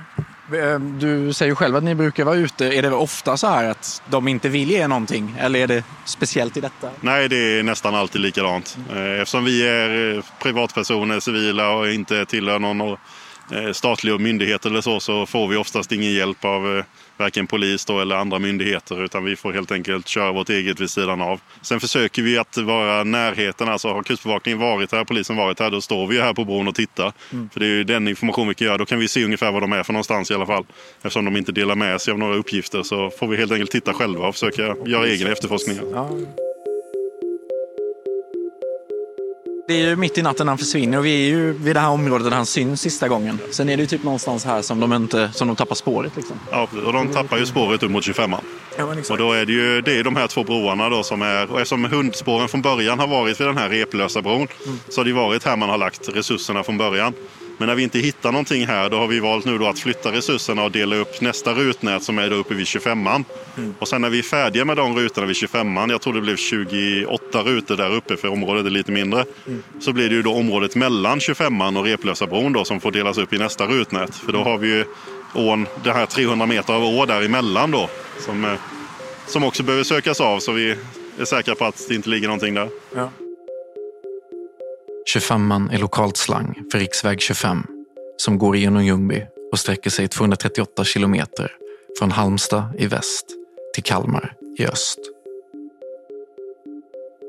Eh, 0.53 0.79
du 0.79 1.33
säger 1.33 1.51
ju 1.51 1.55
själv 1.55 1.75
att 1.75 1.83
ni 1.83 1.95
brukar 1.95 2.23
vara 2.23 2.35
ute. 2.35 2.65
Är 2.65 2.81
det 2.81 2.91
ofta 2.91 3.37
så 3.37 3.47
här 3.47 3.69
att 3.69 4.01
de 4.09 4.27
inte 4.27 4.49
vill 4.49 4.71
ge 4.71 4.87
någonting? 4.87 5.35
Eller 5.39 5.59
är 5.59 5.67
det 5.67 5.83
speciellt 6.05 6.57
i 6.57 6.61
detta? 6.61 6.89
Nej, 7.01 7.29
det 7.29 7.59
är 7.59 7.63
nästan 7.63 7.95
alltid 7.95 8.21
likadant. 8.21 8.77
Eh, 8.89 9.21
eftersom 9.21 9.45
vi 9.45 9.67
är 9.67 10.15
eh, 10.17 10.23
privatpersoner, 10.39 11.19
civila 11.19 11.69
och 11.69 11.91
inte 11.91 12.25
tillhör 12.25 12.59
någon 12.59 12.97
eh, 13.51 13.71
statlig 13.71 14.21
myndighet 14.21 14.65
eller 14.65 14.81
så, 14.81 14.99
så 14.99 15.25
får 15.25 15.47
vi 15.47 15.57
oftast 15.57 15.91
ingen 15.91 16.13
hjälp 16.13 16.45
av 16.45 16.77
eh, 16.77 16.85
varken 17.17 17.47
polis 17.47 17.89
eller 17.89 18.15
andra 18.15 18.39
myndigheter 18.39 19.03
utan 19.03 19.23
vi 19.23 19.35
får 19.35 19.53
helt 19.53 19.71
enkelt 19.71 20.07
köra 20.07 20.31
vårt 20.31 20.49
eget 20.49 20.79
vid 20.79 20.89
sidan 20.89 21.21
av. 21.21 21.41
Sen 21.61 21.79
försöker 21.79 22.21
vi 22.21 22.37
att 22.37 22.57
vara 22.57 23.03
närheten, 23.03 23.69
alltså 23.69 23.87
har 23.87 24.03
Kustbevakningen 24.03 24.59
varit 24.59 24.91
här, 24.91 25.03
polisen 25.03 25.35
varit 25.35 25.59
här, 25.59 25.71
då 25.71 25.81
står 25.81 26.07
vi 26.07 26.21
här 26.21 26.33
på 26.33 26.45
bron 26.45 26.67
och 26.67 26.75
tittar. 26.75 27.13
Mm. 27.33 27.49
För 27.49 27.59
det 27.59 27.65
är 27.65 27.69
ju 27.69 27.83
den 27.83 28.07
information 28.07 28.47
vi 28.47 28.53
kan 28.53 28.67
göra, 28.67 28.77
då 28.77 28.85
kan 28.85 28.99
vi 28.99 29.07
se 29.07 29.25
ungefär 29.25 29.51
var 29.51 29.61
de 29.61 29.73
är 29.73 29.83
för 29.83 29.93
någonstans 29.93 30.31
i 30.31 30.33
alla 30.33 30.45
fall. 30.45 30.65
Eftersom 30.97 31.25
de 31.25 31.37
inte 31.37 31.51
delar 31.51 31.75
med 31.75 32.01
sig 32.01 32.11
av 32.11 32.19
några 32.19 32.35
uppgifter 32.35 32.83
så 32.83 33.09
får 33.09 33.27
vi 33.27 33.37
helt 33.37 33.51
enkelt 33.51 33.71
titta 33.71 33.93
själva 33.93 34.27
och 34.27 34.33
försöka 34.33 34.75
göra 34.85 35.07
egen 35.07 35.31
efterforskning. 35.31 35.79
Ja. 35.93 36.09
Det 39.67 39.73
är 39.73 39.89
ju 39.89 39.95
mitt 39.95 40.17
i 40.17 40.21
natten 40.21 40.47
han 40.47 40.57
försvinner 40.57 40.97
och 40.97 41.05
vi 41.05 41.25
är 41.25 41.29
ju 41.29 41.53
vid 41.53 41.75
det 41.75 41.79
här 41.79 41.89
området 41.89 42.29
där 42.29 42.35
han 42.35 42.45
syns 42.45 42.81
sista 42.81 43.07
gången. 43.07 43.39
Sen 43.51 43.69
är 43.69 43.77
det 43.77 43.81
ju 43.81 43.87
typ 43.87 44.03
någonstans 44.03 44.45
här 44.45 44.61
som 44.61 44.79
de, 44.79 44.93
inte, 44.93 45.31
som 45.33 45.47
de 45.47 45.55
tappar 45.55 45.75
spåret. 45.75 46.15
Liksom. 46.15 46.39
Ja, 46.51 46.67
och 46.85 46.93
de 46.93 47.07
tappar 47.07 47.37
ju 47.37 47.45
spåret 47.45 47.83
upp 47.83 47.91
mot 47.91 48.03
25 48.03 48.35
Ja. 48.77 48.95
Och 49.09 49.17
då 49.17 49.31
är 49.31 49.45
det 49.45 49.51
ju 49.51 49.81
det 49.81 49.99
är 49.99 50.03
de 50.03 50.15
här 50.15 50.27
två 50.27 50.43
broarna 50.43 50.89
då 50.89 51.03
som 51.03 51.21
är, 51.21 51.51
och 51.51 51.61
eftersom 51.61 51.85
hundspåren 51.85 52.47
från 52.47 52.61
början 52.61 52.99
har 52.99 53.07
varit 53.07 53.39
vid 53.39 53.47
den 53.47 53.57
här 53.57 53.69
replösa 53.69 54.21
bron 54.21 54.47
så 54.89 54.99
har 54.99 55.05
det 55.05 55.13
varit 55.13 55.43
här 55.43 55.55
man 55.55 55.69
har 55.69 55.77
lagt 55.77 56.09
resurserna 56.09 56.63
från 56.63 56.77
början. 56.77 57.13
Men 57.57 57.67
när 57.67 57.75
vi 57.75 57.83
inte 57.83 57.99
hittar 57.99 58.31
någonting 58.31 58.67
här 58.67 58.89
då 58.89 58.97
har 58.97 59.07
vi 59.07 59.19
valt 59.19 59.45
nu 59.45 59.57
då 59.57 59.67
att 59.67 59.79
flytta 59.79 60.11
resurserna 60.11 60.63
och 60.63 60.71
dela 60.71 60.95
upp 60.95 61.21
nästa 61.21 61.53
rutnät 61.53 62.03
som 62.03 62.19
är 62.19 62.29
då 62.29 62.35
uppe 62.35 62.53
vid 62.53 62.65
25an. 62.65 63.23
Och 63.79 63.87
sen 63.87 64.01
när 64.01 64.09
vi 64.09 64.19
är 64.19 64.23
färdiga 64.23 64.65
med 64.65 64.77
de 64.77 64.95
rutorna 64.95 65.27
vid 65.27 65.35
25an, 65.35 65.91
jag 65.91 66.01
tror 66.01 66.13
det 66.13 66.21
blev 66.21 66.35
28 66.35 67.43
rutor 67.43 67.77
där 67.77 67.95
uppe 67.95 68.17
för 68.17 68.27
området 68.27 68.65
är 68.65 68.69
lite 68.69 68.91
mindre. 68.91 69.25
Så 69.79 69.93
blir 69.93 70.09
det 70.09 70.15
ju 70.15 70.21
då 70.21 70.33
området 70.33 70.75
mellan 70.75 71.19
25an 71.19 71.79
och 71.79 71.85
Replösa 71.85 72.27
bron 72.27 72.53
då 72.53 72.65
som 72.65 72.79
får 72.79 72.91
delas 72.91 73.17
upp 73.17 73.33
i 73.33 73.37
nästa 73.37 73.65
rutnät. 73.65 74.15
För 74.15 74.31
då 74.31 74.43
har 74.43 74.57
vi 74.57 74.67
ju 74.67 74.85
ån, 75.33 75.67
det 75.83 75.93
här 75.93 76.05
300 76.05 76.45
meter 76.45 76.73
av 76.73 76.83
å 76.83 77.05
däremellan 77.05 77.71
då. 77.71 77.89
Som, 78.19 78.45
eh, 78.45 78.53
som 79.27 79.43
också 79.43 79.63
behöver 79.63 79.83
sökas 79.83 80.21
av 80.21 80.39
så 80.39 80.51
vi 80.51 80.75
är 81.19 81.25
säkra 81.25 81.55
på 81.55 81.65
att 81.65 81.85
det 81.89 81.95
inte 81.95 82.09
ligger 82.09 82.27
någonting 82.27 82.53
där. 82.53 82.69
Ja. 82.95 83.09
25an 85.13 85.73
är 85.73 85.77
lokalt 85.77 86.17
slang 86.17 86.63
för 86.71 86.79
riksväg 86.79 87.21
25 87.21 87.63
som 88.17 88.37
går 88.37 88.57
genom 88.57 88.85
Ljungby 88.85 89.23
och 89.51 89.59
sträcker 89.59 89.89
sig 89.89 90.07
238 90.07 90.83
kilometer 90.83 91.51
från 91.99 92.11
Halmstad 92.11 92.63
i 92.77 92.87
väst 92.87 93.25
till 93.73 93.83
Kalmar 93.83 94.33
i 94.57 94.65
öst. 94.67 94.99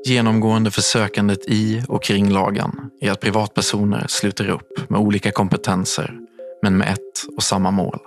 Genomgående 0.05 0.71
för 0.71 0.81
sökandet 0.81 1.39
i 1.47 1.83
och 1.87 2.03
kring 2.03 2.29
lagan 2.29 2.91
är 3.01 3.11
att 3.11 3.19
privatpersoner 3.19 4.05
sluter 4.07 4.49
upp 4.49 4.89
med 4.89 4.99
olika 4.99 5.31
kompetenser 5.31 6.19
men 6.61 6.77
med 6.77 6.93
ett 6.93 7.35
och 7.37 7.43
samma 7.43 7.71
mål, 7.71 7.99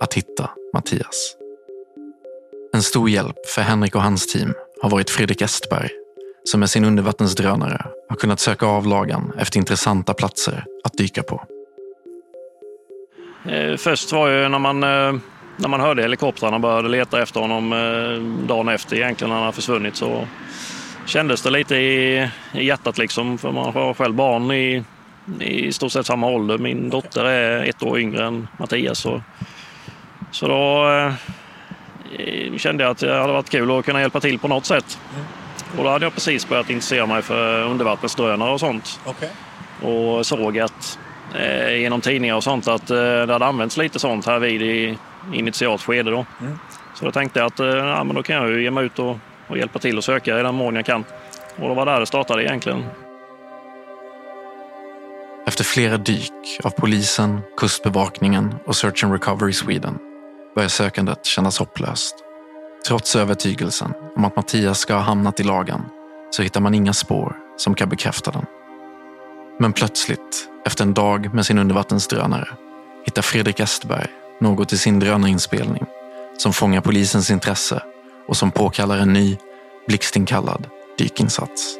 att 0.00 0.14
hitta 0.14 0.50
Mattias. 0.74 1.36
En 2.72 2.82
stor 2.82 3.10
hjälp 3.10 3.46
för 3.46 3.62
Henrik 3.62 3.94
och 3.94 4.02
hans 4.02 4.32
team 4.32 4.54
har 4.82 4.90
varit 4.90 5.10
Fredrik 5.10 5.42
Estberg 5.42 6.03
som 6.44 6.60
med 6.60 6.70
sin 6.70 6.84
undervattensdrönare 6.84 7.86
har 8.08 8.16
kunnat 8.16 8.40
söka 8.40 8.66
av 8.66 8.86
lagan 8.86 9.32
efter 9.38 9.58
intressanta 9.58 10.14
platser 10.14 10.64
att 10.84 10.92
dyka 10.92 11.22
på. 11.22 11.44
Eh, 13.48 13.76
Först 13.76 14.12
var 14.12 14.28
ju 14.28 14.48
när 14.48 14.58
man, 14.58 14.82
eh, 14.82 15.20
när 15.56 15.68
man 15.68 15.80
hörde 15.80 16.02
helikoptrarna 16.02 16.58
började 16.58 16.88
leta 16.88 17.22
efter 17.22 17.40
honom 17.40 17.72
eh, 17.72 18.46
dagen 18.46 18.68
efter 18.68 18.96
egentligen 18.96 19.34
när 19.34 19.40
han 19.42 19.52
försvunnit 19.52 19.96
så 19.96 20.26
kändes 21.06 21.42
det 21.42 21.50
lite 21.50 21.76
i, 21.76 22.30
i 22.54 22.64
hjärtat 22.64 22.98
liksom. 22.98 23.38
För 23.38 23.52
man 23.52 23.72
har 23.74 23.94
själv 23.94 24.14
barn 24.14 24.50
i, 24.50 24.84
i 25.40 25.72
stort 25.72 25.92
sett 25.92 26.06
samma 26.06 26.26
ålder. 26.26 26.58
Min 26.58 26.90
dotter 26.90 27.24
är 27.24 27.64
ett 27.64 27.82
år 27.82 27.98
yngre 27.98 28.26
än 28.26 28.48
Mattias. 28.58 28.98
Så, 28.98 29.22
så 30.30 30.48
då 30.48 30.88
eh, 32.18 32.56
kände 32.56 32.84
jag 32.84 32.90
att 32.90 32.98
det 32.98 33.18
hade 33.18 33.32
varit 33.32 33.50
kul 33.50 33.70
att 33.70 33.84
kunna 33.84 34.00
hjälpa 34.00 34.20
till 34.20 34.38
på 34.38 34.48
något 34.48 34.66
sätt. 34.66 34.98
Och 35.78 35.84
då 35.84 35.90
hade 35.90 36.04
jag 36.04 36.14
precis 36.14 36.48
börjat 36.48 36.70
intressera 36.70 37.06
mig 37.06 37.22
för 37.22 37.62
undervattensdrönare 37.62 38.52
och 38.52 38.60
sånt. 38.60 39.00
Okej. 39.04 39.30
Och 39.82 40.26
såg 40.26 40.58
att 40.58 40.98
eh, 41.34 41.76
genom 41.76 42.00
tidningar 42.00 42.36
och 42.36 42.44
sånt 42.44 42.68
att 42.68 42.90
eh, 42.90 42.96
det 42.96 43.32
hade 43.32 43.46
använts 43.46 43.76
lite 43.76 43.98
sånt 43.98 44.26
här 44.26 44.38
vid 44.38 44.62
i 44.62 44.98
initialt 45.32 45.82
skede. 45.82 46.10
Då. 46.10 46.26
Mm. 46.40 46.58
Så 46.94 47.04
då 47.04 47.10
tänkte 47.10 47.38
jag 47.38 47.46
att 47.46 47.60
eh, 47.60 47.66
ja, 47.66 48.04
men 48.04 48.16
då 48.16 48.22
kan 48.22 48.36
jag 48.36 48.50
ju 48.50 48.62
ge 48.62 48.70
mig 48.70 48.84
ut 48.84 48.98
och, 48.98 49.18
och 49.46 49.58
hjälpa 49.58 49.78
till 49.78 49.98
och 49.98 50.04
söka 50.04 50.40
i 50.40 50.42
den 50.42 50.54
mån 50.54 50.76
jag 50.76 50.86
kan. 50.86 51.04
Och 51.56 51.68
det 51.68 51.74
var 51.74 51.86
där 51.86 52.00
det 52.00 52.06
startade 52.06 52.44
egentligen. 52.44 52.84
Efter 55.46 55.64
flera 55.64 55.96
dyk 55.96 56.32
av 56.64 56.70
polisen, 56.70 57.40
Kustbevakningen 57.56 58.54
och 58.66 58.76
Search 58.76 59.04
and 59.04 59.12
Recovery 59.12 59.52
Sweden 59.52 59.98
börjar 60.54 60.68
sökandet 60.68 61.26
kännas 61.26 61.58
hopplöst. 61.58 62.23
Trots 62.86 63.16
övertygelsen 63.16 63.92
om 64.16 64.24
att 64.24 64.36
Mattias 64.36 64.78
ska 64.78 64.94
ha 64.94 65.00
hamnat 65.00 65.40
i 65.40 65.42
lagan 65.42 65.84
så 66.30 66.42
hittar 66.42 66.60
man 66.60 66.74
inga 66.74 66.92
spår 66.92 67.36
som 67.56 67.74
kan 67.74 67.88
bekräfta 67.88 68.30
den. 68.30 68.46
Men 69.58 69.72
plötsligt, 69.72 70.48
efter 70.66 70.84
en 70.84 70.94
dag 70.94 71.34
med 71.34 71.46
sin 71.46 71.58
undervattensdrönare, 71.58 72.48
hittar 73.04 73.22
Fredrik 73.22 73.60
Estberg 73.60 74.06
något 74.40 74.72
i 74.72 74.78
sin 74.78 75.00
drönarinspelning 75.00 75.86
som 76.38 76.52
fångar 76.52 76.80
polisens 76.80 77.30
intresse 77.30 77.82
och 78.28 78.36
som 78.36 78.50
påkallar 78.50 78.98
en 78.98 79.12
ny, 79.12 79.38
blixtinkallad 79.86 80.66
dykinsats. 80.98 81.76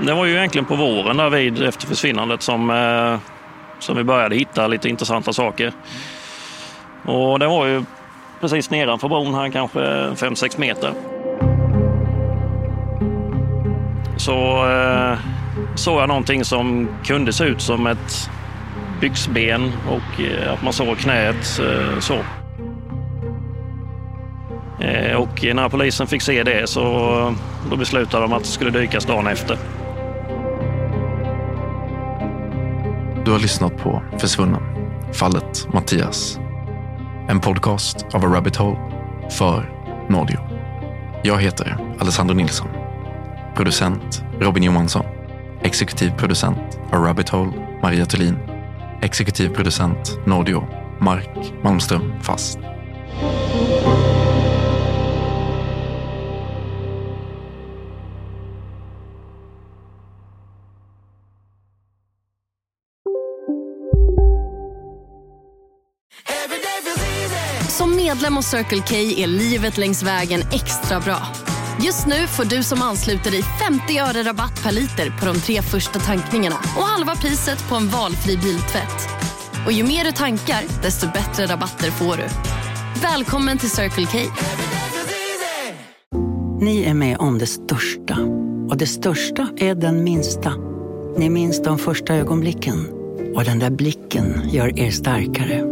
Det 0.00 0.14
var 0.14 0.24
ju 0.24 0.36
egentligen 0.36 0.64
på 0.64 0.76
våren 0.76 1.16
där 1.16 1.30
vid 1.30 1.62
efter 1.62 1.86
försvinnandet 1.86 2.42
som, 2.42 2.70
eh, 2.70 3.18
som 3.78 3.96
vi 3.96 4.04
började 4.04 4.36
hitta 4.36 4.66
lite 4.66 4.88
intressanta 4.88 5.32
saker. 5.32 5.72
Och 7.04 7.38
det 7.38 7.46
var 7.46 7.66
ju 7.66 7.84
precis 8.42 8.70
nedanför 8.70 9.08
bron 9.08 9.34
här, 9.34 9.48
kanske 9.48 9.78
5-6 9.78 10.60
meter. 10.60 10.94
Så 14.16 14.68
eh, 14.70 15.18
såg 15.74 16.00
jag 16.00 16.08
någonting 16.08 16.44
som 16.44 16.88
kunde 17.04 17.32
se 17.32 17.44
ut 17.44 17.62
som 17.62 17.86
ett 17.86 18.30
byxben 19.00 19.72
och 19.88 20.20
eh, 20.20 20.52
att 20.52 20.62
man 20.62 20.72
såg 20.72 20.98
knät 20.98 21.60
eh, 21.60 21.98
så. 22.00 22.18
Eh, 24.84 25.16
och 25.16 25.44
när 25.54 25.68
polisen 25.68 26.06
fick 26.06 26.22
se 26.22 26.42
det 26.42 26.68
så 26.68 26.82
då 27.70 27.76
beslutade 27.76 28.24
de 28.24 28.32
att 28.32 28.42
det 28.42 28.48
skulle 28.48 28.70
dykas 28.70 29.04
dagen 29.04 29.26
efter. 29.26 29.58
Du 33.24 33.30
har 33.30 33.38
lyssnat 33.38 33.76
på 33.76 34.02
Försvunnen, 34.18 34.62
fallet 35.12 35.68
Mattias. 35.72 36.41
En 37.32 37.40
podcast 37.40 38.06
av 38.14 38.24
A 38.24 38.28
Rabbit 38.28 38.56
Hole 38.56 38.78
för 39.30 39.70
Nordio. 40.08 40.40
Jag 41.22 41.40
heter 41.40 41.94
Alessandro 41.98 42.34
Nilsson. 42.34 42.68
Producent 43.56 44.24
Robin 44.40 44.62
Johansson. 44.62 45.04
Exekutiv 45.62 46.10
producent 46.10 46.78
A 46.90 46.96
Rabbit 46.96 47.28
Hole 47.28 47.52
Maria 47.82 48.06
Thulin. 48.06 48.38
Exekutiv 49.02 49.48
producent 49.48 50.18
Nordio 50.26 50.68
Mark 51.00 51.52
Malmström 51.62 52.12
Fast. 52.22 52.58
Medlem 68.14 68.36
hos 68.36 68.46
Circle 68.46 68.82
K 68.88 68.94
är 68.94 69.26
livet 69.26 69.78
längs 69.78 70.02
vägen 70.02 70.40
extra 70.52 71.00
bra. 71.00 71.18
Just 71.84 72.06
nu 72.06 72.26
får 72.26 72.44
du 72.44 72.62
som 72.62 72.82
ansluter 72.82 73.30
dig 73.30 73.42
50 73.42 73.98
öre 73.98 74.22
rabatt 74.22 74.62
per 74.62 74.72
liter 74.72 75.10
på 75.20 75.26
de 75.26 75.40
tre 75.40 75.62
första 75.62 75.98
tankningarna 75.98 76.56
och 76.76 76.82
halva 76.82 77.16
priset 77.16 77.68
på 77.68 77.74
en 77.74 77.88
valfri 77.88 78.36
biltvätt. 78.36 79.08
Och 79.66 79.72
ju 79.72 79.84
mer 79.84 80.04
du 80.04 80.12
tankar, 80.12 80.62
desto 80.82 81.06
bättre 81.06 81.46
rabatter 81.46 81.90
får 81.90 82.16
du. 82.16 82.24
Välkommen 83.02 83.58
till 83.58 83.70
Circle 83.70 84.06
K. 84.06 84.18
Ni 86.60 86.82
är 86.82 86.94
med 86.94 87.16
om 87.18 87.38
det 87.38 87.46
största. 87.46 88.18
Och 88.70 88.76
det 88.76 88.86
största 88.86 89.48
är 89.56 89.74
den 89.74 90.04
minsta. 90.04 90.54
Ni 91.16 91.30
minns 91.30 91.62
de 91.62 91.78
första 91.78 92.14
ögonblicken. 92.14 92.88
Och 93.34 93.44
den 93.44 93.58
där 93.58 93.70
blicken 93.70 94.50
gör 94.50 94.78
er 94.78 94.90
starkare. 94.90 95.71